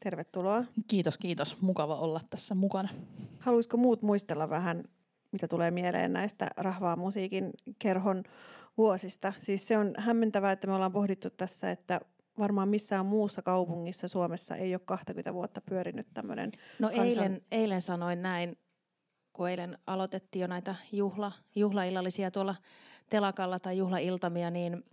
Tervetuloa. 0.00 0.64
Kiitos, 0.88 1.18
kiitos. 1.18 1.60
Mukava 1.60 1.96
olla 1.96 2.20
tässä 2.30 2.54
mukana. 2.54 2.88
Haluaisiko 3.38 3.76
muut 3.76 4.02
muistella 4.02 4.50
vähän, 4.50 4.82
mitä 5.32 5.48
tulee 5.48 5.70
mieleen 5.70 6.12
näistä 6.12 6.48
rahvaa 6.56 6.96
musiikin 6.96 7.50
kerhon 7.78 8.22
vuosista? 8.78 9.32
Siis 9.38 9.68
se 9.68 9.78
on 9.78 9.94
hämmentävää, 9.98 10.52
että 10.52 10.66
me 10.66 10.72
ollaan 10.72 10.92
pohdittu 10.92 11.30
tässä, 11.30 11.70
että 11.70 12.00
varmaan 12.38 12.68
missään 12.68 13.06
muussa 13.06 13.42
kaupungissa 13.42 14.08
Suomessa 14.08 14.56
ei 14.56 14.74
ole 14.74 14.80
20 14.84 15.34
vuotta 15.34 15.60
pyörinyt 15.60 16.06
tämmöinen 16.14 16.52
No 16.78 16.88
kansan- 16.88 17.06
eilen, 17.06 17.40
eilen 17.50 17.80
sanoin 17.80 18.22
näin, 18.22 18.58
kun 19.32 19.48
eilen 19.48 19.78
aloitettiin 19.86 20.40
jo 20.40 20.46
näitä 20.46 20.74
juhla, 20.92 21.32
juhlaillallisia 21.54 22.30
tuolla 22.30 22.54
telakalla 23.10 23.58
tai 23.58 23.78
juhlailtamia, 23.78 24.50
niin 24.50 24.84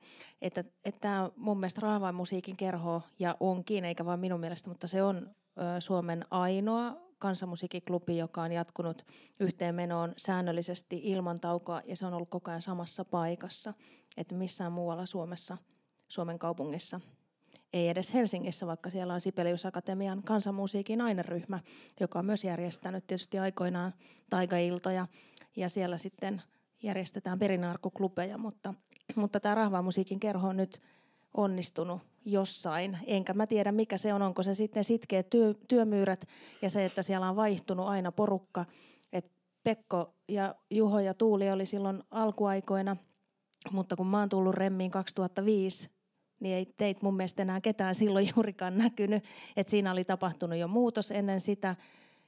että, 0.41 0.63
että 0.86 1.32
mun 1.36 1.59
mielestä 1.59 1.82
Rahvain 1.82 2.15
musiikin 2.15 2.57
kerho 2.57 3.01
ja 3.20 3.38
onkin, 3.39 3.86
eikä 3.86 4.05
vain 4.05 4.20
minun 4.20 4.39
mielestä, 4.39 4.70
mutta 4.70 4.88
se 4.88 5.03
on 5.03 5.36
Suomen 5.80 6.26
ainoa 6.32 6.97
kansanmusiikkiklubi, 7.20 8.18
joka 8.18 8.41
on 8.41 8.51
jatkunut 8.51 9.05
yhteenmenoon 9.39 10.13
säännöllisesti 10.18 11.01
ilman 11.03 11.39
taukoa 11.39 11.82
ja 11.86 11.95
se 11.95 12.05
on 12.05 12.13
ollut 12.13 12.30
koko 12.30 12.51
ajan 12.51 12.61
samassa 12.61 13.05
paikassa, 13.05 13.74
että 14.18 14.36
missään 14.36 14.72
muualla 14.72 15.05
Suomessa, 15.05 15.57
Suomen 16.07 16.39
kaupungissa 16.39 17.01
ei 17.74 17.89
edes 17.89 18.13
Helsingissä, 18.13 18.68
vaikka 18.68 18.89
siellä 18.89 19.13
on 19.13 19.22
Sibelius 19.22 19.65
Akatemian 19.65 20.24
kansanmusiikin 20.24 21.01
aineryhmä, 21.01 21.59
joka 21.99 22.20
on 22.20 22.26
myös 22.26 22.43
järjestänyt 22.43 23.07
tietysti 23.07 23.39
aikoinaan 23.39 23.93
taikailtoja 24.30 25.07
ja 25.55 25.70
siellä 25.70 25.97
sitten 25.97 26.41
järjestetään 26.84 27.39
perinarkkuklubeja, 27.39 28.38
mutta, 28.38 28.73
mutta 29.15 29.39
tämä 29.39 29.55
rahvaa 29.55 29.82
musiikin 29.82 30.19
kerho 30.19 30.47
on 30.47 30.57
nyt 30.57 30.82
onnistunut 31.34 32.01
jossain. 32.25 32.97
Enkä 33.05 33.34
mä 33.34 33.47
tiedä, 33.47 33.71
mikä 33.71 33.97
se 33.97 34.13
on. 34.13 34.21
Onko 34.21 34.43
se 34.43 34.55
sitten 34.55 34.84
sitkeät 34.84 35.30
työ, 35.30 35.53
työmyyrät 35.67 36.28
ja 36.61 36.69
se, 36.69 36.86
että 36.86 37.01
siellä 37.01 37.30
on 37.30 37.36
vaihtunut 37.36 37.88
aina 37.88 38.11
porukka. 38.11 38.65
Et 39.13 39.32
Pekko 39.63 40.13
ja 40.28 40.55
Juho 40.69 40.99
ja 40.99 41.13
Tuuli 41.13 41.51
oli 41.51 41.65
silloin 41.65 42.03
alkuaikoina, 42.11 42.97
mutta 43.71 43.95
kun 43.95 44.07
mä 44.07 44.19
oon 44.19 44.30
tullut 44.30 44.55
Remmiin 44.55 44.91
2005, 44.91 45.89
niin 46.39 46.55
ei 46.55 46.65
teit 46.65 47.01
mun 47.01 47.17
mielestä 47.17 47.41
enää 47.41 47.61
ketään 47.61 47.95
silloin 47.95 48.30
juurikaan 48.36 48.78
näkynyt. 48.78 49.23
Et 49.57 49.67
siinä 49.67 49.91
oli 49.91 50.03
tapahtunut 50.03 50.59
jo 50.59 50.67
muutos 50.67 51.11
ennen 51.11 51.41
sitä. 51.41 51.75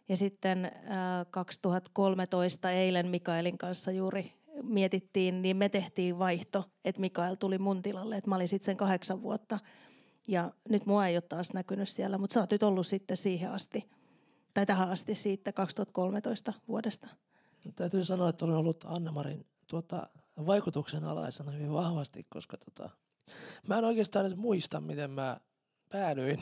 Ja 0.10 0.18
sitten 0.18 0.66
äh, 0.66 0.72
2013 1.32 2.72
eilen 2.72 3.08
Mikaelin 3.08 3.58
kanssa 3.58 3.92
juuri 3.92 4.39
mietittiin, 4.64 5.42
niin 5.42 5.58
me 5.58 5.70
tehtiin 5.70 6.20
vaihto, 6.20 6.66
että 6.86 7.02
Mikael 7.02 7.36
tuli 7.36 7.58
mun 7.58 7.82
tilalle. 7.82 8.18
Että 8.18 8.30
mä 8.30 8.36
olin 8.36 8.48
sitten 8.48 8.66
sen 8.66 8.78
kahdeksan 8.78 9.22
vuotta. 9.22 9.60
Ja 10.28 10.52
nyt 10.70 10.86
mua 10.86 11.08
ei 11.08 11.16
ole 11.16 11.22
taas 11.22 11.54
näkynyt 11.54 11.90
siellä, 11.90 12.18
mutta 12.18 12.34
sä 12.34 12.40
oot 12.40 12.52
nyt 12.52 12.64
ollut 12.64 12.88
sitten 12.88 13.18
siihen 13.18 13.52
asti. 13.52 13.90
Tai 14.54 14.66
tähän 14.66 14.90
asti 14.90 15.16
siitä 15.16 15.52
2013 15.54 16.54
vuodesta. 16.68 17.08
Täytyy 17.76 18.04
sanoa, 18.04 18.30
että 18.30 18.46
olen 18.46 18.58
ollut 18.58 18.84
Annemarin 18.88 19.46
tuota, 19.68 20.10
vaikutuksen 20.46 21.04
alaisena 21.04 21.52
hyvin 21.52 21.74
vahvasti, 21.74 22.26
koska 22.30 22.58
tota, 22.58 22.90
mä 23.68 23.78
en 23.78 23.86
oikeastaan 23.86 24.26
edes 24.26 24.38
muista, 24.38 24.82
miten 24.82 25.12
mä 25.12 25.40
päädyin 25.90 26.40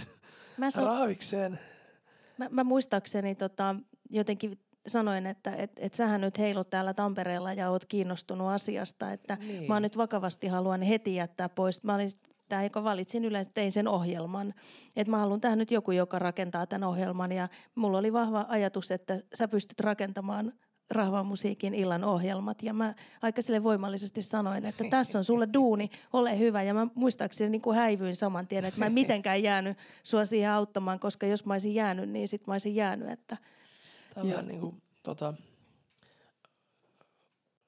Mä, 0.57 0.71
so- 0.71 0.85
raavikseen. 0.85 1.59
mä, 2.37 2.47
mä 2.51 2.63
muistaakseni 2.63 3.35
tota, 3.35 3.75
jotenkin 4.09 4.59
sanoin, 4.87 5.25
että 5.25 5.55
et, 5.55 5.71
et 5.77 5.93
sähän 5.93 6.21
nyt 6.21 6.37
heilut 6.37 6.69
täällä 6.69 6.93
Tampereella 6.93 7.53
ja 7.53 7.69
oot 7.69 7.85
kiinnostunut 7.85 8.47
asiasta, 8.47 9.11
että 9.11 9.37
Niin. 9.47 9.67
mä 9.67 9.79
nyt 9.79 9.97
vakavasti 9.97 10.47
haluan 10.47 10.81
heti 10.81 11.15
jättää 11.15 11.49
pois. 11.49 11.83
Mä 11.83 11.95
olin 11.95 12.09
tämä, 12.49 12.63
joka 12.63 12.83
valitsin 12.83 13.25
yleensä, 13.25 13.51
tein 13.53 13.71
sen 13.71 13.87
ohjelman. 13.87 14.53
Että 14.95 15.11
mä 15.11 15.17
haluan 15.17 15.41
tähän 15.41 15.57
nyt 15.57 15.71
joku, 15.71 15.91
joka 15.91 16.19
rakentaa 16.19 16.65
tämän 16.67 16.89
ohjelman. 16.89 17.31
Ja 17.31 17.47
mulla 17.75 17.97
oli 17.97 18.13
vahva 18.13 18.45
ajatus, 18.49 18.91
että 18.91 19.19
sä 19.33 19.47
pystyt 19.47 19.79
rakentamaan 19.79 20.53
rahvan 20.89 21.25
musiikin 21.25 21.73
illan 21.73 22.03
ohjelmat. 22.03 22.63
Ja 22.63 22.73
mä 22.73 22.93
aika 23.21 23.41
sille 23.41 23.63
voimallisesti 23.63 24.21
sanoin, 24.21 24.65
että 24.65 24.83
tässä 24.89 25.17
on 25.17 25.23
sulle 25.23 25.47
duuni, 25.53 25.89
ole 26.13 26.39
hyvä. 26.39 26.63
Ja 26.63 26.73
mä 26.73 26.87
muistaakseni 26.95 27.49
niin 27.49 27.61
kuin 27.61 27.77
häivyin 27.77 28.15
saman 28.15 28.47
tien, 28.47 28.65
että 28.65 28.79
mä 28.79 28.85
en 28.85 28.93
mitenkään 28.93 29.43
jäänyt 29.43 29.77
sua 30.03 30.25
siihen 30.25 30.51
auttamaan, 30.51 30.99
koska 30.99 31.25
jos 31.25 31.45
mä 31.45 31.53
olisin 31.53 31.75
jäänyt, 31.75 32.09
niin 32.09 32.27
sit 32.27 32.47
mä 32.47 32.53
olisin 32.53 32.75
jäänyt. 32.75 33.09
Että 33.09 33.37
On 34.17 34.29
vähän 34.29 34.47
niin 34.47 34.59
kuin, 34.59 34.81
tota, 35.03 35.33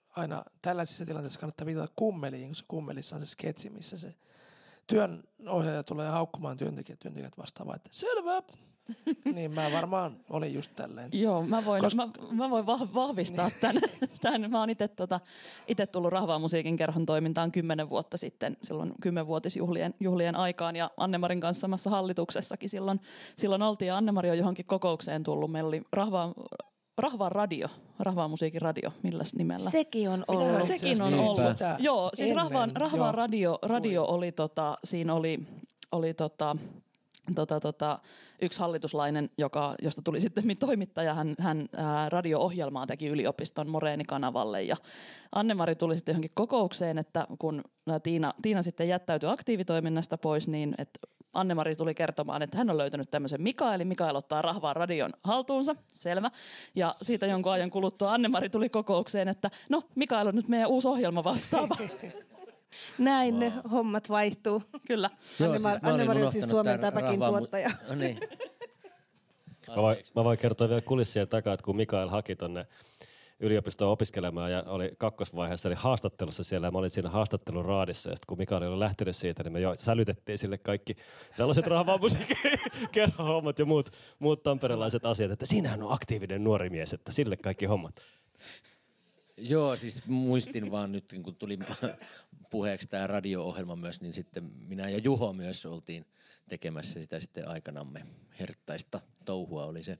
aina 0.09 0.43
tällaisissa 0.61 1.05
tilanteissa 1.05 1.39
kannattaa 1.39 1.65
viitata 1.65 1.93
kummeliin, 1.95 2.49
koska 2.49 2.65
kummelissa 2.67 3.15
on 3.15 3.21
se 3.21 3.27
sketsi, 3.27 3.69
missä 3.69 3.97
se 3.97 4.15
työnohjaaja 4.87 5.83
tulee 5.83 6.09
haukkumaan 6.09 6.57
työntekijät, 6.57 6.99
työntekijät 6.99 7.37
vastaavat, 7.37 7.75
että 7.75 7.89
selvä. 7.91 8.41
niin 9.35 9.51
mä 9.51 9.71
varmaan 9.71 10.17
olin 10.29 10.53
just 10.53 10.71
tälleen. 10.75 11.09
Joo, 11.13 11.43
mä 11.43 11.65
voin, 11.65 11.81
Koska- 11.83 12.05
mä, 12.05 12.11
mä 12.31 12.49
voin 12.49 12.65
vah- 12.65 12.93
vahvistaa 12.93 13.49
tämän. 13.61 13.81
tämän. 14.21 14.51
Mä 14.51 14.59
oon 14.59 14.69
itse 14.69 14.87
tota, 14.87 15.19
ite 15.67 15.85
tullut 15.87 16.11
Rahvaa 16.11 16.39
musiikin 16.39 16.75
kerhon 16.77 17.05
toimintaan 17.05 17.51
kymmenen 17.51 17.89
vuotta 17.89 18.17
sitten, 18.17 18.57
silloin 18.63 18.93
kymmenvuotisjuhlien 19.01 19.93
juhlien 19.99 20.35
aikaan 20.35 20.75
ja 20.75 20.91
Annemarin 20.97 21.39
kanssa 21.41 21.61
samassa 21.61 21.89
hallituksessakin 21.89 22.69
silloin, 22.69 22.99
silloin 23.35 23.61
oltiin 23.61 23.87
ja 23.87 23.97
Annemari 23.97 24.29
on 24.29 24.37
johonkin 24.37 24.65
kokoukseen 24.65 25.23
tullut. 25.23 25.51
Meillä 25.51 25.67
oli 25.67 25.81
Rahvaa, 25.93 26.33
Rahvaa 26.97 27.29
radio, 27.29 27.67
Rahvaa 27.99 28.27
musiikin 28.27 28.61
radio, 28.61 28.91
milläs 29.03 29.33
nimellä? 29.35 29.69
sekin 29.69 30.09
on 30.09 30.25
Minä 30.29 30.39
ollut. 30.43 30.59
itse 30.59 30.67
Sekin 30.77 31.01
on 31.01 31.13
ollut. 31.13 31.37
sitä 31.37 31.75
Joo, 31.79 32.09
siis 32.13 32.29
ennen, 32.29 32.43
Rahvaan, 32.43 32.71
Rahvaan 32.75 32.99
joo. 33.07 33.11
radio, 33.11 33.59
radio 33.61 34.03
oli, 34.05 34.31
tota, 34.31 34.77
siinä 34.83 35.13
oli, 35.13 35.39
oli 35.91 36.13
tota, 36.13 36.55
tota, 37.35 37.59
tota, 37.59 37.99
yksi 38.41 38.59
hallituslainen, 38.59 39.29
joka, 39.37 39.75
josta 39.81 40.01
tuli 40.01 40.21
sitten 40.21 40.43
toimittaja, 40.59 41.13
hän, 41.13 41.35
hän 41.39 41.65
ää, 41.75 42.09
radio-ohjelmaa 42.09 42.87
teki 42.87 43.07
yliopiston 43.07 43.69
Moreeni-kanavalle 43.69 44.63
ja 44.63 44.75
Annemari 45.31 45.75
tuli 45.75 45.95
sitten 45.95 46.13
johonkin 46.13 46.31
kokoukseen, 46.33 46.97
että 46.97 47.25
kun 47.39 47.63
Tiina, 48.03 48.33
Tiina 48.41 48.61
sitten 48.61 48.87
jättäytyi 48.87 49.29
aktiivitoiminnasta 49.29 50.17
pois, 50.17 50.47
niin 50.47 50.75
että 50.77 50.99
Annemari 51.33 51.75
tuli 51.75 51.93
kertomaan, 51.93 52.41
että 52.41 52.57
hän 52.57 52.69
on 52.69 52.77
löytänyt 52.77 53.11
tämmöisen 53.11 53.41
Mikaelin. 53.41 53.87
Mikael 53.87 54.15
ottaa 54.15 54.41
rahvaan 54.41 54.75
radion 54.75 55.13
haltuunsa, 55.23 55.75
selvä. 55.93 56.31
Ja 56.75 56.95
siitä 57.01 57.25
jonkun 57.25 57.51
ajan 57.51 57.69
kuluttua 57.69 58.13
Annemari 58.13 58.49
tuli 58.49 58.69
kokoukseen, 58.69 59.27
että 59.27 59.49
no 59.69 59.81
Mikael 59.95 60.27
on 60.27 60.35
nyt 60.35 60.47
meidän 60.47 60.69
uusi 60.69 60.87
ohjelma 60.87 61.23
vastaava. 61.23 61.75
Näin 62.97 63.39
ne 63.39 63.53
hommat 63.71 64.09
vaihtuu. 64.09 64.63
Kyllä. 64.87 65.09
Mä 65.39 65.47
olin 65.47 65.61
Anne-Mari 65.81 66.23
on 66.23 66.31
siis 66.31 66.49
Suomen 66.49 66.79
täpäkin 66.79 67.09
rahvaan 67.09 67.33
mu- 67.33 67.37
tuottaja. 67.37 67.71
No 67.89 67.95
niin. 67.95 68.19
Mä 69.67 69.75
voin, 69.75 69.97
mä 70.15 70.23
voin 70.23 70.37
kertoa 70.37 70.69
vielä 70.69 70.81
kulissien 70.81 71.27
takaa, 71.27 71.53
että 71.53 71.63
kun 71.63 71.75
Mikael 71.75 72.09
haki 72.09 72.35
tonne 72.35 72.65
yliopistoon 73.39 73.91
opiskelemaan 73.91 74.51
ja 74.51 74.63
oli 74.67 74.91
kakkosvaiheessa, 74.97 75.69
eli 75.69 75.75
haastattelussa 75.75 76.43
siellä, 76.43 76.67
ja 76.67 76.71
mä 76.71 76.77
olin 76.77 76.89
siinä 76.89 77.09
haastattelun 77.09 77.65
raadissa, 77.65 78.09
ja 78.09 78.15
sitten 78.15 78.27
kun 78.27 78.37
Mikael 78.37 78.63
oli 78.63 78.79
lähtenyt 78.79 79.15
siitä, 79.15 79.43
niin 79.43 79.53
me 79.53 79.59
jo 79.59 79.75
sälytettiin 79.77 80.37
sille 80.37 80.57
kaikki 80.57 80.95
tällaiset 81.37 81.65
kerhohommat 82.91 83.59
ja 83.59 83.65
muut, 83.65 83.89
muut 84.19 84.43
tamperelaiset 84.43 85.05
asiat, 85.05 85.31
että 85.31 85.45
sinähän 85.45 85.83
on 85.83 85.93
aktiivinen 85.93 86.43
nuori 86.43 86.69
mies, 86.69 86.93
että 86.93 87.11
sille 87.11 87.37
kaikki 87.37 87.65
hommat. 87.65 87.95
Joo, 89.39 89.75
siis 89.75 90.05
muistin 90.07 90.71
vaan 90.71 90.91
nyt, 90.91 91.15
kun 91.23 91.35
tuli 91.35 91.59
puheeksi 92.49 92.87
tämä 92.87 93.07
radio-ohjelma 93.07 93.75
myös, 93.75 94.01
niin 94.01 94.13
sitten 94.13 94.43
minä 94.67 94.89
ja 94.89 94.97
Juho 94.97 95.33
myös 95.33 95.65
oltiin 95.65 96.05
tekemässä 96.49 96.93
sitä 96.93 97.19
sitten 97.19 97.47
aikanamme. 97.47 98.03
Herttaista 98.39 99.01
touhua 99.25 99.65
oli 99.65 99.83
se. 99.83 99.97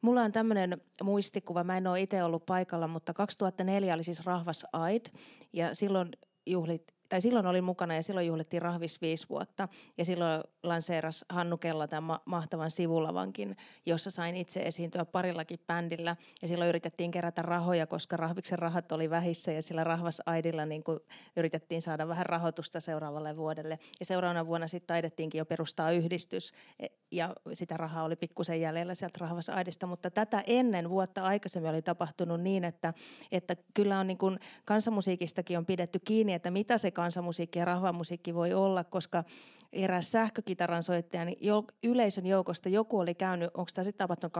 Mulla 0.00 0.22
on 0.22 0.32
tämmöinen 0.32 0.80
muistikuva, 1.02 1.64
mä 1.64 1.76
en 1.76 1.86
ole 1.86 2.00
itse 2.00 2.22
ollut 2.22 2.46
paikalla, 2.46 2.88
mutta 2.88 3.14
2004 3.14 3.94
oli 3.94 4.04
siis 4.04 4.26
Rahvas 4.26 4.66
Aid 4.72 5.06
ja 5.52 5.74
silloin 5.74 6.08
juhlit, 6.46 6.95
tai 7.08 7.20
silloin 7.20 7.46
olin 7.46 7.64
mukana 7.64 7.94
ja 7.94 8.02
silloin 8.02 8.26
juhlittiin 8.26 8.62
Rahvis 8.62 9.00
viisi 9.00 9.28
vuotta. 9.28 9.68
Ja 9.98 10.04
silloin 10.04 10.42
lanseeras 10.62 11.24
Hannu 11.28 11.56
Kella 11.56 11.88
tämän 11.88 12.04
ma- 12.04 12.22
mahtavan 12.24 12.70
sivulavankin, 12.70 13.56
jossa 13.86 14.10
sain 14.10 14.36
itse 14.36 14.60
esiintyä 14.60 15.04
parillakin 15.04 15.60
bändillä. 15.66 16.16
Ja 16.42 16.48
silloin 16.48 16.68
yritettiin 16.68 17.10
kerätä 17.10 17.42
rahoja, 17.42 17.86
koska 17.86 18.16
Rahviksen 18.16 18.58
rahat 18.58 18.92
oli 18.92 19.10
vähissä 19.10 19.52
ja 19.52 19.62
sillä 19.62 19.84
Rahvas 19.84 20.22
Aidilla 20.26 20.66
niin 20.66 20.84
kuin 20.84 21.00
yritettiin 21.36 21.82
saada 21.82 22.08
vähän 22.08 22.26
rahoitusta 22.26 22.80
seuraavalle 22.80 23.36
vuodelle. 23.36 23.78
Ja 24.00 24.06
seuraavana 24.06 24.46
vuonna 24.46 24.68
sitten 24.68 24.86
taidettiinkin 24.86 25.38
jo 25.38 25.44
perustaa 25.44 25.90
yhdistys 25.90 26.52
e- 26.80 26.86
ja 27.10 27.34
sitä 27.52 27.76
rahaa 27.76 28.04
oli 28.04 28.16
pikkusen 28.16 28.60
jäljellä 28.60 28.94
sieltä 28.94 29.18
Rahvas 29.20 29.48
Aidista. 29.48 29.86
Mutta 29.86 30.10
tätä 30.10 30.42
ennen 30.46 30.90
vuotta 30.90 31.22
aikaisemmin 31.22 31.70
oli 31.70 31.82
tapahtunut 31.82 32.40
niin, 32.40 32.64
että, 32.64 32.94
että 33.32 33.56
kyllä 33.74 33.98
on 33.98 34.06
niin 34.06 34.18
kuin 34.18 34.38
kansanmusiikistakin 34.64 35.58
on 35.58 35.66
pidetty 35.66 35.98
kiinni, 35.98 36.32
että 36.32 36.50
mitä 36.50 36.78
se 36.78 36.90
kansanmusiikki 36.96 37.58
ja 37.58 37.64
rahvamusiikki 37.64 38.34
voi 38.34 38.54
olla, 38.54 38.84
koska 38.84 39.24
eräs 39.72 40.12
sähkökitaran 40.12 40.82
soittaja, 40.82 41.24
niin 41.24 41.38
yleisön 41.82 42.26
joukosta 42.26 42.68
joku 42.68 42.98
oli 42.98 43.14
käynyt, 43.14 43.50
onko 43.54 43.70
tämä 43.74 43.84
sitten 43.84 44.08
tapahtunut 44.08 44.36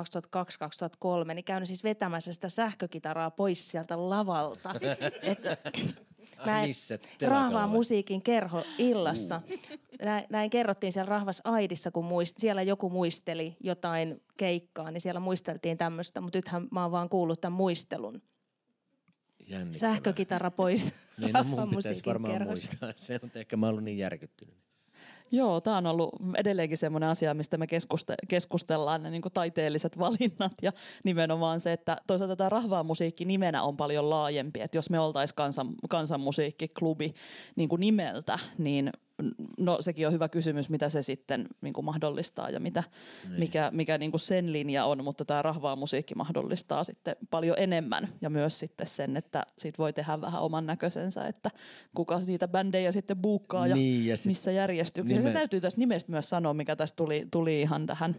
2002-2003, 1.31 1.35
niin 1.35 1.45
käynyt 1.45 1.67
siis 1.67 1.85
vetämässä 1.85 2.33
sitä 2.33 2.49
sähkökitaraa 2.49 3.31
pois 3.31 3.71
sieltä 3.71 4.11
lavalta. 4.11 4.75
että 5.23 5.57
näin, 6.47 6.75
vai? 7.53 7.69
musiikin 7.69 8.23
kerho 8.23 8.63
illassa. 8.79 9.43
Näin, 10.03 10.25
näin 10.31 10.51
kerrottiin 10.51 10.93
siellä 10.93 11.09
Rahvas 11.09 11.41
Aidissa, 11.45 11.91
kun 11.91 12.05
muist, 12.05 12.39
siellä 12.39 12.63
joku 12.63 12.91
muisteli 12.91 13.57
jotain 13.61 14.23
keikkaa, 14.37 14.91
niin 14.91 15.01
siellä 15.01 15.21
muisteltiin 15.21 15.79
tämmöistä, 15.79 16.21
mutta 16.21 16.39
nythän 16.39 16.69
mä 16.71 16.83
oon 16.83 16.93
vaan 16.93 17.09
kuullut 17.09 17.41
tämän 17.41 17.57
muistelun. 17.57 18.23
Sähkökitara 19.73 20.51
pois 20.51 20.95
Niin, 21.21 21.33
no 21.33 21.45
mun 21.45 21.71
pitäisi 21.71 22.03
varmaan 22.07 22.33
kerhosta. 22.33 22.67
muistaa. 22.67 22.93
Se 22.97 23.21
on 23.23 23.31
ehkä 23.35 23.57
mä 23.57 23.69
ollut 23.69 23.85
niin 23.85 23.99
järkyttynyt. 23.99 24.55
Joo, 25.31 25.61
tämä 25.61 25.77
on 25.77 25.87
ollut 25.87 26.15
edelleenkin 26.37 26.79
semmoinen 26.79 27.09
asia, 27.09 27.35
mistä 27.35 27.57
me 27.57 27.67
keskuste- 27.67 28.27
keskustellaan, 28.29 29.03
ne 29.03 29.11
niin 29.11 29.23
taiteelliset 29.35 29.99
valinnat 30.07 30.53
ja 30.63 30.73
nimenomaan 31.05 31.61
se, 31.61 31.73
että 31.73 31.97
toisaalta 32.07 32.37
tämä 32.37 32.49
rahvaa 32.49 32.83
musiikki 32.83 33.25
nimenä 33.25 33.63
on 33.63 33.77
paljon 33.77 34.11
laajempi. 34.11 34.61
Että 34.61 34.79
jos 34.79 34.91
me 34.91 35.01
oltaisiin 35.01 35.37
kansan, 35.37 35.75
kansanmusiikkiklubi 35.89 37.15
niin 37.57 37.69
kuin 37.69 37.81
nimeltä, 37.81 38.39
niin 38.59 38.91
no 39.59 39.77
sekin 39.81 40.07
on 40.07 40.13
hyvä 40.13 40.29
kysymys, 40.29 40.69
mitä 40.69 40.89
se 40.89 41.03
sitten 41.03 41.47
niin 41.61 41.73
kuin 41.73 41.85
mahdollistaa 41.85 42.51
ja 42.51 42.61
mitä, 42.61 42.85
niin. 43.29 43.39
mikä, 43.39 43.71
mikä 43.75 43.99
niin 43.99 44.11
kuin 44.11 44.21
sen 44.21 44.53
linja 44.53 44.85
on, 44.85 45.05
mutta 45.05 45.25
tämä 45.25 45.43
rahvaa 45.43 45.77
musiikki 45.77 46.15
mahdollistaa 46.15 46.85
sitten 46.85 47.17
paljon 47.31 47.57
enemmän 47.59 48.09
ja 48.21 48.31
myös 48.31 48.59
sitten 48.59 48.87
sen, 48.87 49.17
että 49.17 49.43
siitä 49.59 49.79
voi 49.79 49.93
tehdä 49.93 50.21
vähän 50.21 50.43
oman 50.43 50.67
näköisensä, 50.67 51.27
että 51.27 51.51
kuka 51.95 52.21
niitä 52.27 52.49
bändejä 52.49 52.93
sitten 52.93 53.17
buukkaa 53.17 53.67
Niin, 53.67 54.05
ja, 54.07 54.13
ja 54.13 54.17
sit- 54.17 54.27
missä 54.27 54.51
järjestyksessä. 54.51 55.23
Se 55.23 55.29
Nimen- 55.29 55.33
täytyy 55.39 55.61
tästä 55.61 55.81
nimestä 55.81 56.13
myös 56.13 56.29
sanoa, 56.31 56.55
mikä 56.55 56.77
tästä 56.77 56.97
tuli, 56.97 57.27
tuli 57.31 57.61
ihan 57.61 57.87
tähän 57.87 58.17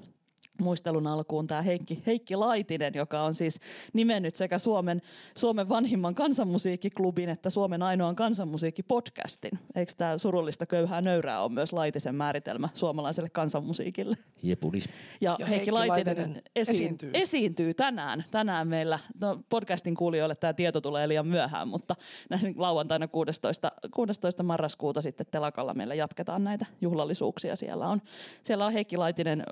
muistelun 0.62 1.08
alkuun 1.08 1.47
tämä 1.47 1.62
Heikki, 1.62 2.03
Heikki 2.05 2.36
Laitinen, 2.36 2.93
joka 2.95 3.22
on 3.22 3.34
siis 3.34 3.60
nimennyt 3.93 4.36
sekä 4.36 4.60
Suomen, 4.60 5.01
Suomen 5.38 5.70
vanhimman 5.70 6.16
kansanmusiikkiklubin 6.16 7.30
että 7.30 7.49
Suomen 7.49 7.84
ainoan 7.84 8.16
kansanmusiikkipodcastin. 8.16 9.60
Eikö 9.76 9.91
tämä 9.97 10.18
surullista 10.18 10.66
köyhää 10.66 11.01
nöyrää 11.01 11.41
on 11.41 11.53
myös 11.53 11.74
Laitisen 11.74 12.16
määritelmä 12.16 12.70
suomalaiselle 12.74 13.30
kansanmusiikille? 13.30 14.18
Jepulis. 14.43 14.89
Ja, 15.22 15.36
Ja 15.39 15.45
Heikki, 15.45 15.49
Heikki 15.49 15.72
Laitinen, 15.72 16.18
Laitinen 16.18 16.43
esiin, 16.55 16.76
esiintyy. 16.76 17.12
esiintyy 17.14 17.74
tänään. 17.74 18.24
Tänään 18.32 18.68
meillä, 18.68 18.99
no 19.22 19.39
podcastin 19.49 19.95
kuulijoille 19.95 20.36
tämä 20.36 20.53
tieto 20.53 20.82
tulee 20.82 21.08
liian 21.08 21.28
myöhään, 21.28 21.68
mutta 21.68 21.95
näin 22.30 22.53
lauantaina 22.58 23.08
16, 23.08 23.72
16. 23.95 24.43
marraskuuta 24.43 25.01
sitten 25.01 25.26
Telakalla 25.32 25.74
meillä 25.74 25.95
jatketaan 25.95 26.43
näitä 26.43 26.66
juhlallisuuksia. 26.82 27.55
Siellä 27.55 27.88
on, 27.88 28.01
siellä 28.43 28.66
on 28.66 28.74
Heikki 28.74 28.97
Laitinen 28.97 29.43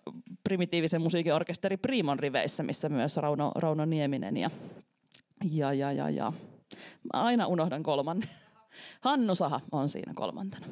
primitiivisen 0.43 0.94
musiikiorkesteri 0.99 1.77
Primon 1.77 2.19
riveissä, 2.19 2.63
missä 2.63 2.89
myös 2.89 3.17
Rauno, 3.17 3.51
Rauno 3.55 3.85
Nieminen 3.85 4.37
ja, 4.37 4.49
ja, 5.51 5.73
ja, 5.73 5.91
ja, 5.91 6.09
ja. 6.09 6.33
Mä 7.13 7.23
aina 7.23 7.47
unohdan 7.47 7.83
kolmannen. 7.83 8.29
Hannu 9.01 9.35
Saha 9.35 9.61
on 9.71 9.89
siinä 9.89 10.13
kolmantena. 10.15 10.65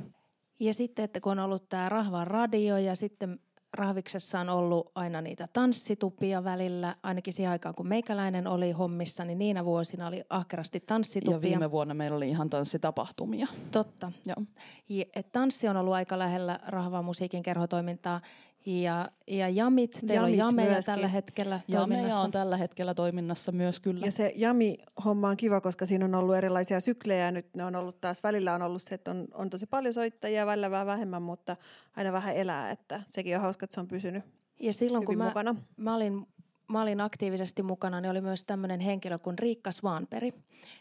Ja 0.60 0.74
sitten, 0.74 1.06
että 1.06 1.20
kun 1.20 1.32
on 1.32 1.40
ollut 1.40 1.70
tämä 1.70 1.90
Rahvan 1.90 2.28
radio 2.28 2.78
ja 2.78 2.96
sitten 2.96 3.40
Rahviksessa 3.74 4.40
on 4.40 4.50
ollut 4.50 4.92
aina 4.96 5.22
niitä 5.22 5.48
tanssitupia 5.54 6.44
välillä, 6.44 6.96
ainakin 7.04 7.34
siihen 7.34 7.52
aikaan 7.52 7.76
kun 7.76 7.88
meikäläinen 7.88 8.48
oli 8.48 8.72
hommissa, 8.72 9.26
niin 9.26 9.40
niinä 9.40 9.66
vuosina 9.66 10.08
oli 10.08 10.24
ahkerasti 10.30 10.80
tanssitupia. 10.80 11.38
Ja 11.38 11.42
viime 11.42 11.72
vuonna 11.72 11.94
meillä 11.94 12.18
oli 12.18 12.30
ihan 12.30 12.50
tanssitapahtumia. 12.50 13.48
Totta. 13.72 14.12
Joo. 14.26 14.46
Ja, 14.90 15.06
et 15.16 15.32
tanssi 15.32 15.68
on 15.68 15.78
ollut 15.78 15.94
aika 15.94 16.20
lähellä 16.20 16.60
Rahvan 16.68 17.06
musiikin 17.06 17.44
kerhotoimintaa. 17.44 18.22
Ja, 18.66 19.10
ja 19.28 19.50
jamit, 19.50 19.92
teillä 19.92 20.14
Jamit 20.14 20.32
on 20.32 20.38
jameja 20.38 20.72
myöskin. 20.72 20.94
tällä 20.94 21.08
hetkellä 21.08 21.60
toiminnassa. 21.72 22.20
on 22.20 22.32
tällä 22.32 22.58
hetkellä 22.58 22.94
toiminnassa 22.94 23.52
myös 23.52 23.80
kyllä. 23.80 24.06
Ja 24.06 24.12
se 24.12 24.32
Jami-homma 24.36 25.30
on 25.30 25.38
kiva, 25.38 25.62
koska 25.62 25.86
siinä 25.86 26.06
on 26.06 26.16
ollut 26.16 26.36
erilaisia 26.36 26.80
syklejä. 26.80 27.32
Nyt 27.32 27.56
ne 27.56 27.66
on 27.66 27.76
ollut 27.76 28.02
taas, 28.02 28.24
välillä 28.24 28.54
on 28.54 28.62
ollut 28.62 28.82
se, 28.82 28.96
että 28.96 29.12
on, 29.12 29.28
on 29.34 29.50
tosi 29.50 29.66
paljon 29.66 29.94
soittajia, 29.94 30.46
välillä 30.46 30.72
vähän 30.72 30.88
vähemmän, 30.88 31.22
mutta 31.22 31.56
aina 31.96 32.12
vähän 32.12 32.36
elää. 32.36 32.72
Että 32.72 33.02
sekin 33.06 33.36
on 33.36 33.42
hauska, 33.42 33.64
että 33.64 33.74
se 33.74 33.80
on 33.80 33.88
pysynyt 33.88 34.24
Ja 34.60 34.74
silloin 34.74 35.06
kun 35.06 35.18
mä, 35.18 35.26
mukana. 35.26 35.56
mä, 35.78 35.96
olin, 35.96 36.28
mä 36.68 36.82
olin 36.82 37.02
aktiivisesti 37.02 37.64
mukana, 37.64 38.02
niin 38.02 38.12
oli 38.12 38.22
myös 38.22 38.44
tämmöinen 38.44 38.80
henkilö 38.80 39.18
kuin 39.20 39.40
Riikka 39.40 39.72
Svanperi. 39.72 40.34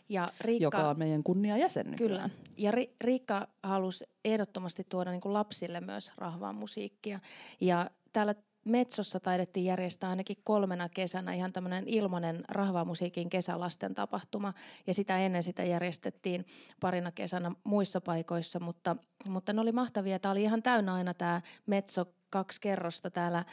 Ja 0.09 0.29
Riikka, 0.41 0.65
joka 0.65 0.89
on 0.89 0.99
meidän 0.99 1.23
kunniajäsen 1.23 1.91
nykyään. 1.91 2.31
Kyllä. 2.31 2.31
Ja 2.57 2.71
Ri- 2.71 2.91
Riikka 3.01 3.49
halusi 3.63 4.05
ehdottomasti 4.25 4.87
tuoda 4.89 5.11
niin 5.11 5.21
kuin 5.21 5.33
lapsille 5.33 5.81
myös 5.81 6.13
rahvaa 6.17 6.53
musiikkia. 6.53 7.21
Ja 7.61 7.91
täällä 8.13 8.35
Metsossa 8.65 9.21
taidettiin 9.21 9.67
järjestää 9.67 10.11
ainakin 10.11 10.37
kolmena 10.45 10.89
kesänä 10.89 11.35
ihan 11.35 11.53
tämmöinen 11.53 11.89
ilmainen 11.89 12.45
rahvamusiikin 12.49 13.31
kesälasten 13.31 13.95
tapahtuma. 13.95 14.53
Ja 14.87 14.95
sitä 14.95 15.19
ennen 15.19 15.43
sitä 15.43 15.65
järjestettiin 15.65 16.47
parina 16.81 17.13
kesänä 17.13 17.53
muissa 17.65 18.01
paikoissa, 18.01 18.61
mutta, 18.61 18.97
mutta 19.29 19.53
ne 19.53 19.61
oli 19.61 19.73
mahtavia. 19.73 20.19
Tämä 20.19 20.33
oli 20.33 20.43
ihan 20.43 20.63
täynnä 20.63 20.95
aina 20.95 21.15
tämä 21.15 21.41
Metso 21.67 22.07
kaksi 22.31 22.61
kerrosta 22.61 23.11
täällä 23.11 23.45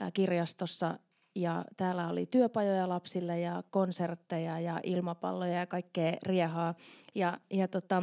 ää, 0.00 0.10
kirjastossa 0.10 0.98
ja 1.34 1.64
täällä 1.76 2.08
oli 2.08 2.26
työpajoja 2.26 2.88
lapsille 2.88 3.40
ja 3.40 3.62
konsertteja 3.70 4.60
ja 4.60 4.80
ilmapalloja 4.82 5.52
ja 5.58 5.66
kaikkea 5.66 6.16
riehaa. 6.22 6.74
Ja, 7.14 7.38
ja 7.50 7.68
tota, 7.68 8.02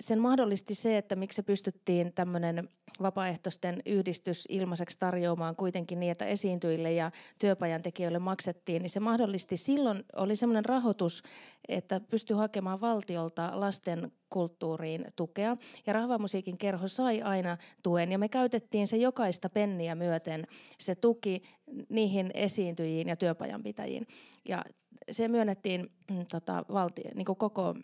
sen 0.00 0.20
mahdollisti 0.20 0.74
se, 0.74 0.98
että 0.98 1.16
miksi 1.16 1.36
se 1.36 1.42
pystyttiin 1.42 2.12
tämmöinen 2.14 2.68
vapaaehtoisten 3.02 3.82
yhdistys 3.86 4.46
ilmaiseksi 4.48 4.98
tarjoamaan 4.98 5.56
kuitenkin 5.56 6.00
niin, 6.00 6.12
että 6.12 6.26
esiintyjille 6.26 6.92
ja 6.92 7.10
työpajan 7.38 7.82
tekijöille 7.82 8.18
maksettiin, 8.18 8.82
niin 8.82 8.90
se 8.90 9.00
mahdollisti 9.00 9.56
silloin, 9.56 10.04
oli 10.16 10.36
semmoinen 10.36 10.64
rahoitus, 10.64 11.22
että 11.68 12.00
pystyi 12.00 12.36
hakemaan 12.36 12.80
valtiolta 12.80 13.50
lasten 13.54 14.12
kulttuuriin 14.30 15.06
tukea. 15.16 15.56
Ja 15.86 15.92
rahvamusiikin 15.92 16.58
kerho 16.58 16.88
sai 16.88 17.22
aina 17.22 17.56
tuen 17.82 18.12
ja 18.12 18.18
me 18.18 18.28
käytettiin 18.28 18.86
se 18.86 18.96
jokaista 18.96 19.50
penniä 19.50 19.94
myöten 19.94 20.46
se 20.78 20.94
tuki 20.94 21.42
niihin 21.88 22.30
esiintyjiin 22.34 23.08
ja 23.08 23.16
työpajanpitäjiin. 23.16 24.06
Ja 24.48 24.64
se 25.10 25.28
myönnettiin 25.28 25.92
mm, 26.10 26.26
tota, 26.30 26.64
valti, 26.72 27.02
niin 27.14 27.24
koko 27.24 27.74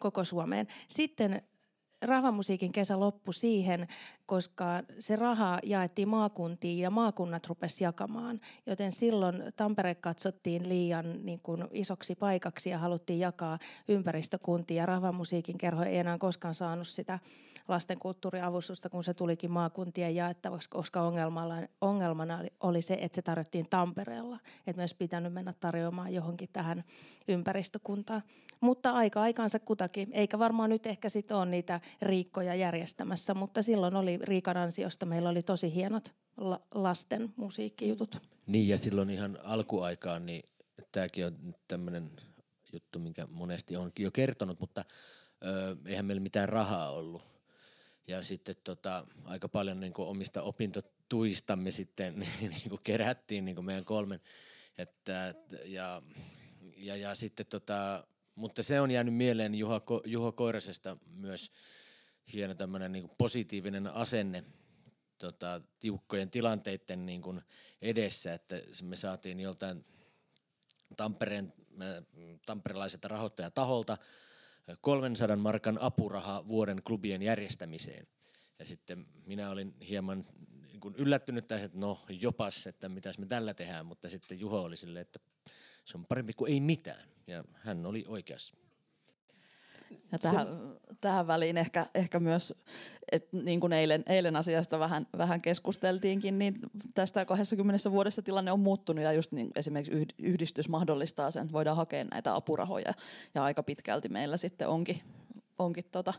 koko 0.00 0.24
Suomeen. 0.24 0.66
Sitten 0.88 1.42
rahvamusiikin 2.02 2.72
kesä 2.72 3.00
loppui 3.00 3.34
siihen, 3.34 3.86
koska 4.26 4.82
se 4.98 5.16
raha 5.16 5.58
jaettiin 5.62 6.08
maakuntiin 6.08 6.78
ja 6.78 6.90
maakunnat 6.90 7.46
rupesi 7.46 7.84
jakamaan. 7.84 8.40
Joten 8.66 8.92
silloin 8.92 9.42
Tampere 9.56 9.94
katsottiin 9.94 10.68
liian 10.68 11.26
niin 11.26 11.40
kuin, 11.40 11.64
isoksi 11.70 12.14
paikaksi 12.14 12.70
ja 12.70 12.78
haluttiin 12.78 13.18
jakaa 13.18 13.58
ympäristökuntia. 13.88 14.76
Ja 14.76 14.86
rahvamusiikin 14.86 15.58
kerho 15.58 15.82
ei 15.82 15.98
enää 15.98 16.18
koskaan 16.18 16.54
saanut 16.54 16.88
sitä 16.88 17.18
lastenkulttuuriavustusta, 17.68 18.88
kun 18.88 19.04
se 19.04 19.14
tulikin 19.14 19.50
maakuntien 19.50 20.14
jaettavaksi, 20.14 20.70
koska 20.70 21.02
ongelmana, 21.80 22.38
oli 22.60 22.82
se, 22.82 22.98
että 23.00 23.16
se 23.16 23.22
tarjottiin 23.22 23.66
Tampereella. 23.70 24.38
Että 24.66 24.80
myös 24.80 24.94
pitänyt 24.94 25.32
mennä 25.32 25.54
tarjoamaan 25.60 26.14
johonkin 26.14 26.48
tähän 26.52 26.84
ympäristökuntaan. 27.28 28.22
Mutta 28.60 28.90
aika 28.90 29.20
aikansa 29.20 29.58
kutakin, 29.58 30.08
eikä 30.12 30.38
varmaan 30.38 30.70
nyt 30.70 30.86
ehkä 30.86 31.08
sitten 31.08 31.36
ole 31.36 31.46
niitä 31.46 31.80
Riikkoja 32.02 32.54
järjestämässä, 32.54 33.34
mutta 33.34 33.62
silloin 33.62 33.96
oli 33.96 34.18
Riikan 34.22 34.56
ansiosta, 34.56 35.06
meillä 35.06 35.28
oli 35.28 35.42
tosi 35.42 35.74
hienot 35.74 36.14
la- 36.36 36.60
lasten 36.74 37.32
musiikkijutut. 37.36 38.16
Niin 38.46 38.68
ja 38.68 38.78
silloin 38.78 39.10
ihan 39.10 39.38
alkuaikaan, 39.42 40.26
niin 40.26 40.48
tämäkin 40.92 41.26
on 41.26 41.54
tämmöinen 41.68 42.10
juttu, 42.72 42.98
minkä 42.98 43.26
monesti 43.30 43.76
onkin 43.76 44.04
jo 44.04 44.10
kertonut, 44.10 44.60
mutta 44.60 44.84
ö, 45.44 45.76
eihän 45.86 46.04
meillä 46.04 46.22
mitään 46.22 46.48
rahaa 46.48 46.90
ollut. 46.90 47.22
Ja 48.06 48.22
sitten 48.22 48.54
tota, 48.64 49.06
aika 49.24 49.48
paljon 49.48 49.80
niin 49.80 49.92
kuin 49.92 50.08
omista 50.08 50.42
opintotuistamme 50.42 51.70
sitten 51.70 52.18
niin 52.40 52.68
kuin 52.68 52.80
kerättiin 52.84 53.44
niin 53.44 53.54
kuin 53.54 53.64
meidän 53.64 53.84
kolmen. 53.84 54.20
Että, 54.78 55.34
ja, 55.64 56.02
ja, 56.76 56.96
ja 56.96 57.14
sitten 57.14 57.46
tota, 57.46 58.06
mutta 58.34 58.62
se 58.62 58.80
on 58.80 58.90
jäänyt 58.90 59.14
mieleen 59.14 59.54
Juha, 59.54 59.82
Juho 60.04 60.32
Koirasesta 60.32 60.96
myös 61.06 61.50
hieno 62.32 62.54
tämmöinen 62.54 62.92
niin 62.92 63.10
positiivinen 63.18 63.86
asenne 63.86 64.44
tota, 65.18 65.60
tiukkojen 65.80 66.30
tilanteiden 66.30 67.06
niin 67.06 67.22
kuin 67.22 67.42
edessä, 67.82 68.34
että 68.34 68.56
me 68.82 68.96
saatiin 68.96 69.40
joltain 69.40 69.84
Tampereen, 70.96 71.52
tamperelaiselta 72.46 73.08
rahoittajataholta 73.08 73.98
300 74.80 75.36
markan 75.36 75.78
apuraha 75.80 76.48
vuoden 76.48 76.82
klubien 76.82 77.22
järjestämiseen. 77.22 78.06
Ja 78.58 78.66
sitten 78.66 79.06
minä 79.26 79.50
olin 79.50 79.74
hieman 79.88 80.24
niin 80.66 80.80
kuin 80.80 80.94
yllättynyt 80.94 81.48
tässä, 81.48 81.64
että 81.64 81.78
no 81.78 82.04
jopas, 82.08 82.66
että 82.66 82.88
mitäs 82.88 83.18
me 83.18 83.26
tällä 83.26 83.54
tehdään, 83.54 83.86
mutta 83.86 84.08
sitten 84.08 84.40
Juho 84.40 84.60
oli 84.60 84.76
silleen, 84.76 85.02
että 85.02 85.20
se 85.84 85.98
on 85.98 86.06
parempi 86.06 86.32
kuin 86.32 86.52
ei 86.52 86.60
mitään. 86.60 87.08
Ja 87.26 87.44
hän 87.52 87.86
oli 87.86 88.04
oikeassa. 88.08 88.54
Ja 90.12 90.18
tähän, 90.18 90.46
tähän 91.00 91.26
väliin 91.26 91.56
ehkä, 91.56 91.86
ehkä 91.94 92.20
myös, 92.20 92.54
että 93.12 93.36
niin 93.36 93.60
kuin 93.60 93.72
eilen, 93.72 94.04
eilen 94.06 94.36
asiasta 94.36 94.78
vähän, 94.78 95.06
vähän 95.18 95.42
keskusteltiinkin, 95.42 96.38
niin 96.38 96.54
tästä 96.94 97.24
20 97.24 97.90
vuodessa 97.90 98.22
tilanne 98.22 98.52
on 98.52 98.60
muuttunut 98.60 99.04
ja 99.04 99.12
just 99.12 99.32
niin 99.32 99.50
esimerkiksi 99.56 99.92
yhd- 99.92 100.14
yhdistys 100.18 100.68
mahdollistaa 100.68 101.30
sen, 101.30 101.42
että 101.42 101.52
voidaan 101.52 101.76
hakea 101.76 102.04
näitä 102.04 102.34
apurahoja 102.34 102.92
ja 103.34 103.44
aika 103.44 103.62
pitkälti 103.62 104.08
meillä 104.08 104.36
sitten 104.36 104.68
onkin, 104.68 105.00
onkin 105.58 105.84
tota, 105.92 106.14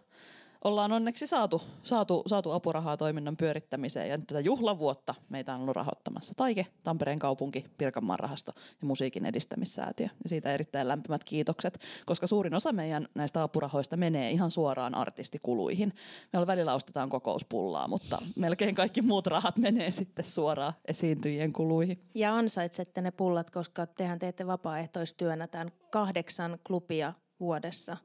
ollaan 0.67 0.91
onneksi 0.91 1.27
saatu, 1.27 1.61
saatu, 1.83 2.23
saatu 2.27 2.51
apurahaa 2.51 2.97
toiminnan 2.97 3.37
pyörittämiseen. 3.37 4.09
Ja 4.09 4.17
nyt 4.17 4.27
tätä 4.27 4.39
juhlavuotta 4.39 5.15
meitä 5.29 5.53
on 5.53 5.61
ollut 5.61 5.75
rahoittamassa 5.75 6.33
Taike, 6.37 6.67
Tampereen 6.83 7.19
kaupunki, 7.19 7.65
Pirkanmaan 7.77 8.19
rahasto 8.19 8.51
ja 8.81 8.87
musiikin 8.87 9.25
edistämissäätiö. 9.25 10.07
Ja 10.23 10.29
siitä 10.29 10.53
erittäin 10.53 10.87
lämpimät 10.87 11.23
kiitokset, 11.23 11.79
koska 12.05 12.27
suurin 12.27 12.55
osa 12.55 12.71
meidän 12.71 13.07
näistä 13.15 13.43
apurahoista 13.43 13.97
menee 13.97 14.31
ihan 14.31 14.51
suoraan 14.51 14.95
artistikuluihin. 14.95 15.93
Meillä 16.33 16.47
välillä 16.47 16.73
ostetaan 16.73 17.09
kokouspullaa, 17.09 17.87
mutta 17.87 18.21
melkein 18.35 18.75
kaikki 18.75 19.01
muut 19.01 19.27
rahat 19.27 19.57
menee 19.57 19.91
sitten 19.91 20.25
suoraan 20.25 20.73
esiintyjien 20.85 21.53
kuluihin. 21.53 22.01
Ja 22.15 22.35
ansaitsette 22.35 23.01
ne 23.01 23.11
pullat, 23.11 23.49
koska 23.49 23.85
tehän 23.85 24.19
teette 24.19 24.47
vapaaehtoistyönä 24.47 25.47
tämän 25.47 25.71
kahdeksan 25.91 26.59
klubia 26.67 27.13
vuodessa. 27.39 27.97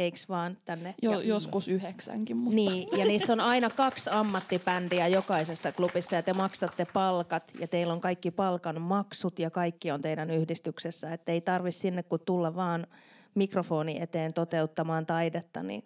Eiks 0.00 0.28
vaan 0.28 0.56
tänne? 0.64 0.94
Jo, 1.02 1.12
ja, 1.12 1.22
joskus 1.22 1.68
yhdeksänkin, 1.68 2.36
mutta... 2.36 2.54
Niin, 2.54 2.88
ja 2.98 3.04
niissä 3.04 3.32
on 3.32 3.40
aina 3.40 3.70
kaksi 3.70 4.10
ammattibändiä 4.12 5.08
jokaisessa 5.08 5.72
klubissa 5.72 6.16
ja 6.16 6.22
te 6.22 6.32
maksatte 6.32 6.86
palkat 6.92 7.52
ja 7.58 7.68
teillä 7.68 7.92
on 7.92 8.00
kaikki 8.00 8.30
palkan 8.30 8.80
maksut 8.80 9.38
ja 9.38 9.50
kaikki 9.50 9.90
on 9.90 10.00
teidän 10.00 10.30
yhdistyksessä. 10.30 11.12
Että 11.12 11.32
ei 11.32 11.40
tarvi 11.40 11.72
sinne 11.72 12.02
kun 12.02 12.20
tulla 12.26 12.54
vaan 12.54 12.86
mikrofoni 13.34 14.02
eteen 14.02 14.34
toteuttamaan 14.34 15.06
taidetta, 15.06 15.62
niin 15.62 15.84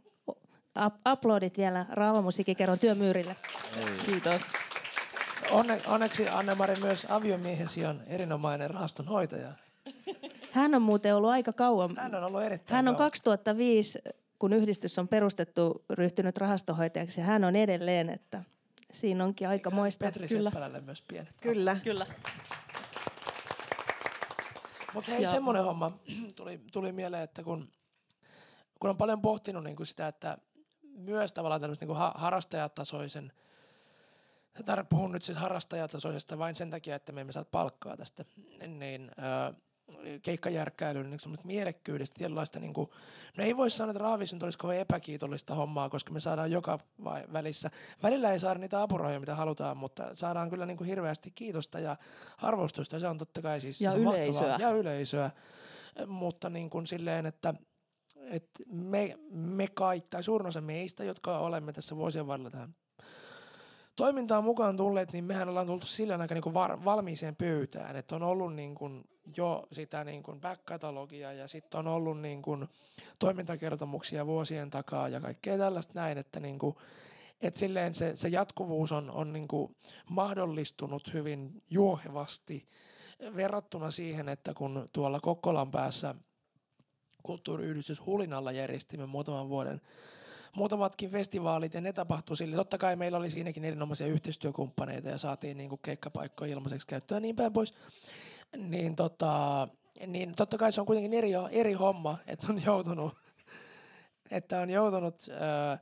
aplodit 1.05 1.59
vielä 1.59 1.87
Raavamusiikikerron 1.89 2.79
työmyyrille. 2.79 3.37
Kiitos. 4.07 4.43
Onne, 5.51 5.81
onneksi 5.87 6.29
Anne-Mari 6.29 6.77
myös 6.77 7.07
aviomiehesi 7.11 7.87
on 7.87 8.01
erinomainen 8.07 8.71
rahastonhoitaja. 8.71 9.53
Hän 10.55 10.75
on 10.75 10.83
muuten 10.83 11.17
ollut 11.17 11.31
aika 11.31 11.53
kauan. 11.53 11.97
Hän 11.97 12.15
on 12.15 12.25
ollut 12.25 12.43
erittäin 12.43 12.77
Hän 12.77 12.89
on 12.89 12.95
kauan. 12.97 13.11
2005, 13.11 13.99
kun 14.39 14.53
yhdistys 14.53 14.99
on 14.99 15.09
perustettu, 15.09 15.85
ryhtynyt 15.91 16.37
rahastohoitajaksi. 16.37 17.21
ja 17.21 17.27
Hän 17.27 17.45
on 17.45 17.57
edelleen, 17.57 18.11
että 18.11 18.45
siinä 18.93 19.25
onkin 19.25 19.49
aika 19.49 19.71
moista. 19.71 20.05
Petri 20.05 20.29
Kyllä. 20.29 20.51
Seppälälle 20.51 20.81
myös 20.81 21.03
pieni. 21.03 21.29
Kyllä. 21.41 21.77
Kyllä. 21.85 22.07
Mutta 24.95 25.11
hei, 25.11 25.27
semmoinen 25.27 25.65
homma 25.65 25.99
tuli, 26.37 26.61
tuli 26.73 26.93
mieleen, 26.93 27.23
että 27.23 27.43
kun, 27.43 27.69
kun 28.81 28.91
on 28.91 28.97
paljon 28.97 29.23
pohtinut 29.23 29.65
niin 29.65 29.77
kuin 29.77 29.87
sitä, 29.87 30.09
että 30.09 30.39
myös 30.83 31.33
tavallaan 31.33 31.61
tämmöistä 31.61 31.87
niin 31.87 31.97
ha- 31.97 32.15
harrastajatasoisen, 32.17 33.33
tar- 34.61 34.87
puhun 34.89 35.13
nyt 35.13 35.23
siis 35.23 35.39
harrastajatasoisesta 35.39 36.39
vain 36.39 36.57
sen 36.57 36.71
takia, 36.71 36.97
että 36.97 37.13
me 37.13 37.21
emme 37.21 37.33
saa 37.33 37.45
palkkaa 37.45 37.97
tästä, 37.97 38.25
niin 38.69 39.11
äh, 39.19 39.55
keikkajärkkäilyn 40.23 41.11
niin 41.11 41.39
mielekkyydestä, 41.45 42.19
tietynlaista, 42.19 42.61
niin 42.61 42.75
kuin, 42.75 42.91
no 43.37 43.45
ei 43.45 43.57
voi 43.57 43.71
sanoa, 43.71 43.91
että 43.91 44.03
Raavis 44.03 44.33
nyt 44.33 44.43
olisi 44.43 44.59
kovin 44.59 44.79
epäkiitollista 44.79 45.55
hommaa, 45.55 45.89
koska 45.89 46.13
me 46.13 46.21
saadaan 46.21 46.51
joka 46.51 46.79
vai- 47.05 47.25
välissä. 47.33 47.71
Välillä 48.03 48.33
ei 48.33 48.41
saada 48.41 48.61
niitä 48.61 48.83
apurahoja, 48.83 49.21
mitä 49.21 49.35
halutaan, 49.35 49.77
mutta 49.77 50.11
saadaan 50.15 50.51
kyllä 50.51 50.67
niin 50.67 50.77
kuin 50.77 50.89
hirveästi 50.89 51.31
kiitosta 51.31 51.79
ja 51.81 51.97
arvostusta. 52.39 53.01
Se 53.01 53.09
on 53.09 53.19
totta 53.19 53.43
kai 53.43 53.61
siis 53.61 53.81
Ja 53.81 53.95
yleisöä. 53.95 54.57
Ja 54.61 54.71
yleisöä. 54.71 55.31
Mutta 56.07 56.51
niin 56.51 56.71
kuin 56.71 56.87
silleen, 56.87 57.27
että, 57.27 57.55
että 58.31 58.63
me, 58.73 59.19
me 59.31 59.69
kaikki, 59.69 60.09
tai 60.11 60.23
suurin 60.23 60.47
osa 60.47 60.61
meistä, 60.61 61.05
jotka 61.05 61.39
olemme 61.39 61.73
tässä 61.73 61.97
vuosien 61.97 62.27
varrella 62.27 62.51
tähän 62.51 62.75
toimintaan 63.97 64.45
mukaan 64.45 64.77
tulleet, 64.77 65.13
niin 65.13 65.25
mehän 65.25 65.49
ollaan 65.49 65.67
tultu 65.67 65.87
sillä 65.87 66.17
aika 66.17 66.35
niin 66.35 66.43
kuin 66.43 66.55
var, 66.55 66.85
valmiiseen 66.85 67.37
pöytään, 67.37 67.97
että 67.97 68.17
on 68.17 68.23
ollut 68.23 68.55
niin 68.55 68.75
kuin 68.75 69.05
jo 69.37 69.67
sitä 69.73 70.05
niin 70.05 70.23
kuin 70.23 70.41
back-katalogia 70.41 71.33
ja 71.33 71.49
sitten 71.49 71.79
on 71.79 71.87
ollut 71.87 72.21
niin 72.21 72.43
kuin 72.43 72.69
toimintakertomuksia 73.19 74.27
vuosien 74.27 74.71
takaa 74.71 75.09
ja 75.09 75.21
kaikkea 75.21 75.59
tällaista 75.59 75.93
näin, 75.95 76.19
että 76.19 76.41
niin 76.41 76.59
kuin, 76.59 76.77
et 77.41 77.55
silleen 77.55 77.95
se, 77.95 78.17
se 78.17 78.29
jatkuvuus 78.29 78.93
on, 78.93 79.11
on 79.11 79.33
niin 79.33 79.49
kuin 79.49 79.77
mahdollistunut 80.11 81.15
hyvin 81.15 81.63
juohevasti 81.71 82.69
verrattuna 83.37 83.91
siihen, 83.91 84.29
että 84.29 84.55
kun 84.55 84.89
tuolla 84.93 85.21
Kokkolan 85.21 85.71
päässä 85.71 86.15
kulttuuriyhdistys 87.23 88.07
Hulinalla 88.07 88.53
järjestimme 88.53 89.07
muutaman 89.07 89.49
vuoden 89.49 89.81
muutamatkin 90.55 91.11
festivaalit 91.11 91.75
ja 91.75 91.81
ne 91.81 91.93
tapahtui 91.93 92.37
sille. 92.37 92.57
Totta 92.57 92.79
kai 92.79 92.97
meillä 92.97 93.19
oli 93.19 93.31
siinäkin 93.31 93.65
erinomaisia 93.65 94.07
yhteistyökumppaneita 94.07 95.09
ja 95.09 95.19
saatiin 95.19 95.57
niin 95.57 95.69
kuin 95.69 95.81
keikkapaikkoja 95.83 96.53
ilmaiseksi 96.53 96.87
käyttöön 96.87 97.17
ja 97.17 97.21
niin 97.21 97.37
päin 97.37 97.53
pois. 97.53 97.75
Niin, 98.57 98.97
tota, 98.97 99.69
niin 100.07 100.35
totta 100.35 100.59
kai 100.59 100.73
se 100.73 100.81
on 100.81 100.87
kuitenkin 100.87 101.15
eri, 101.15 101.31
eri 101.51 101.73
homma, 101.73 102.19
että 102.27 102.47
on 102.51 102.63
joutunut, 102.65 103.15
että 104.31 104.61
on 104.61 104.71
joutunut 104.71 105.27
ää, 105.41 105.79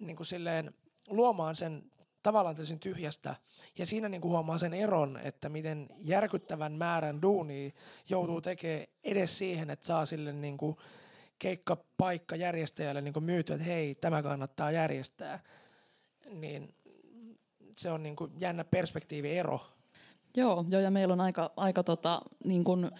niin 0.00 0.16
kuin 0.16 0.26
silleen 0.26 0.74
luomaan 1.08 1.56
sen 1.56 1.90
tavallaan 2.22 2.56
täysin 2.56 2.80
tyhjästä. 2.80 3.36
Ja 3.78 3.86
siinä 3.86 4.08
niin 4.08 4.20
kuin 4.20 4.30
huomaa 4.30 4.58
sen 4.58 4.74
eron, 4.74 5.20
että 5.22 5.48
miten 5.48 5.88
järkyttävän 5.98 6.72
määrän 6.72 7.22
duunia 7.22 7.70
joutuu 8.08 8.40
tekemään 8.40 8.86
edes 9.04 9.38
siihen, 9.38 9.70
että 9.70 9.86
saa 9.86 10.06
sille 10.06 10.32
niin 10.32 10.56
kuin 10.56 10.76
keikkapaikka 11.38 12.36
järjestäjälle 12.36 13.00
niin 13.00 13.24
myyty, 13.24 13.52
että 13.52 13.64
hei, 13.64 13.94
tämä 13.94 14.22
kannattaa 14.22 14.70
järjestää. 14.70 15.40
Niin 16.30 16.74
se 17.76 17.90
on 17.90 18.02
niin 18.02 18.16
kuin 18.16 18.32
jännä 18.40 18.64
perspektiiviero. 18.64 19.60
Joo, 20.38 20.64
joo, 20.68 20.80
ja 20.80 20.90
meillä 20.90 21.12
on 21.12 21.20
aika, 21.20 21.50
aika 21.56 21.82
tota, 21.82 22.20
niin 22.44 22.64
kuin 22.64 22.90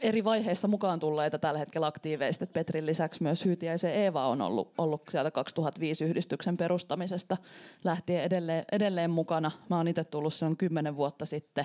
eri 0.00 0.24
vaiheissa 0.24 0.68
mukaan 0.68 1.00
tulleita 1.00 1.38
tällä 1.38 1.58
hetkellä 1.58 1.86
aktiiveista. 1.86 2.44
Et 2.44 2.52
Petrin 2.52 2.86
lisäksi 2.86 3.22
myös 3.22 3.44
Hyytiäisen 3.44 3.94
Eeva 3.94 4.28
on 4.28 4.40
ollut, 4.40 4.72
ollut 4.78 5.02
sieltä 5.10 5.30
2005 5.30 6.04
yhdistyksen 6.04 6.56
perustamisesta 6.56 7.36
lähtien 7.84 8.22
edelleen, 8.22 8.64
edelleen 8.72 9.10
mukana. 9.10 9.50
Mä 9.70 9.76
oon 9.76 9.88
itse 9.88 10.04
tullut 10.04 10.34
silloin 10.34 10.56
kymmenen 10.56 10.96
vuotta 10.96 11.26
sitten. 11.26 11.64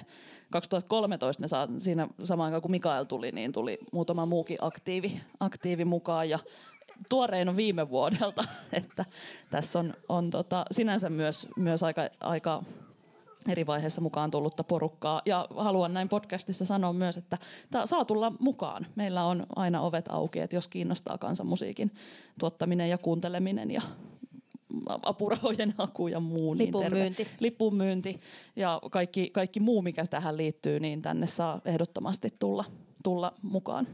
2013 0.51 1.43
ne 1.43 1.47
saa, 1.47 1.67
siinä 1.77 2.07
samaan 2.23 2.45
aikaan 2.45 2.61
kun 2.61 2.71
Mikael 2.71 3.03
tuli, 3.03 3.31
niin 3.31 3.51
tuli 3.51 3.77
muutama 3.91 4.25
muukin 4.25 4.57
aktiivi, 4.61 5.21
aktiivi 5.39 5.85
mukaan 5.85 6.29
ja 6.29 6.39
tuorein 7.09 7.49
on 7.49 7.55
viime 7.55 7.89
vuodelta, 7.89 8.43
että 8.73 9.05
tässä 9.49 9.79
on, 9.79 9.93
on 10.09 10.29
tota, 10.29 10.65
sinänsä 10.71 11.09
myös, 11.09 11.47
myös 11.55 11.83
aika, 11.83 12.09
aika 12.19 12.63
eri 13.49 13.65
vaiheessa 13.65 14.01
mukaan 14.01 14.31
tullutta 14.31 14.63
porukkaa. 14.63 15.21
Ja 15.25 15.47
haluan 15.55 15.93
näin 15.93 16.09
podcastissa 16.09 16.65
sanoa 16.65 16.93
myös, 16.93 17.17
että 17.17 17.37
tää 17.71 17.85
saa 17.85 18.05
tulla 18.05 18.33
mukaan. 18.39 18.87
Meillä 18.95 19.23
on 19.23 19.45
aina 19.55 19.81
ovet 19.81 20.05
auki, 20.09 20.39
että 20.39 20.55
jos 20.55 20.67
kiinnostaa 20.67 21.17
kansanmusiikin 21.17 21.91
tuottaminen 22.39 22.89
ja 22.89 22.97
kuunteleminen 22.97 23.71
ja 23.71 23.81
apurahojen 25.03 25.73
haku 25.77 26.07
ja 26.07 26.19
muu. 26.19 26.57
Lipun 26.57 26.81
niin 26.81 26.83
terve. 26.83 26.99
myynti. 26.99 27.27
Lipun 27.39 27.75
myynti 27.75 28.19
ja 28.55 28.81
kaikki, 28.91 29.29
kaikki 29.29 29.59
muu, 29.59 29.81
mikä 29.81 30.05
tähän 30.05 30.37
liittyy, 30.37 30.79
niin 30.79 31.01
tänne 31.01 31.27
saa 31.27 31.61
ehdottomasti 31.65 32.33
tulla, 32.39 32.65
tulla 33.03 33.33
mukaan. 33.41 33.87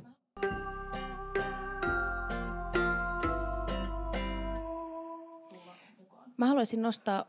Mä 6.37 6.47
haluaisin 6.47 6.81
nostaa 6.81 7.25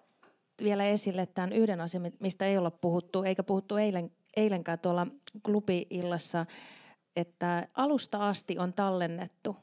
vielä 0.64 0.84
esille 0.84 1.26
tämän 1.26 1.52
yhden 1.52 1.80
asian, 1.80 2.12
mistä 2.20 2.46
ei 2.46 2.58
olla 2.58 2.70
puhuttu, 2.70 3.22
eikä 3.22 3.42
puhuttu 3.42 3.76
eilen, 3.76 4.10
eilenkään 4.36 4.78
tuolla 4.78 5.06
klubi-illassa, 5.42 6.46
että 7.16 7.68
alusta 7.74 8.28
asti 8.28 8.58
on 8.58 8.72
tallennettu 8.72 9.56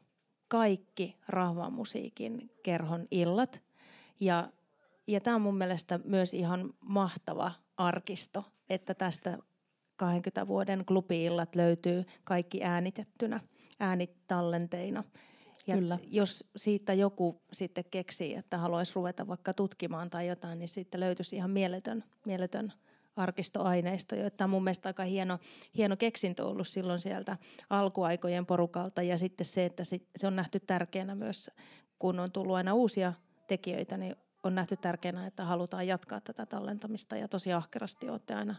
kaikki 0.48 1.16
rahvamusiikin 1.28 2.52
kerhon 2.64 3.06
illat. 3.12 3.62
Ja, 4.20 4.52
ja 5.08 5.22
tämä 5.22 5.36
on 5.36 5.42
mun 5.42 5.58
mielestä 5.58 6.00
myös 6.04 6.34
ihan 6.34 6.74
mahtava 6.82 7.52
arkisto, 7.78 8.46
että 8.70 8.94
tästä 8.94 9.38
20 9.96 10.48
vuoden 10.48 10.86
klubi-illat 10.86 11.56
löytyy 11.56 12.06
kaikki 12.24 12.64
äänitettynä, 12.64 13.40
äänitallenteina. 13.80 15.04
Ja 15.70 15.76
Kyllä. 15.76 16.00
jos 16.08 16.44
siitä 16.56 16.94
joku 16.94 17.42
sitten 17.54 17.84
keksii, 17.92 18.36
että 18.36 18.58
haluaisi 18.58 18.92
ruveta 18.96 19.28
vaikka 19.28 19.54
tutkimaan 19.54 20.10
tai 20.10 20.28
jotain, 20.28 20.60
niin 20.60 20.70
sitten 20.70 21.00
löytyisi 21.00 21.36
ihan 21.36 21.52
mieletön, 21.52 22.04
mieletön 22.26 22.74
arkistoaineisto. 23.16 24.16
Tämä 24.38 24.46
on 24.46 24.50
mun 24.50 24.64
mielestä 24.64 24.90
aika 24.90 25.04
hieno, 25.04 25.38
hieno 25.78 25.98
keksintö 25.98 26.46
ollut 26.46 26.68
silloin 26.68 27.00
sieltä 27.00 27.38
alkuaikojen 27.70 28.46
porukalta. 28.46 29.02
Ja 29.02 29.18
sitten 29.18 29.46
se, 29.46 29.66
että 29.66 29.84
se 30.16 30.28
on 30.28 30.36
nähty 30.36 30.60
tärkeänä 30.60 31.16
myös, 31.16 31.52
kun 32.00 32.20
on 32.20 32.32
tullut 32.32 32.56
aina 32.56 32.74
uusia 32.74 33.14
tekijöitä, 33.48 33.98
niin 33.98 34.16
on 34.44 34.56
nähty 34.56 34.78
tärkeänä, 34.78 35.28
että 35.28 35.44
halutaan 35.44 35.88
jatkaa 35.88 36.22
tätä 36.22 36.46
tallentamista. 36.46 37.18
Ja 37.18 37.28
tosi 37.28 37.54
ahkerasti 37.54 38.10
olette 38.10 38.34
aina 38.34 38.56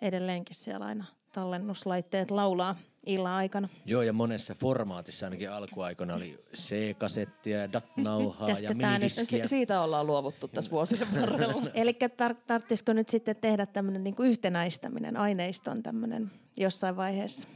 edelleenkin 0.00 0.56
siellä 0.56 0.86
aina 0.86 1.04
tallennuslaitteet 1.32 2.30
laulaa 2.30 2.76
illan 3.06 3.32
aikana. 3.32 3.68
Joo, 3.84 4.02
ja 4.02 4.12
monessa 4.12 4.54
formaatissa 4.54 5.26
ainakin 5.26 5.50
alkuaikoina 5.50 6.14
oli 6.14 6.44
C-kasettia, 6.56 7.72
DAT-nauhaa 7.72 8.48
ja 8.48 8.54
Tästä 8.54 8.74
tää 8.74 8.98
nyt- 8.98 9.02
minidiskiä. 9.02 9.24
Si- 9.46 9.48
siitä 9.48 9.80
ollaan 9.80 10.06
luovuttu 10.06 10.48
tässä 10.48 10.70
vuosien 10.70 11.08
varrella. 11.20 11.62
Eli 11.74 11.92
tar- 11.92 12.36
tarvitsisiko 12.46 12.92
nyt 12.92 13.08
sitten 13.08 13.36
tehdä 13.36 13.66
tämmöinen 13.66 14.04
niin 14.04 14.14
yhtenäistäminen, 14.18 15.16
aineiston 15.16 15.82
tämmöinen 15.82 16.30
jossain 16.56 16.96
vaiheessa? 16.96 17.48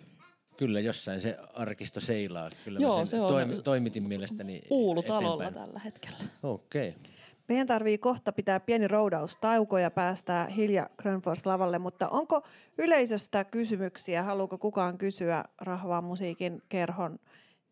Kyllä, 0.56 0.80
jossain 0.80 1.20
se 1.20 1.36
arkisto 1.54 2.00
seilaa. 2.00 2.50
Kyllä 2.64 2.78
Joo, 2.80 2.92
mä 2.98 3.04
sen 3.04 3.06
se 3.06 3.20
on 3.20 3.28
toimi, 3.28 3.56
toimitin 3.62 4.02
mielestäni 4.08 4.62
Uulutalolla 4.70 5.44
eteenpäin. 5.44 5.66
tällä 5.66 5.80
hetkellä. 5.84 6.16
Okei. 6.42 6.88
Okay. 6.88 7.12
Meidän 7.48 7.66
tarvii 7.66 7.98
kohta 7.98 8.32
pitää 8.32 8.60
pieni 8.60 8.88
roudaustauko 8.88 9.78
ja 9.78 9.90
päästää 9.90 10.46
Hilja 10.46 10.90
Grönfors 10.96 11.46
lavalle, 11.46 11.78
mutta 11.78 12.08
onko 12.08 12.42
yleisöstä 12.78 13.44
kysymyksiä? 13.44 14.22
Haluaako 14.22 14.58
kukaan 14.58 14.98
kysyä 14.98 15.44
Rahvaan 15.60 16.04
musiikin 16.04 16.62
kerhon 16.68 17.18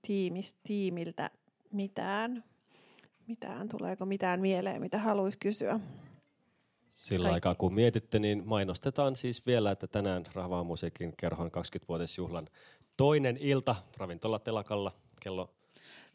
tiimis, 0.03 0.57
tiimiltä 0.63 1.31
mitään? 1.73 2.45
Mitään, 3.27 3.69
tuleeko 3.69 4.07
mitään 4.07 4.41
mieleen, 4.41 4.81
mitä 4.81 4.99
haluaisi 4.99 5.39
kysyä? 5.39 5.81
Sillä 6.91 7.25
Kaikki. 7.25 7.35
aikaa 7.35 7.55
kun 7.55 7.75
mietitte, 7.75 8.19
niin 8.19 8.43
mainostetaan 8.47 9.17
siis 9.17 9.47
vielä, 9.47 9.71
että 9.71 9.87
tänään 9.87 10.25
Rahvaan 10.35 10.67
musiikin 10.67 11.15
kerhon 11.17 11.51
20-vuotisjuhlan 11.57 12.49
toinen 12.97 13.37
ilta 13.41 13.77
ravintola 13.97 14.39
Telakalla 14.39 14.93
kello 15.23 15.56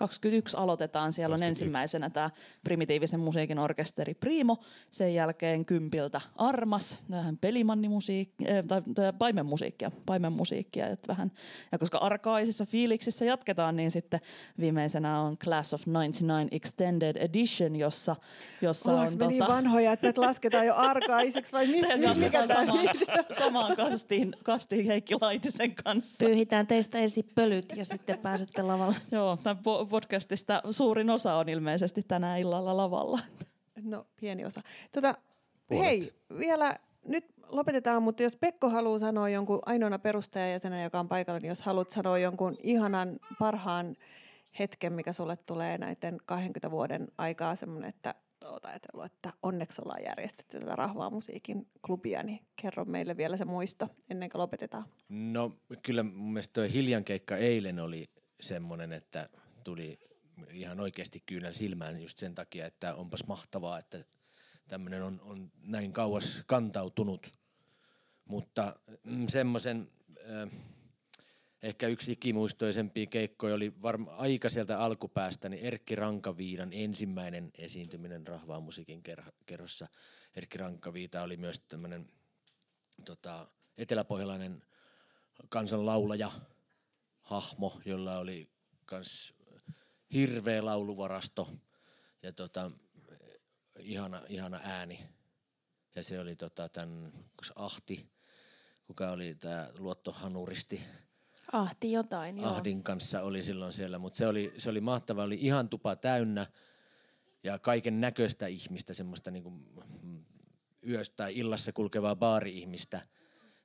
21 0.01 0.57
aloitetaan. 0.57 1.13
Siellä 1.13 1.33
21. 1.33 1.43
on 1.43 1.67
ensimmäisenä 1.67 2.09
tämä 2.09 2.29
primitiivisen 2.63 3.19
musiikin 3.19 3.59
orkesteri 3.59 4.13
Primo. 4.13 4.57
Sen 4.91 5.13
jälkeen 5.15 5.65
kympiltä 5.65 6.21
Armas, 6.35 6.99
vähän 7.09 7.37
pelimannimusiikkia, 7.37 8.63
tai, 8.67 8.81
tai 8.95 9.13
paimenmusiikkia, 9.19 9.91
paimenmusiikkia. 10.05 10.87
Että 10.87 11.07
vähän. 11.07 11.31
Ja 11.71 11.77
koska 11.77 11.97
arkaisissa 11.97 12.65
fiiliksissä 12.65 13.25
jatketaan, 13.25 13.75
niin 13.75 13.91
sitten 13.91 14.19
viimeisenä 14.59 15.19
on 15.19 15.37
Class 15.37 15.73
of 15.73 15.81
99 15.87 16.47
Extended 16.51 17.15
Edition, 17.15 17.75
jossa, 17.75 18.15
jossa 18.61 18.91
Ollaanko 18.91 19.13
on... 19.13 19.19
me 19.19 19.27
niin 19.27 19.47
vanhoja, 19.47 19.91
että 19.91 20.21
lasketaan 20.21 20.65
jo 20.65 20.75
arkaiseksi 20.75 21.51
vai 21.51 21.67
mistä, 21.67 21.97
mikä 21.97 22.47
tämä 22.47 22.65
samaan, 22.65 22.85
samaan 23.37 23.75
kastiin, 23.75 24.35
kastiin 24.43 24.85
Heikki 24.85 25.15
Laitisen 25.21 25.75
kanssa. 25.75 26.25
Pyyhitään 26.25 26.67
teistä 26.67 26.97
ensin 26.97 27.29
pölyt 27.35 27.73
ja 27.75 27.85
sitten 27.85 28.17
pääsette 28.17 28.61
lavalle. 28.61 28.95
Joo, 29.11 29.37
tämän 29.43 29.63
podcastista 29.91 30.61
suurin 30.71 31.09
osa 31.09 31.33
on 31.33 31.49
ilmeisesti 31.49 32.03
tänään 32.07 32.39
illalla 32.39 32.77
lavalla. 32.77 33.19
No, 33.83 34.07
pieni 34.19 34.45
osa. 34.45 34.61
Tota, 34.91 35.15
Puolet. 35.67 35.85
hei, 35.85 36.11
vielä 36.37 36.79
nyt 37.05 37.25
lopetetaan, 37.47 38.03
mutta 38.03 38.23
jos 38.23 38.35
Pekko 38.35 38.69
haluaa 38.69 38.99
sanoa 38.99 39.29
jonkun 39.29 39.59
ainoana 39.65 39.99
perustajajäsenä, 39.99 40.83
joka 40.83 40.99
on 40.99 41.07
paikalla, 41.07 41.39
niin 41.39 41.49
jos 41.49 41.61
haluat 41.61 41.89
sanoa 41.89 42.17
jonkun 42.17 42.55
ihanan 42.63 43.19
parhaan 43.39 43.95
hetken, 44.59 44.93
mikä 44.93 45.13
sulle 45.13 45.37
tulee 45.45 45.77
näiden 45.77 46.17
20 46.25 46.71
vuoden 46.71 47.07
aikaa, 47.17 47.55
semmoinen, 47.55 47.89
että 47.89 48.15
oot 48.45 48.65
ajatellut, 48.65 49.05
että 49.05 49.33
onneksi 49.43 49.81
ollaan 49.81 50.03
järjestetty 50.03 50.59
tätä 50.59 50.75
rahvaa 50.75 51.09
musiikin 51.09 51.67
klubia, 51.85 52.23
niin 52.23 52.39
kerro 52.61 52.85
meille 52.85 53.17
vielä 53.17 53.37
se 53.37 53.45
muisto 53.45 53.87
ennen 54.09 54.29
kuin 54.29 54.39
lopetetaan. 54.39 54.85
No 55.09 55.51
kyllä 55.83 56.03
mun 56.03 56.33
mielestä 56.33 56.53
toi 56.53 56.73
Hiljan 56.73 57.03
keikka 57.03 57.37
eilen 57.37 57.79
oli 57.79 58.09
semmoinen, 58.41 58.93
että 58.93 59.29
tuli 59.63 59.99
ihan 60.49 60.79
oikeasti 60.79 61.23
kyynel 61.25 61.53
silmään 61.53 62.01
just 62.01 62.17
sen 62.17 62.35
takia, 62.35 62.65
että 62.65 62.95
onpas 62.95 63.27
mahtavaa, 63.27 63.79
että 63.79 64.05
tämmöinen 64.67 65.03
on, 65.03 65.21
on 65.21 65.51
näin 65.61 65.93
kauas 65.93 66.43
kantautunut. 66.47 67.31
Mutta 68.25 68.75
mm, 69.05 69.27
semmoisen 69.27 69.91
äh, 70.29 70.51
ehkä 71.63 71.87
yksi 71.87 72.11
ikimuistoisempia 72.11 73.05
keikkoja 73.05 73.55
oli 73.55 73.81
varma, 73.81 74.11
aika 74.11 74.49
sieltä 74.49 74.79
alkupäästä, 74.79 75.49
niin 75.49 75.65
Erkki 75.65 75.95
Rankaviidan 75.95 76.73
ensimmäinen 76.73 77.51
esiintyminen 77.57 78.27
Rahvaa 78.27 78.59
musiikin 78.59 79.03
kerh- 79.09 79.33
kerhossa. 79.45 79.87
Erkki 80.35 80.57
Rankaviita 80.57 81.21
oli 81.21 81.37
myös 81.37 81.59
tämmöinen 81.59 82.09
tota, 83.05 83.47
eteläpohjalainen 83.77 84.63
kansanlaulaja, 85.49 86.31
hahmo, 87.21 87.81
jolla 87.85 88.17
oli 88.17 88.49
kans 88.85 89.33
hirveä 90.13 90.65
lauluvarasto 90.65 91.49
ja 92.23 92.33
tota, 92.33 92.71
ihana, 93.79 94.21
ihana 94.29 94.59
ääni. 94.63 94.99
Ja 95.95 96.03
se 96.03 96.19
oli 96.19 96.35
tota, 96.35 96.69
tämän 96.69 97.13
Ahti, 97.55 98.09
kuka 98.85 99.11
oli 99.11 99.35
tämä 99.35 99.69
luottohanuristi, 99.77 100.81
Ahti 101.51 101.91
jotain, 101.91 102.37
joo. 102.37 102.49
Ahdin 102.49 102.83
kanssa 102.83 103.21
oli 103.21 103.43
silloin 103.43 103.73
siellä, 103.73 103.99
mutta 103.99 104.17
se 104.17 104.27
oli, 104.27 104.53
se 104.57 104.69
oli 104.69 104.81
mahtava, 104.81 105.23
oli 105.23 105.37
ihan 105.41 105.69
tupa 105.69 105.95
täynnä 105.95 106.47
ja 107.43 107.59
kaiken 107.59 108.01
näköistä 108.01 108.47
ihmistä, 108.47 108.93
semmoista 108.93 109.31
niinku 109.31 109.49
mm, 109.49 110.25
yöstä 110.87 111.15
tai 111.15 111.37
illassa 111.37 111.71
kulkevaa 111.73 112.15
baari-ihmistä. 112.15 113.01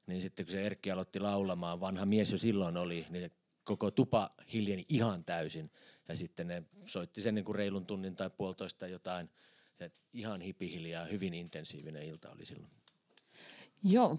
Niin 0.07 0.23
sitten 0.23 0.47
kun 0.47 0.53
se 0.53 0.67
Erkki 0.67 0.91
aloitti 0.91 1.21
laulamaan, 1.21 1.81
vanha 1.81 2.07
mies 2.07 2.33
jo 2.33 2.39
silloin 2.39 2.77
oli, 2.77 3.07
niin 3.11 3.31
koko 3.67 3.91
tupa 3.91 4.31
hiljeni 4.53 4.85
ihan 4.89 5.25
täysin. 5.25 5.71
Ja 6.09 6.17
sitten 6.17 6.47
ne 6.49 6.63
soitti 6.85 7.23
sen 7.23 7.35
niinku 7.35 7.53
reilun 7.53 7.87
tunnin 7.87 8.17
tai 8.17 8.31
puolitoista 8.31 8.87
jotain. 8.87 9.31
Ja 9.81 9.91
ihan 10.13 10.41
hipihiljaa, 10.41 11.05
hyvin 11.05 11.35
intensiivinen 11.35 12.03
ilta 12.03 12.31
oli 12.31 12.47
silloin. 12.47 12.71
Joo, 13.83 14.19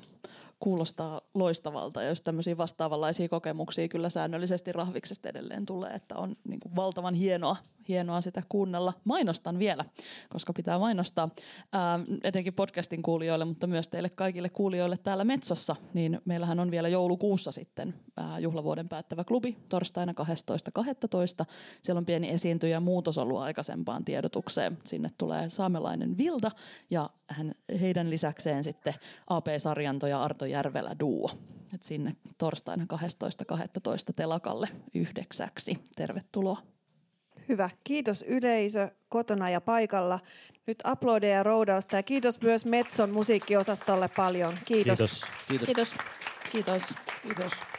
kuulostaa 0.59 1.21
loistavalta. 1.33 2.03
Jos 2.03 2.21
tämmöisiä 2.21 2.57
vastaavanlaisia 2.57 3.29
kokemuksia 3.29 3.87
kyllä 3.87 4.09
säännöllisesti 4.09 4.71
rahviksesta 4.71 5.29
edelleen 5.29 5.65
tulee, 5.65 5.93
että 5.93 6.15
on 6.15 6.35
niin 6.47 6.59
kuin 6.59 6.75
valtavan 6.75 7.13
hienoa, 7.13 7.55
hienoa 7.87 8.21
sitä 8.21 8.43
kuunnella. 8.49 8.93
Mainostan 9.03 9.59
vielä, 9.59 9.85
koska 10.29 10.53
pitää 10.53 10.79
mainostaa 10.79 11.29
ää, 11.73 11.99
etenkin 12.23 12.53
podcastin 12.53 13.01
kuulijoille, 13.01 13.45
mutta 13.45 13.67
myös 13.67 13.87
teille 13.87 14.09
kaikille 14.09 14.49
kuulijoille 14.49 14.97
täällä 14.97 15.23
Metsossa, 15.23 15.75
niin 15.93 16.21
meillähän 16.25 16.59
on 16.59 16.71
vielä 16.71 16.87
joulukuussa 16.87 17.51
sitten 17.51 17.93
ää, 18.17 18.39
juhlavuoden 18.39 18.89
päättävä 18.89 19.23
klubi 19.23 19.57
torstaina 19.69 20.13
12.12. 21.41 21.45
Siellä 21.81 21.99
on 21.99 22.05
pieni 22.05 22.29
esiintyjä 22.29 22.79
muutos 22.79 23.17
ollut 23.17 23.39
aikaisempaan 23.39 24.05
tiedotukseen. 24.05 24.77
Sinne 24.83 25.11
tulee 25.17 25.49
saamelainen 25.49 26.17
Vilda 26.17 26.51
ja 26.89 27.09
hän, 27.27 27.51
heidän 27.81 28.09
lisäkseen 28.09 28.63
sitten 28.63 28.93
AP 29.27 29.45
Sarjanto 29.57 30.07
ja 30.07 30.23
Arto 30.23 30.46
Järvelä 30.47 30.95
duo. 30.99 31.31
Et 31.73 31.83
sinne 31.83 32.15
torstaina 32.37 32.85
12.12. 32.93 34.13
telakalle 34.15 34.69
yhdeksäksi. 34.93 35.77
Tervetuloa. 35.95 36.61
Hyvä. 37.49 37.69
Kiitos 37.83 38.25
yleisö 38.27 38.91
kotona 39.09 39.49
ja 39.49 39.61
paikalla. 39.61 40.19
Nyt 40.67 40.77
uploadeja 40.91 41.35
ja 41.35 41.43
roudausta 41.43 41.95
ja 41.95 42.03
kiitos 42.03 42.41
myös 42.41 42.65
Metson 42.65 43.09
musiikkiosastolle 43.09 44.09
paljon. 44.15 44.53
Kiitos. 44.65 44.97
Kiitos. 44.97 45.65
Kiitos. 45.65 45.65
Kiitos. 45.65 45.93
Kiitos. 46.51 46.95
Kiitos. 47.23 47.76